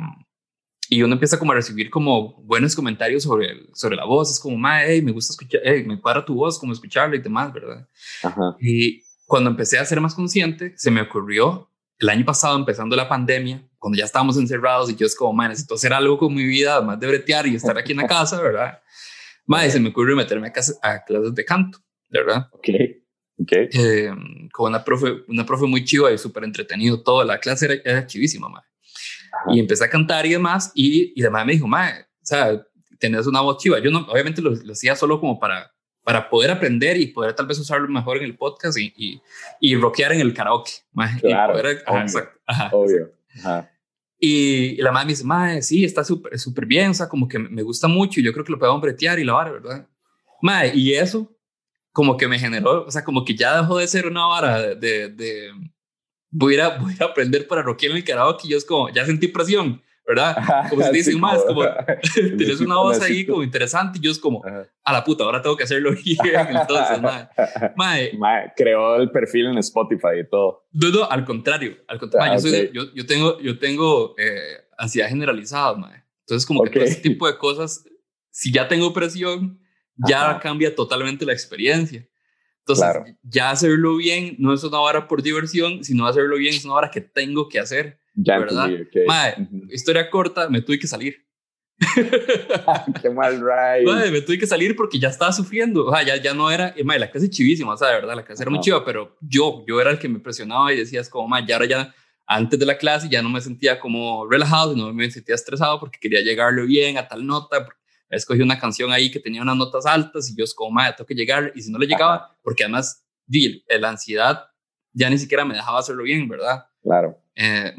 y, 0.90 1.04
uno 1.04 1.14
empieza 1.14 1.38
como 1.38 1.52
a 1.52 1.56
recibir 1.56 1.90
como 1.90 2.34
buenos 2.44 2.76
comentarios 2.76 3.24
sobre, 3.24 3.68
sobre 3.74 3.96
la 3.96 4.06
voz, 4.06 4.32
es 4.32 4.40
como, 4.40 4.58
ma, 4.58 4.84
hey, 4.84 5.02
me 5.02 5.12
gusta 5.12 5.34
escuchar, 5.34 5.62
hey, 5.64 5.84
me 5.86 6.00
cuadra 6.00 6.26
tu 6.26 6.36
voz, 6.36 6.60
como 6.60 6.74
escucharla 6.74 7.16
y 7.16 7.20
demás, 7.20 7.54
¿verdad? 7.54 7.88
Ajá. 8.24 8.56
Y, 8.60 9.04
cuando 9.30 9.52
empecé 9.52 9.78
a 9.78 9.86
ser 9.86 10.02
más 10.02 10.16
consciente, 10.16 10.74
se 10.76 10.90
me 10.90 11.02
ocurrió 11.02 11.70
el 12.00 12.10
año 12.10 12.26
pasado, 12.26 12.58
empezando 12.58 12.96
la 12.96 13.08
pandemia, 13.08 13.64
cuando 13.78 13.96
ya 13.96 14.06
estábamos 14.06 14.38
encerrados 14.38 14.90
y 14.90 14.96
yo 14.96 15.06
es 15.06 15.16
como, 15.16 15.34
man, 15.34 15.50
necesito 15.50 15.76
hacer 15.76 15.94
algo 15.94 16.18
con 16.18 16.34
mi 16.34 16.44
vida, 16.44 16.78
además 16.78 17.00
de 17.00 17.08
bretear 17.08 17.46
y 17.46 17.54
estar 17.54 17.78
aquí 17.78 17.92
en 17.92 18.00
la 18.00 18.08
casa, 18.08 18.42
¿verdad? 18.42 18.80
Madre, 19.46 19.70
se 19.70 19.80
me 19.80 19.90
ocurrió 19.90 20.16
meterme 20.16 20.48
a, 20.48 20.52
clases 20.52 21.36
de 21.36 21.46
canto, 21.46 21.78
¿verdad? 22.10 22.48
Ok, 22.54 22.70
ok. 23.38 23.52
Eh, 23.52 24.12
con 24.52 24.70
una 24.70 24.84
profe, 24.84 25.24
una 25.28 25.46
profe 25.46 25.68
muy 25.68 25.86
chiva 25.86 26.12
y 26.12 26.18
súper 26.18 26.44
entretenido, 26.44 27.04
toda 27.04 27.24
la 27.24 27.40
clase 27.40 27.66
era, 27.66 27.76
era 27.86 28.08
chivísima, 28.08 28.50
madre. 28.50 28.69
Y 29.48 29.60
empecé 29.60 29.86
a 29.86 29.90
cantar 29.90 30.26
y 30.26 30.32
demás, 30.32 30.72
y, 30.76 31.14
y 31.16 31.22
además 31.22 31.46
me 31.46 31.54
dijo, 31.54 31.68
madre, 31.68 32.08
o 32.22 32.26
sea, 32.26 32.66
tenés 33.00 33.28
una 33.28 33.42
voz 33.42 33.58
chiva. 33.58 33.80
Yo 33.80 33.92
no, 33.92 34.00
obviamente 34.10 34.42
lo, 34.42 34.52
lo 34.52 34.74
hacía 34.74 34.96
solo 34.96 35.20
como 35.20 35.40
para 35.40 35.72
para 36.10 36.28
poder 36.28 36.50
aprender 36.50 36.98
y 36.98 37.06
poder 37.06 37.36
tal 37.36 37.46
vez 37.46 37.60
usarlo 37.60 37.88
mejor 37.88 38.18
en 38.18 38.24
el 38.24 38.36
podcast 38.36 38.80
y, 38.80 38.92
y, 38.98 39.22
y 39.60 39.76
rockear 39.76 40.14
en 40.14 40.22
el 40.22 40.34
karaoke. 40.34 40.72
Claro, 41.22 41.54
obvio. 42.72 43.12
Y, 44.20 44.82
la 44.82 44.92
madre 44.92 45.06
me 45.06 45.12
dice, 45.12 45.24
madre, 45.24 45.62
sí, 45.62 45.86
está 45.86 46.04
súper 46.04 46.40
súper 46.40 46.66
bien, 46.66 46.90
o 46.90 46.94
sea, 46.96 47.08
como 47.08 47.28
que 47.28 47.38
me 47.38 47.62
gusta 47.62 47.88
mucho 47.88 48.20
y 48.20 48.24
yo 48.24 48.34
creo 48.34 48.44
que 48.44 48.52
lo 48.52 48.58
podemos 48.58 48.82
bretear 48.82 49.20
y 49.20 49.24
la 49.24 49.34
vara, 49.34 49.52
¿verdad? 49.52 49.88
Madre, 50.42 50.72
y 50.74 50.94
eso 50.94 51.32
como 51.92 52.18
que 52.18 52.28
me 52.28 52.40
generó, 52.40 52.86
o 52.86 52.92
sea, 52.92 53.04
como 53.04 53.24
que 53.24 53.36
ya 53.36 53.62
dejó 53.62 53.78
de 53.78 53.88
ser 53.88 54.08
una 54.08 54.26
vara 54.26 54.76
de, 54.76 55.10
de, 55.10 55.52
voy, 56.32 56.58
a, 56.60 56.78
voy 56.78 56.96
a 57.00 57.06
aprender 57.06 57.48
para 57.48 57.62
rockear 57.62 57.92
en 57.92 57.98
el 57.98 58.04
karaoke 58.04 58.48
y 58.48 58.52
yo 58.52 58.58
es 58.58 58.66
como, 58.66 58.90
ya 58.90 59.06
sentí 59.06 59.28
presión 59.28 59.82
¿verdad? 60.10 60.36
Como 60.72 60.82
se 60.82 60.92
dicen 60.92 61.20
más, 61.20 61.44
como 61.44 61.62
tienes 62.38 62.60
una 62.62 62.78
voz 62.78 63.00
ahí 63.00 63.28
como 63.28 63.44
interesante 63.44 64.00
y 64.00 64.02
yo 64.02 64.10
es 64.10 64.18
como, 64.18 64.42
a 64.84 64.92
la 64.92 65.04
puta, 65.04 65.24
ahora 65.24 65.40
tengo 65.40 65.56
que 65.56 65.66
hacerlo 65.66 65.92
bien. 65.92 66.18
Entonces, 66.50 67.00
mae. 67.76 68.18
mae. 68.18 68.52
creó 68.58 68.96
el 68.96 69.12
perfil 69.12 69.46
en 69.48 69.60
Spotify 69.60 70.22
y 70.22 70.28
todo. 70.28 70.66
No, 70.72 70.90
no, 70.90 71.04
al 71.04 71.24
contrario, 71.26 71.78
al 71.88 72.00
contrario. 72.00 72.34
yo, 72.34 72.40
soy, 72.40 72.72
yo, 72.74 72.94
yo, 72.96 73.06
tengo, 73.06 73.40
yo 73.40 73.60
tengo 73.60 74.16
eh, 74.18 74.66
ansiedad 74.80 75.10
generalizada, 75.10 75.76
mae. 75.76 76.04
Entonces, 76.22 76.48
como 76.48 76.64
que 76.64 76.72
todo 76.72 76.84
ese 76.84 77.02
tipo 77.02 77.28
de 77.28 77.38
cosas, 77.38 77.84
si 78.32 78.52
ya 78.52 78.68
tengo 78.68 78.92
presión, 78.94 79.60
ya 79.96 80.40
cambia 80.40 80.74
totalmente 80.74 81.24
la 81.24 81.34
experiencia. 81.34 82.08
Entonces, 82.60 83.16
ya 83.24 83.52
hacerlo 83.52 83.96
bien 83.98 84.36
no 84.38 84.54
es 84.54 84.64
una 84.64 84.80
hora 84.80 85.08
por 85.08 85.24
diversión, 85.24 85.84
sino 85.84 86.06
hacerlo 86.06 86.38
bien 86.38 86.54
es 86.54 86.66
una 86.66 86.76
hora 86.76 86.92
que 86.92 87.02
tengo 87.02 87.50
que 87.50 87.60
hacer. 87.60 88.00
Ya 88.14 88.38
¿verdad? 88.38 88.70
historia 89.70 90.10
corta, 90.10 90.50
me 90.50 90.62
tuve 90.62 90.78
que 90.78 90.88
salir. 90.88 91.26
Qué 93.02 93.10
mal 93.10 93.40
ride. 93.40 94.12
me 94.12 94.22
tuve 94.22 94.38
que 94.38 94.48
salir 94.48 94.76
porque 94.76 95.00
ya 95.00 95.08
estaba 95.10 95.32
sufriendo. 95.32 95.86
O 95.86 95.96
sea, 95.96 96.04
ya, 96.04 96.22
ya 96.22 96.34
no 96.34 96.52
era. 96.52 96.76
Madre, 96.84 97.00
la 97.00 97.12
clase 97.12 97.30
chivísima, 97.30 97.74
o 97.74 97.78
sea, 97.78 97.90
de 97.90 97.96
verdad, 97.96 98.16
la 98.16 98.26
clase 98.26 98.44
era 98.44 98.52
muy 98.52 98.60
chiva, 98.60 98.84
pero 98.84 99.16
yo, 99.22 99.64
yo 99.68 99.80
era 99.80 99.92
el 99.92 100.00
que 100.00 100.10
me 100.10 100.20
presionaba 100.20 100.74
y 100.74 100.78
decías, 100.78 101.10
como, 101.10 101.28
madre, 101.28 101.46
ya 101.48 101.56
ahora 101.56 101.66
ya, 101.68 101.96
antes 102.28 102.60
de 102.60 102.66
la 102.66 102.78
clase, 102.78 103.08
ya 103.10 103.22
no 103.22 103.30
me 103.30 103.42
sentía 103.42 103.80
como 103.80 104.28
relajado, 104.28 104.76
no 104.76 104.94
me 104.94 105.10
sentía 105.10 105.36
estresado 105.36 105.80
porque 105.80 106.00
quería 106.00 106.22
llegarlo 106.22 106.66
bien 106.66 106.98
a 106.98 107.08
tal 107.08 107.26
nota. 107.26 107.66
Escogí 108.10 108.42
una 108.42 108.60
canción 108.60 108.92
ahí 108.92 109.12
que 109.12 109.20
tenía 109.20 109.42
unas 109.42 109.58
notas 109.58 109.86
altas 109.86 110.30
y 110.30 110.36
yo, 110.36 110.44
es 110.44 110.54
como, 110.54 110.72
madre, 110.72 110.96
tengo 110.98 111.08
que 111.08 111.16
llegar. 111.16 111.52
Y 111.56 111.62
si 111.62 111.72
no 111.72 111.78
le 111.78 111.86
llegaba, 111.88 112.36
porque 112.42 112.64
además, 112.64 113.06
la 113.28 113.90
ansiedad 113.90 114.46
ya 114.94 115.10
ni 115.10 115.18
siquiera 115.18 115.46
me 115.46 115.54
dejaba 115.54 115.80
hacerlo 115.80 116.04
bien, 116.04 116.28
¿verdad? 116.28 116.66
Claro. 116.82 117.22
Eh, 117.36 117.74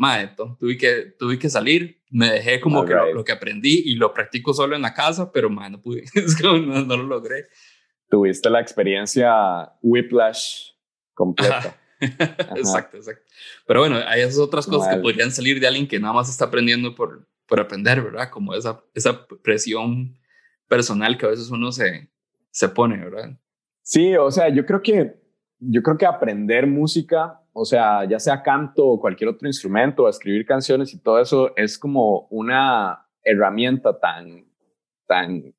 tuve 0.58 0.78
que, 0.78 1.14
tuve 1.18 1.38
que 1.38 1.50
salir, 1.50 2.02
me 2.10 2.30
dejé 2.30 2.60
como 2.60 2.84
que 2.84 2.94
lo, 2.94 3.24
que 3.24 3.32
aprendí 3.32 3.82
y 3.86 3.94
lo 3.94 4.14
practico 4.14 4.54
solo 4.54 4.74
en 4.74 4.82
la 4.82 4.94
casa, 4.94 5.30
pero 5.30 5.50
madre, 5.50 5.72
no 5.72 5.82
pude, 5.82 6.04
no, 6.42 6.84
no, 6.84 6.96
lo 6.96 7.02
logré. 7.02 7.48
Tuviste 8.08 8.48
la 8.48 8.60
experiencia 8.60 9.70
whiplash 9.82 10.70
completa. 11.14 11.76
exacto, 12.00 12.96
exacto. 12.96 13.22
Pero 13.66 13.80
bueno, 13.80 14.00
hay 14.06 14.22
esas 14.22 14.38
otras 14.38 14.66
cosas 14.66 14.94
que 14.94 15.00
podrían 15.02 15.30
salir 15.30 15.60
de 15.60 15.66
alguien 15.66 15.86
que 15.86 16.00
nada 16.00 16.14
más 16.14 16.30
está 16.30 16.46
aprendiendo 16.46 16.94
por, 16.94 17.28
por 17.46 17.60
aprender, 17.60 18.00
¿verdad? 18.00 18.30
Como 18.30 18.54
esa, 18.54 18.82
esa 18.94 19.26
presión 19.26 20.18
personal 20.70 21.18
que 21.18 21.26
a 21.26 21.30
veces 21.30 21.50
uno 21.50 21.72
se, 21.72 22.08
se 22.50 22.68
pone, 22.68 22.96
¿verdad? 22.96 23.36
Sí, 23.82 24.16
o 24.16 24.30
sea, 24.30 24.48
yo 24.48 24.64
creo 24.64 24.80
que, 24.80 25.16
yo 25.58 25.82
creo 25.82 25.98
que 25.98 26.06
aprender 26.06 26.68
música, 26.68 27.42
o 27.52 27.64
sea, 27.64 28.04
ya 28.08 28.20
sea 28.20 28.42
canto 28.42 28.86
o 28.86 29.00
cualquier 29.00 29.30
otro 29.30 29.48
instrumento, 29.48 30.08
escribir 30.08 30.46
canciones 30.46 30.94
y 30.94 31.02
todo 31.02 31.20
eso, 31.20 31.54
es 31.56 31.76
como 31.76 32.28
una 32.30 33.04
herramienta 33.24 33.98
tan, 33.98 34.46
tan 35.08 35.52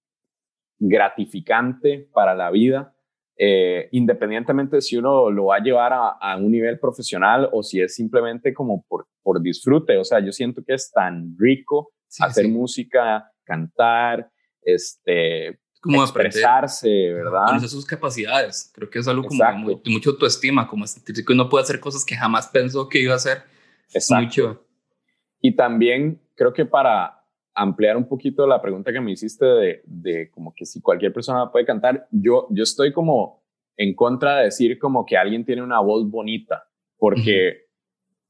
gratificante 0.79 2.09
para 2.13 2.33
la 2.33 2.49
vida, 2.49 2.95
eh, 3.37 3.89
independientemente 3.91 4.77
de 4.77 4.81
si 4.81 4.95
uno 4.95 5.29
lo 5.29 5.47
va 5.47 5.57
a 5.57 5.63
llevar 5.63 5.91
a, 5.93 6.37
un 6.37 6.51
nivel 6.51 6.79
profesional 6.79 7.49
o 7.51 7.63
si 7.63 7.81
es 7.81 7.95
simplemente 7.95 8.53
como 8.53 8.85
por, 8.87 9.07
por 9.21 9.41
disfrute. 9.41 9.97
O 9.97 10.05
sea, 10.05 10.19
yo 10.21 10.31
siento 10.31 10.63
que 10.63 10.73
es 10.73 10.89
tan 10.89 11.35
rico 11.37 11.91
hacer 12.19 12.47
música, 12.47 13.29
cantar, 13.43 14.31
este, 14.63 15.59
como 15.81 16.03
expresarse, 16.03 17.11
¿verdad? 17.11 17.47
Conocer 17.47 17.69
sus 17.69 17.85
capacidades. 17.85 18.71
Creo 18.73 18.89
que 18.89 18.99
es 18.99 19.07
algo 19.07 19.27
como 19.27 19.69
de 19.69 19.91
mucho 19.91 20.11
autoestima, 20.11 20.67
como 20.67 20.85
sentirse 20.85 21.25
que 21.25 21.33
uno 21.33 21.49
puede 21.49 21.63
hacer 21.63 21.79
cosas 21.79 22.05
que 22.05 22.15
jamás 22.15 22.47
pensó 22.47 22.87
que 22.87 22.99
iba 22.99 23.13
a 23.13 23.17
hacer. 23.17 23.43
Exacto. 23.93 24.65
Y 25.41 25.55
también 25.55 26.21
creo 26.35 26.53
que 26.53 26.65
para 26.65 27.21
ampliar 27.53 27.97
un 27.97 28.07
poquito 28.07 28.47
la 28.47 28.61
pregunta 28.61 28.93
que 28.93 29.01
me 29.01 29.11
hiciste 29.11 29.45
de, 29.45 29.81
de, 29.85 30.29
como 30.31 30.53
que 30.53 30.65
si 30.65 30.81
cualquier 30.81 31.13
persona 31.13 31.51
puede 31.51 31.65
cantar, 31.65 32.07
yo, 32.11 32.47
yo 32.51 32.63
estoy 32.63 32.93
como 32.93 33.43
en 33.75 33.95
contra 33.95 34.37
de 34.37 34.43
decir 34.45 34.77
como 34.77 35.05
que 35.05 35.17
alguien 35.17 35.43
tiene 35.43 35.63
una 35.63 35.79
voz 35.79 36.09
bonita, 36.09 36.67
porque 36.97 37.65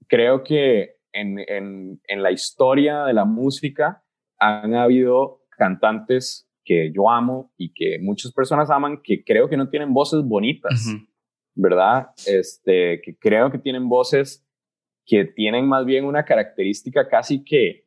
creo 0.08 0.44
que 0.44 0.96
en, 1.12 1.40
en, 1.40 2.02
en, 2.08 2.24
la 2.24 2.32
historia 2.32 3.04
de 3.04 3.14
la 3.14 3.26
música 3.26 4.04
han 4.40 4.74
habido 4.74 5.41
cantantes 5.62 6.50
que 6.64 6.92
yo 6.92 7.08
amo 7.08 7.54
y 7.56 7.72
que 7.72 8.00
muchas 8.00 8.32
personas 8.32 8.72
aman 8.72 9.00
que 9.04 9.24
creo 9.24 9.48
que 9.48 9.58
no 9.58 9.70
tienen 9.70 9.94
voces 9.94 10.24
bonitas, 10.24 10.88
¿verdad? 11.54 12.08
Este, 12.26 13.00
que 13.04 13.16
creo 13.20 13.52
que 13.52 13.60
tienen 13.60 13.88
voces 13.88 14.44
que 15.06 15.26
tienen 15.26 15.68
más 15.68 15.86
bien 15.86 16.06
una 16.06 16.26
característica 16.26 17.08
casi 17.08 17.44
que 17.44 17.86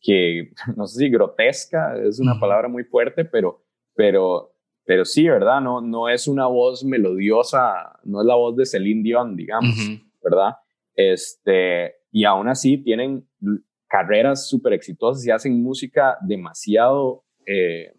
que 0.00 0.52
no 0.76 0.86
sé 0.86 1.00
si 1.00 1.10
grotesca, 1.10 1.96
es 1.98 2.20
una 2.20 2.38
palabra 2.38 2.68
muy 2.68 2.84
fuerte, 2.84 3.24
pero, 3.24 3.64
pero, 3.96 4.54
pero 4.84 5.04
sí, 5.04 5.28
¿verdad? 5.28 5.60
No, 5.60 5.80
no 5.80 6.08
es 6.08 6.28
una 6.28 6.46
voz 6.46 6.84
melodiosa, 6.84 7.98
no 8.04 8.20
es 8.20 8.26
la 8.26 8.36
voz 8.36 8.54
de 8.54 8.64
Celine 8.64 9.02
Dion, 9.02 9.34
digamos, 9.34 9.74
¿verdad? 10.22 10.54
Este, 10.94 11.96
y 12.12 12.24
aún 12.24 12.46
así 12.48 12.78
tienen 12.78 13.26
carreras 13.88 14.48
súper 14.48 14.74
exitosas 14.74 15.26
y 15.26 15.30
hacen 15.30 15.62
música 15.62 16.18
demasiado 16.20 17.24
eh, 17.46 17.92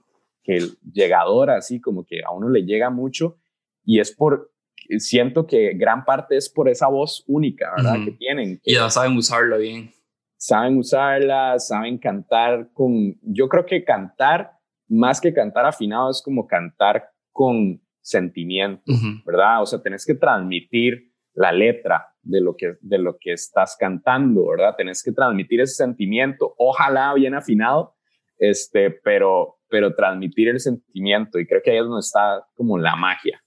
que 0.43 0.59
llegadora, 0.91 1.57
así 1.57 1.81
como 1.81 2.05
que 2.05 2.21
a 2.23 2.31
uno 2.31 2.49
le 2.49 2.63
llega 2.63 2.89
mucho 2.89 3.37
y 3.83 3.99
es 3.99 4.15
por, 4.15 4.51
siento 4.97 5.47
que 5.47 5.73
gran 5.73 6.05
parte 6.05 6.37
es 6.37 6.49
por 6.49 6.69
esa 6.69 6.87
voz 6.87 7.23
única, 7.27 7.71
¿verdad? 7.75 7.97
Que 8.05 8.11
tienen. 8.11 8.61
y 8.63 8.75
ya 8.75 8.89
saben 8.89 9.17
usarla 9.17 9.57
bien 9.57 9.91
saben 10.39 10.77
usarla, 10.77 11.59
saben 11.59 11.97
cantar 11.97 12.69
con, 12.73 13.19
yo 13.21 13.49
creo 13.49 13.65
que 13.65 13.83
cantar, 13.83 14.53
más 14.87 15.19
que 15.19 15.33
cantar 15.33 15.65
afinado, 15.65 16.09
es 16.09 16.21
como 16.23 16.47
cantar 16.47 17.09
con 17.31 17.81
sentimiento, 18.01 18.81
¿verdad? 19.25 19.61
O 19.61 19.65
sea, 19.65 19.81
tenés 19.81 20.05
que 20.05 20.15
transmitir 20.15 21.11
la 21.33 21.51
letra 21.51 22.07
de 22.29 22.41
lo 22.41 22.55
que, 22.55 22.75
de 22.81 22.97
lo 22.99 23.17
que 23.19 23.33
estás 23.33 23.75
cantando, 23.79 24.47
¿verdad? 24.47 24.75
Tenés 24.77 25.03
que 25.03 25.11
transmitir 25.11 25.61
ese 25.61 25.75
sentimiento, 25.75 26.53
ojalá 26.57 27.13
bien 27.13 27.33
afinado, 27.33 27.95
este, 28.37 28.91
pero, 28.91 29.59
pero 29.67 29.95
transmitir 29.95 30.47
el 30.49 30.59
sentimiento 30.59 31.39
y 31.39 31.47
creo 31.47 31.61
que 31.63 31.71
ahí 31.71 31.77
es 31.77 31.83
donde 31.83 32.01
está 32.01 32.45
como 32.53 32.77
la 32.77 32.95
magia. 32.95 33.43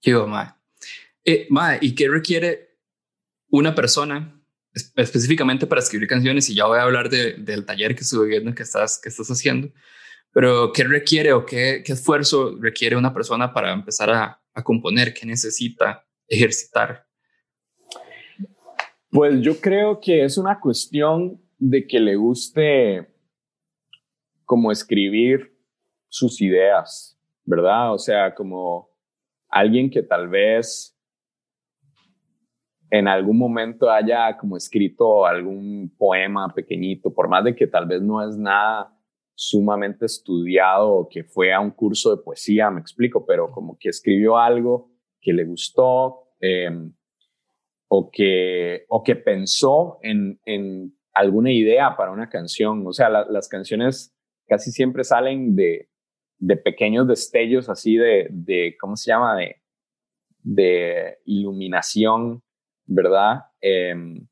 Qué 0.00 0.14
eh, 1.24 1.48
¿y 1.80 1.94
qué 1.94 2.08
requiere 2.08 2.76
una 3.48 3.74
persona 3.74 4.40
específicamente 4.96 5.66
para 5.66 5.80
escribir 5.80 6.08
canciones 6.08 6.48
y 6.50 6.54
ya 6.54 6.66
voy 6.66 6.78
a 6.78 6.82
hablar 6.82 7.08
del 7.08 7.64
taller 7.64 7.94
que 7.94 8.02
estuve 8.02 8.26
viendo 8.26 8.54
que 8.54 8.64
estás, 8.64 9.00
que 9.00 9.08
estás 9.08 9.28
haciendo, 9.28 9.72
pero 10.32 10.72
¿qué 10.72 10.84
requiere 10.84 11.32
o 11.32 11.46
qué, 11.46 11.82
qué 11.86 11.92
esfuerzo 11.92 12.58
requiere 12.60 12.96
una 12.96 13.14
persona 13.14 13.54
para 13.54 13.72
empezar 13.72 14.10
a, 14.10 14.42
a 14.52 14.64
componer? 14.64 15.14
¿Qué 15.14 15.24
necesita 15.26 16.04
ejercitar? 16.26 17.03
Pues 19.14 19.42
yo 19.42 19.60
creo 19.60 20.00
que 20.00 20.24
es 20.24 20.36
una 20.38 20.58
cuestión 20.58 21.40
de 21.56 21.86
que 21.86 22.00
le 22.00 22.16
guste 22.16 23.14
como 24.44 24.72
escribir 24.72 25.56
sus 26.08 26.40
ideas, 26.40 27.16
¿verdad? 27.44 27.94
O 27.94 27.98
sea, 27.98 28.34
como 28.34 28.90
alguien 29.48 29.88
que 29.88 30.02
tal 30.02 30.28
vez 30.28 30.98
en 32.90 33.06
algún 33.06 33.38
momento 33.38 33.88
haya 33.88 34.36
como 34.36 34.56
escrito 34.56 35.24
algún 35.24 35.94
poema 35.96 36.52
pequeñito, 36.52 37.14
por 37.14 37.28
más 37.28 37.44
de 37.44 37.54
que 37.54 37.68
tal 37.68 37.86
vez 37.86 38.02
no 38.02 38.20
es 38.28 38.36
nada 38.36 38.98
sumamente 39.36 40.06
estudiado 40.06 40.90
o 40.90 41.08
que 41.08 41.22
fue 41.22 41.52
a 41.52 41.60
un 41.60 41.70
curso 41.70 42.16
de 42.16 42.20
poesía, 42.20 42.68
me 42.68 42.80
explico, 42.80 43.24
pero 43.24 43.52
como 43.52 43.78
que 43.78 43.90
escribió 43.90 44.38
algo 44.38 44.90
que 45.20 45.32
le 45.32 45.44
gustó 45.44 46.32
em, 46.40 46.92
o, 47.96 48.10
que, 48.10 48.84
o 48.88 49.02
que 49.02 49.16
pensó 49.16 49.98
en, 50.02 50.40
en, 50.44 50.96
alguna 51.12 51.52
idea 51.52 51.96
para 51.96 52.10
una 52.10 52.28
canción. 52.28 52.84
O 52.86 52.92
sea, 52.92 53.08
las 53.08 53.48
canciones 53.48 54.12
casi 54.48 54.72
siempre 54.72 55.04
salen 55.04 55.54
de, 55.54 55.88
de 56.38 56.56
pequeños 56.56 57.06
destellos 57.06 57.68
así 57.68 57.96
de, 57.96 58.26
de, 58.30 58.76
¿cómo 58.80 58.96
se 58.96 59.12
llama? 59.12 59.36
De, 59.36 59.62
de 60.42 61.18
iluminación 61.24 62.42
¿verdad? 62.86 63.44
Em, 63.60 64.26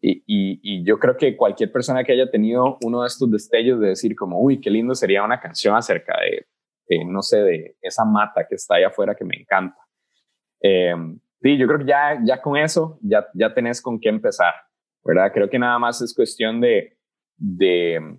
y, 0.00 0.22
y, 0.26 0.84
yo 0.84 0.98
creo 0.98 1.16
que 1.16 1.36
cualquier 1.36 1.70
persona 1.70 2.02
que 2.02 2.12
haya 2.12 2.30
tenido 2.30 2.76
uno 2.84 3.02
de 3.02 3.06
estos 3.06 3.30
destellos 3.30 3.78
de 3.78 3.88
decir 3.88 4.16
como, 4.16 4.40
uy, 4.40 4.60
qué 4.60 4.68
lindo 4.68 4.94
sería 4.96 5.22
una 5.22 5.40
canción 5.40 5.76
acerca 5.76 6.16
de, 6.20 7.04
no 7.04 7.22
sé, 7.22 7.38
de 7.38 7.76
esa 7.80 8.04
mata 8.04 8.46
que 8.48 8.56
está 8.56 8.76
ahí 8.76 8.84
afuera 8.84 9.14
que 9.14 9.24
me 9.24 9.36
encanta. 9.36 9.78
Em, 10.60 11.20
sí, 11.42 11.58
yo 11.58 11.66
creo 11.66 11.78
que 11.80 11.86
ya, 11.86 12.20
ya 12.24 12.40
con 12.40 12.56
eso 12.56 12.98
ya, 13.02 13.26
ya 13.34 13.52
tenés 13.52 13.80
con 13.80 14.00
qué 14.00 14.08
empezar, 14.08 14.54
¿verdad? 15.04 15.32
Creo 15.32 15.50
que 15.50 15.58
nada 15.58 15.78
más 15.78 16.00
es 16.00 16.14
cuestión 16.14 16.60
de, 16.60 16.96
de, 17.36 18.18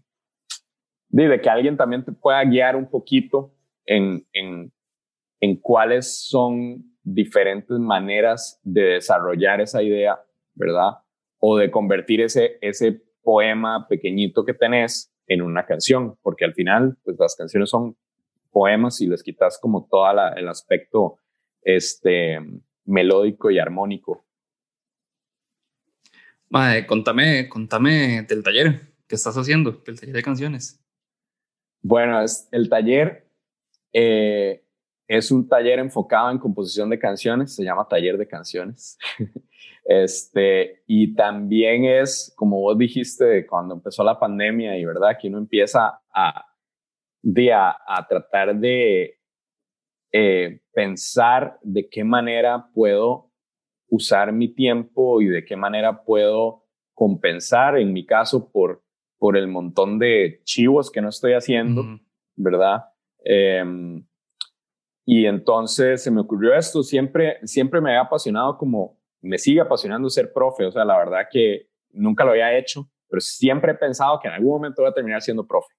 de, 1.09 1.27
de 1.27 1.41
que 1.41 1.49
alguien 1.49 1.77
también 1.77 2.03
te 2.03 2.11
pueda 2.11 2.43
guiar 2.43 2.75
un 2.75 2.89
poquito 2.89 3.53
en, 3.85 4.25
en, 4.33 4.71
en 5.39 5.55
cuáles 5.57 6.27
son 6.27 6.83
diferentes 7.03 7.77
maneras 7.79 8.59
de 8.63 8.81
desarrollar 8.81 9.61
esa 9.61 9.81
idea, 9.81 10.19
¿verdad? 10.53 10.99
O 11.39 11.57
de 11.57 11.69
convertir 11.71 12.21
ese, 12.21 12.57
ese 12.61 13.01
poema 13.23 13.87
pequeñito 13.87 14.45
que 14.45 14.53
tenés 14.53 15.13
en 15.27 15.41
una 15.41 15.65
canción, 15.65 16.17
porque 16.21 16.45
al 16.45 16.53
final, 16.53 16.97
pues 17.03 17.17
las 17.19 17.35
canciones 17.35 17.69
son 17.69 17.95
poemas 18.51 19.01
y 19.01 19.07
les 19.07 19.23
quitas 19.23 19.59
como 19.59 19.87
todo 19.89 20.09
el 20.35 20.47
aspecto 20.47 21.17
este, 21.61 22.39
melódico 22.85 23.51
y 23.51 23.59
armónico. 23.59 24.25
Madre, 26.49 26.85
contame, 26.85 27.49
contame 27.49 28.23
del 28.23 28.43
taller 28.43 28.93
que 29.07 29.15
estás 29.15 29.35
haciendo, 29.35 29.71
del 29.71 29.99
taller 29.99 30.15
de 30.15 30.23
canciones. 30.23 30.79
Bueno, 31.81 32.21
es, 32.21 32.47
el 32.51 32.69
taller 32.69 33.27
eh, 33.91 34.63
es 35.07 35.31
un 35.31 35.47
taller 35.47 35.79
enfocado 35.79 36.31
en 36.31 36.39
composición 36.39 36.89
de 36.89 36.97
canciones, 36.97 37.53
se 37.55 37.63
llama 37.63 37.87
Taller 37.87 38.17
de 38.17 38.27
Canciones. 38.27 38.97
este, 39.85 40.83
y 40.87 41.13
también 41.13 41.85
es, 41.85 42.33
como 42.35 42.59
vos 42.61 42.77
dijiste, 42.77 43.45
cuando 43.45 43.75
empezó 43.75 44.03
la 44.03 44.19
pandemia 44.19 44.77
y 44.77 44.85
verdad 44.85 45.17
que 45.21 45.27
uno 45.27 45.37
empieza 45.37 46.01
a, 46.13 46.45
a, 47.87 48.07
tratar 48.07 48.55
de 48.55 49.19
eh, 50.15 50.61
pensar 50.73 51.57
de 51.63 51.89
qué 51.89 52.03
manera 52.03 52.69
puedo 52.73 53.31
usar 53.89 54.31
mi 54.31 54.47
tiempo 54.53 55.21
y 55.21 55.27
de 55.27 55.43
qué 55.43 55.55
manera 55.55 56.03
puedo 56.03 56.65
compensar, 56.93 57.79
en 57.79 57.91
mi 57.91 58.05
caso, 58.05 58.51
por, 58.51 58.83
por 59.17 59.35
el 59.37 59.47
montón 59.47 59.97
de 59.97 60.41
chivos 60.43 60.91
que 60.91 61.01
no 61.01 61.09
estoy 61.09 61.33
haciendo, 61.33 61.99
¿verdad? 62.35 62.85
Em, 63.23 64.05
y 65.03 65.25
entonces 65.25 66.03
se 66.03 66.11
me 66.11 66.21
ocurrió 66.21 66.53
esto, 66.53 66.83
siempre, 66.83 67.39
siempre 67.43 67.81
me 67.81 67.89
había 67.89 68.01
apasionado 68.01 68.57
como, 68.57 68.99
me 69.21 69.39
sigue 69.39 69.61
apasionando 69.61 70.09
ser 70.09 70.31
profe, 70.31 70.65
o 70.65 70.71
sea, 70.71 70.85
la 70.85 70.97
verdad 70.97 71.27
que 71.31 71.69
nunca 71.91 72.23
lo 72.23 72.31
había 72.31 72.55
hecho, 72.55 72.87
pero 73.09 73.19
siempre 73.19 73.71
he 73.71 73.75
pensado 73.75 74.19
que 74.19 74.27
en 74.27 74.35
algún 74.35 74.53
momento 74.53 74.83
voy 74.83 74.91
a 74.91 74.93
terminar 74.93 75.21
siendo 75.23 75.47
profe. 75.47 75.73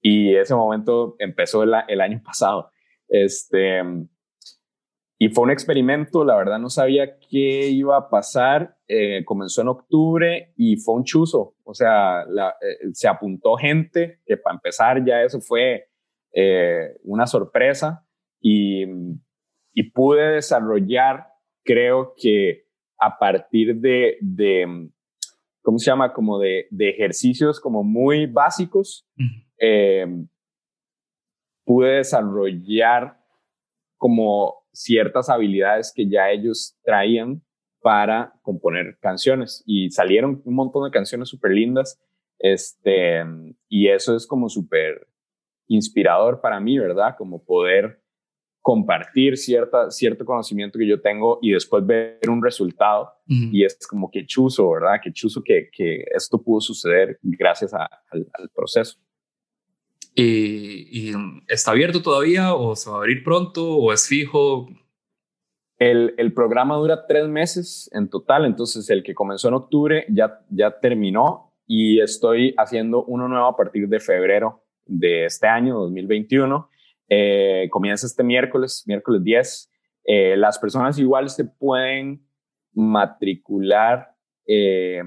Y 0.00 0.34
ese 0.34 0.54
momento 0.54 1.16
empezó 1.18 1.62
el, 1.62 1.72
el 1.88 2.00
año 2.00 2.22
pasado. 2.24 2.70
Este, 3.08 3.82
y 5.18 5.30
fue 5.30 5.44
un 5.44 5.50
experimento, 5.50 6.24
la 6.24 6.36
verdad 6.36 6.58
no 6.58 6.68
sabía 6.68 7.18
qué 7.18 7.68
iba 7.68 7.96
a 7.96 8.10
pasar. 8.10 8.76
Eh, 8.86 9.24
comenzó 9.24 9.62
en 9.62 9.68
octubre 9.68 10.52
y 10.56 10.76
fue 10.76 10.94
un 10.94 11.04
chuzo. 11.04 11.54
O 11.64 11.72
sea, 11.72 12.22
eh, 12.22 12.90
se 12.92 13.08
apuntó 13.08 13.56
gente, 13.56 14.20
que 14.26 14.36
para 14.36 14.56
empezar 14.56 15.02
ya 15.04 15.22
eso 15.22 15.40
fue 15.40 15.88
eh, 16.34 16.90
una 17.04 17.26
sorpresa 17.26 18.06
y, 18.42 18.84
y, 19.72 19.90
pude 19.90 20.34
desarrollar, 20.34 21.28
creo 21.64 22.14
que 22.14 22.66
a 22.98 23.18
partir 23.18 23.76
de, 23.76 24.18
de 24.20 24.90
¿cómo 25.62 25.78
se 25.78 25.86
llama? 25.86 26.12
Como 26.12 26.38
de, 26.38 26.66
de 26.70 26.90
ejercicios 26.90 27.58
como 27.58 27.82
muy 27.82 28.26
básicos, 28.26 29.08
pude 31.66 31.96
desarrollar 31.96 33.18
como 33.98 34.54
ciertas 34.72 35.28
habilidades 35.28 35.92
que 35.94 36.08
ya 36.08 36.30
ellos 36.30 36.78
traían 36.84 37.42
para 37.80 38.32
componer 38.42 38.98
canciones 39.00 39.62
y 39.66 39.90
salieron 39.90 40.40
un 40.44 40.54
montón 40.54 40.84
de 40.84 40.90
canciones 40.90 41.28
súper 41.28 41.50
lindas. 41.52 42.00
Este, 42.38 43.22
y 43.68 43.88
eso 43.88 44.14
es 44.14 44.26
como 44.26 44.48
súper 44.48 45.08
inspirador 45.68 46.40
para 46.40 46.60
mí, 46.60 46.78
¿verdad? 46.78 47.16
Como 47.18 47.44
poder 47.44 48.02
compartir 48.66 49.36
cierta, 49.36 49.90
cierto 49.90 50.24
conocimiento 50.24 50.78
que 50.78 50.88
yo 50.88 51.00
tengo 51.00 51.38
y 51.40 51.52
después 51.52 51.86
ver 51.86 52.18
un 52.28 52.42
resultado. 52.42 53.12
Y 53.28 53.64
es 53.64 53.78
como 53.86 54.10
que 54.10 54.26
chuzo, 54.26 54.70
¿verdad? 54.70 55.00
Que 55.02 55.12
chuzo 55.12 55.42
que, 55.44 55.68
que 55.70 56.04
esto 56.14 56.42
pudo 56.42 56.60
suceder 56.60 57.18
gracias 57.22 57.72
al, 57.72 57.88
al, 58.10 58.48
proceso. 58.54 58.98
¿Y, 60.18 61.12
está 61.46 61.72
abierto 61.72 62.00
todavía 62.00 62.54
o 62.54 62.74
se 62.74 62.88
va 62.88 62.96
a 62.96 62.98
abrir 63.00 63.22
pronto 63.22 63.76
o 63.76 63.92
es 63.92 64.08
fijo? 64.08 64.68
El, 65.78 66.14
el, 66.16 66.32
programa 66.32 66.76
dura 66.76 67.06
tres 67.06 67.28
meses 67.28 67.90
en 67.92 68.08
total, 68.08 68.46
entonces 68.46 68.88
el 68.88 69.02
que 69.02 69.14
comenzó 69.14 69.48
en 69.48 69.54
octubre 69.54 70.06
ya, 70.08 70.40
ya 70.48 70.80
terminó 70.80 71.52
y 71.66 72.00
estoy 72.00 72.54
haciendo 72.56 73.04
uno 73.04 73.28
nuevo 73.28 73.46
a 73.46 73.56
partir 73.56 73.86
de 73.88 74.00
febrero 74.00 74.64
de 74.86 75.26
este 75.26 75.48
año, 75.48 75.78
2021. 75.80 76.70
Eh, 77.08 77.68
comienza 77.70 78.06
este 78.06 78.24
miércoles, 78.24 78.84
miércoles 78.86 79.22
10. 79.22 79.70
Eh, 80.04 80.36
las 80.38 80.58
personas 80.58 80.98
igual 80.98 81.28
se 81.28 81.44
pueden 81.44 82.26
matricular, 82.72 84.14
eh, 84.46 85.02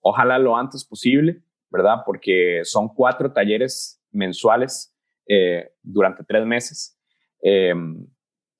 ojalá 0.00 0.38
lo 0.38 0.56
antes 0.56 0.84
posible, 0.84 1.42
¿verdad? 1.70 1.98
Porque 2.04 2.62
son 2.64 2.88
cuatro 2.88 3.32
talleres 3.32 4.00
mensuales 4.14 4.94
eh, 5.26 5.70
durante 5.82 6.24
tres 6.24 6.46
meses. 6.46 6.98
Em, 7.42 8.06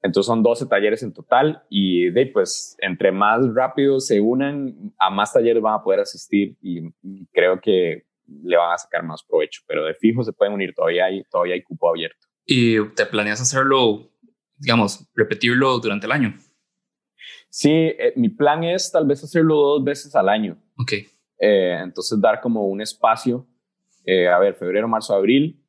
entonces 0.03 0.27
son 0.27 0.43
12 0.43 0.67
talleres 0.67 1.03
en 1.03 1.15
total 1.15 1.63
y 1.71 2.11
de, 2.11 2.27
pues 2.27 2.77
entre 2.81 3.11
más 3.11 3.41
rápido 3.55 4.01
se 4.01 4.21
unan, 4.21 4.93
a 4.99 5.09
más 5.09 5.33
talleres 5.33 5.63
van 5.63 5.75
a 5.75 5.83
poder 5.83 6.01
asistir 6.01 6.57
y, 6.61 6.91
creo 7.33 7.59
que 7.61 8.05
le 8.43 8.57
van 8.57 8.73
a 8.73 8.79
sacar 8.79 9.03
más 9.03 9.23
provecho, 9.23 9.63
pero 9.67 9.85
de 9.85 9.95
fijo 9.95 10.23
se 10.23 10.33
pueden 10.33 10.55
unir, 10.55 10.75
todavía 10.75 11.07
hay, 11.07 11.25
todavía 11.25 11.55
hay 11.55 11.63
cupo 11.63 11.89
abierto. 11.89 12.27
¿Y 12.47 12.87
te 12.91 13.07
planeas 13.07 13.41
hacerlo, 13.41 14.11
digamos, 14.59 15.07
repetirlo 15.15 15.79
durante 15.79 16.07
el 16.07 16.13
año? 16.13 16.35
Sí, 17.49 17.71
eh, 17.71 18.13
mi 18.17 18.29
plan 18.29 18.65
es 18.65 18.91
tal 18.91 19.07
vez 19.07 19.25
hacerlo 19.25 19.55
dos 19.55 19.85
veces 19.85 20.15
al 20.15 20.29
año. 20.29 20.59
Ok. 20.77 20.93
Eh, 21.39 21.79
entonces 21.83 22.21
dar 22.21 22.41
como 22.41 22.67
un 22.67 22.81
espacio 22.81 23.47
eh, 24.05 24.29
a 24.29 24.39
ver, 24.39 24.55
febrero, 24.55 24.87
marzo, 24.89 25.15
abril, 25.15 25.61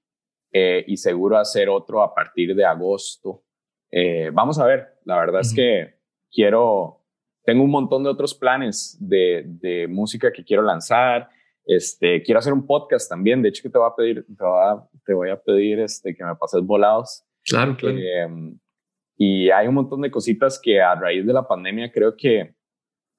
eh, 0.52 0.84
y 0.88 0.98
seguro 0.98 1.38
hacer 1.38 1.70
otro 1.70 2.02
a 2.02 2.14
partir 2.14 2.56
de 2.56 2.66
agosto. 2.66 3.44
Eh, 3.92 4.30
vamos 4.34 4.60
a 4.60 4.66
ver, 4.66 5.00
la 5.06 5.18
verdad 5.18 5.42
es 5.42 5.54
que 5.54 5.96
quiero, 6.32 7.02
tengo 7.44 7.64
un 7.64 7.72
montón 7.72 8.04
de 8.04 8.10
otros 8.10 8.34
planes 8.34 8.98
de, 9.00 9.44
de, 9.46 9.88
música 9.88 10.32
que 10.32 10.44
quiero 10.44 10.64
lanzar. 10.64 11.30
Este, 11.66 12.22
quiero 12.24 12.40
hacer 12.40 12.54
un 12.54 12.66
podcast 12.66 13.10
también. 13.10 13.42
De 13.42 13.50
hecho, 13.50 13.64
que 13.64 13.70
te 13.70 13.78
voy 13.78 13.90
a 13.90 13.96
pedir, 13.96 14.26
te 14.26 14.44
voy 14.44 14.64
a, 14.64 14.88
te 15.06 15.14
voy 15.14 15.30
a 15.30 15.42
pedir 15.42 15.80
este, 15.80 16.16
que 16.16 16.24
me 16.24 16.36
pases 16.36 16.62
volados. 16.62 17.24
Claro, 17.44 17.78
claro. 17.78 17.98
y 19.18 19.52
hay 19.52 19.68
un 19.68 19.76
montón 19.76 20.02
de 20.02 20.10
cositas 20.10 20.60
que 20.62 20.82
a 20.82 20.96
raíz 20.96 21.26
de 21.26 21.34
la 21.34 21.48
pandemia 21.48 21.92
creo 21.92 22.16
que 22.18 22.56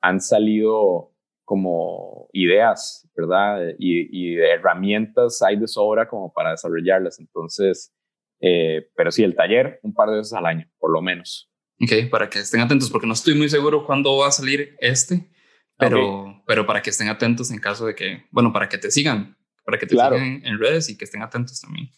han 0.00 0.20
salido 0.20 1.15
como 1.46 2.28
ideas, 2.32 3.08
¿verdad? 3.16 3.68
Y, 3.78 4.08
y 4.10 4.36
herramientas 4.36 5.40
hay 5.42 5.56
de 5.56 5.68
sobra 5.68 6.08
como 6.08 6.32
para 6.32 6.50
desarrollarlas. 6.50 7.20
Entonces, 7.20 7.94
eh, 8.40 8.90
pero 8.96 9.12
sí, 9.12 9.22
el 9.22 9.36
taller 9.36 9.78
un 9.84 9.94
par 9.94 10.10
de 10.10 10.16
veces 10.16 10.32
al 10.32 10.44
año, 10.44 10.68
por 10.78 10.92
lo 10.92 11.00
menos. 11.00 11.50
Ok, 11.80 12.10
para 12.10 12.28
que 12.28 12.40
estén 12.40 12.60
atentos, 12.60 12.90
porque 12.90 13.06
no 13.06 13.12
estoy 13.12 13.36
muy 13.36 13.48
seguro 13.48 13.86
cuándo 13.86 14.16
va 14.16 14.26
a 14.26 14.32
salir 14.32 14.76
este, 14.80 15.30
pero, 15.78 16.42
pero 16.48 16.66
para 16.66 16.82
que 16.82 16.90
estén 16.90 17.08
atentos 17.08 17.50
en 17.52 17.60
caso 17.60 17.86
de 17.86 17.94
que, 17.94 18.24
bueno, 18.32 18.52
para 18.52 18.68
que 18.68 18.78
te 18.78 18.90
sigan, 18.90 19.36
para 19.64 19.78
que 19.78 19.86
te 19.86 19.94
sigan 19.94 20.42
en 20.44 20.58
redes 20.58 20.90
y 20.90 20.98
que 20.98 21.04
estén 21.04 21.22
atentos 21.22 21.60
también. 21.60 21.90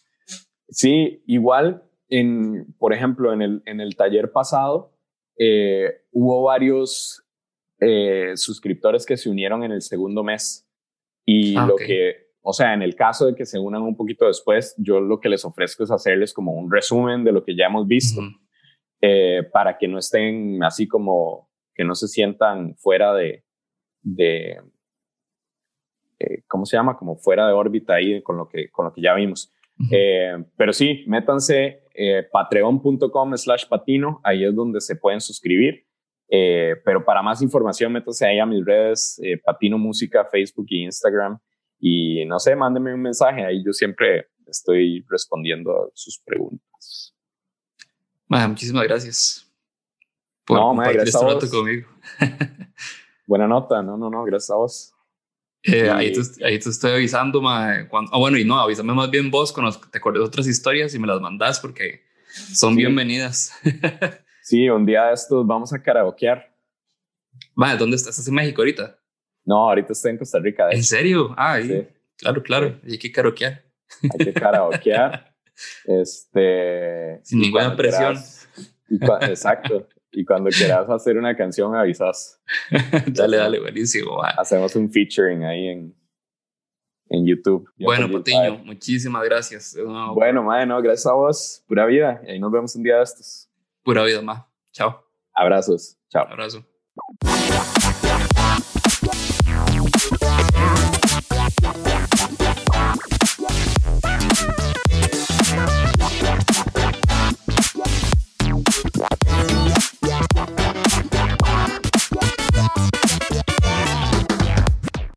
Sí, 0.67 1.23
igual, 1.25 1.83
en, 2.07 2.71
por 2.77 2.93
ejemplo, 2.93 3.33
en 3.33 3.41
el, 3.41 3.63
en 3.65 3.81
el 3.81 3.95
taller 3.95 4.31
pasado, 4.31 4.95
eh, 5.39 6.03
hubo 6.11 6.43
varios 6.43 7.25
eh, 7.81 8.33
suscriptores 8.35 9.05
que 9.05 9.15
se 9.15 9.29
unieron 9.29 9.63
en 9.63 9.71
el 9.71 9.81
segundo 9.81 10.21
mes. 10.21 10.67
Y 11.25 11.55
ah, 11.55 11.65
lo 11.65 11.77
que, 11.77 12.27
o 12.41 12.51
sea, 12.51 12.73
en 12.73 12.81
el 12.81 12.95
caso 12.95 13.25
de 13.25 13.35
que 13.35 13.45
se 13.45 13.57
unan 13.57 13.83
un 13.83 13.95
poquito 13.95 14.25
después, 14.25 14.75
yo 14.77 14.99
lo 14.99 15.21
que 15.21 15.29
les 15.29 15.45
ofrezco 15.45 15.83
es 15.83 15.91
hacerles 15.91 16.33
como 16.33 16.51
un 16.51 16.69
resumen 16.69 17.23
de 17.23 17.31
lo 17.31 17.43
que 17.43 17.55
ya 17.55 17.67
hemos 17.67 17.87
visto, 17.87 18.21
eh, 19.01 19.43
para 19.53 19.77
que 19.77 19.87
no 19.87 19.97
estén 19.97 20.61
así 20.61 20.87
como, 20.89 21.49
que 21.73 21.85
no 21.85 21.95
se 21.95 22.09
sientan 22.09 22.75
fuera 22.75 23.13
de, 23.13 23.45
de 24.01 24.59
eh, 26.19 26.43
¿cómo 26.47 26.65
se 26.65 26.75
llama? 26.75 26.97
Como 26.97 27.15
fuera 27.15 27.47
de 27.47 27.53
órbita 27.53 27.93
ahí 27.93 28.21
con 28.21 28.35
lo 28.35 28.49
que, 28.49 28.69
con 28.71 28.85
lo 28.85 28.93
que 28.93 29.01
ya 29.01 29.13
vimos. 29.13 29.53
pero 30.57 30.73
sí, 30.73 31.05
métanse 31.07 31.83
patreon.com 32.33 33.37
slash 33.37 33.67
patino, 33.69 34.19
ahí 34.25 34.43
es 34.43 34.53
donde 34.53 34.81
se 34.81 34.97
pueden 34.97 35.21
suscribir. 35.21 35.88
Eh, 36.31 36.75
pero 36.85 37.03
para 37.03 37.23
más 37.23 37.41
información, 37.41 37.91
métase 37.91 38.25
ahí 38.25 38.39
a 38.39 38.45
mis 38.45 38.63
redes, 38.63 39.19
eh, 39.23 39.37
Patino 39.43 39.77
Música, 39.77 40.25
Facebook 40.25 40.67
y 40.69 40.83
Instagram. 40.83 41.39
Y 41.79 42.25
no 42.25 42.39
sé, 42.39 42.55
mándenme 42.55 42.93
un 42.93 43.01
mensaje. 43.01 43.43
Ahí 43.43 43.63
yo 43.65 43.73
siempre 43.73 44.27
estoy 44.45 45.05
respondiendo 45.09 45.71
a 45.71 45.89
sus 45.93 46.19
preguntas. 46.23 47.15
muchísimas 48.27 48.83
gracias. 48.83 49.51
Por 50.45 50.57
no, 50.57 50.67
compartir 50.69 51.01
este 51.01 51.25
rato 51.25 51.49
conmigo. 51.49 51.89
Buena 53.25 53.47
nota, 53.47 53.81
no, 53.81 53.97
no, 53.97 54.09
no, 54.09 54.23
gracias 54.23 54.49
a 54.51 54.55
vos. 54.55 54.93
Eh, 55.63 55.89
ahí, 55.89 56.13
te, 56.13 56.45
ahí, 56.45 56.57
te, 56.57 56.69
estoy 56.69 56.91
avisando, 56.91 57.41
cuando, 57.89 58.11
oh, 58.13 58.19
bueno, 58.19 58.37
y 58.37 58.45
no, 58.45 58.59
avísame 58.59 58.93
más 58.93 59.11
bien 59.11 59.29
vos 59.29 59.51
cuando 59.51 59.77
te 59.77 59.97
acuerdes 59.97 60.23
otras 60.23 60.47
historias 60.47 60.95
y 60.95 60.99
me 60.99 61.07
las 61.07 61.19
mandás 61.19 61.59
porque 61.59 62.01
son 62.53 62.75
bienvenidas. 62.75 63.51
Sí, 64.49 64.67
un 64.67 64.83
día 64.83 65.05
de 65.05 65.13
estos 65.13 65.45
vamos 65.45 65.71
a 65.73 65.79
karaokear. 65.79 66.51
Vale, 67.53 67.77
¿dónde 67.77 67.97
estás? 67.97 68.15
¿Estás 68.15 68.29
en 68.29 68.33
México 68.33 68.63
ahorita? 68.63 68.99
No, 69.45 69.69
ahorita 69.69 69.93
estoy 69.93 70.09
en 70.09 70.17
Costa 70.17 70.39
Rica. 70.39 70.67
¿En 70.71 70.83
serio? 70.83 71.35
Ah, 71.37 71.59
sí. 71.61 71.85
claro, 72.17 72.41
claro. 72.41 72.79
Hay 72.83 72.97
que 72.97 73.11
karaokear. 73.11 73.63
Hay 74.01 74.25
que 74.25 74.33
karaokear. 74.33 75.35
este. 75.85 77.19
Sin 77.21 77.41
ninguna 77.41 77.75
presión. 77.75 78.17
exacto. 79.21 79.87
Y 80.11 80.25
cuando 80.25 80.49
quieras 80.49 80.89
hacer 80.89 81.15
una 81.19 81.37
canción, 81.37 81.75
avisas. 81.75 82.41
dale, 83.05 83.37
dale, 83.37 83.59
buenísimo. 83.59 84.23
Hacemos 84.23 84.75
un 84.75 84.91
featuring 84.91 85.43
ahí 85.43 85.67
en, 85.67 85.95
en 87.09 87.23
YouTube. 87.23 87.69
Bueno, 87.77 88.09
Patiño, 88.11 88.63
muchísimas 88.65 89.23
gracias. 89.25 89.77
Bueno, 90.15 90.41
madre, 90.41 90.65
no, 90.65 90.81
gracias 90.81 91.05
a 91.05 91.13
vos. 91.13 91.63
Pura 91.67 91.85
vida. 91.85 92.19
Y 92.25 92.31
ahí 92.31 92.39
nos 92.39 92.51
vemos 92.51 92.75
un 92.75 92.81
día 92.81 92.95
de 92.97 93.03
estos. 93.03 93.48
Pura 93.89 94.03
vida 94.03 94.21
más. 94.21 94.43
Chao. 94.71 95.03
Abrazos. 95.33 95.97
Chao. 96.11 96.27
Abrazo. 96.27 96.63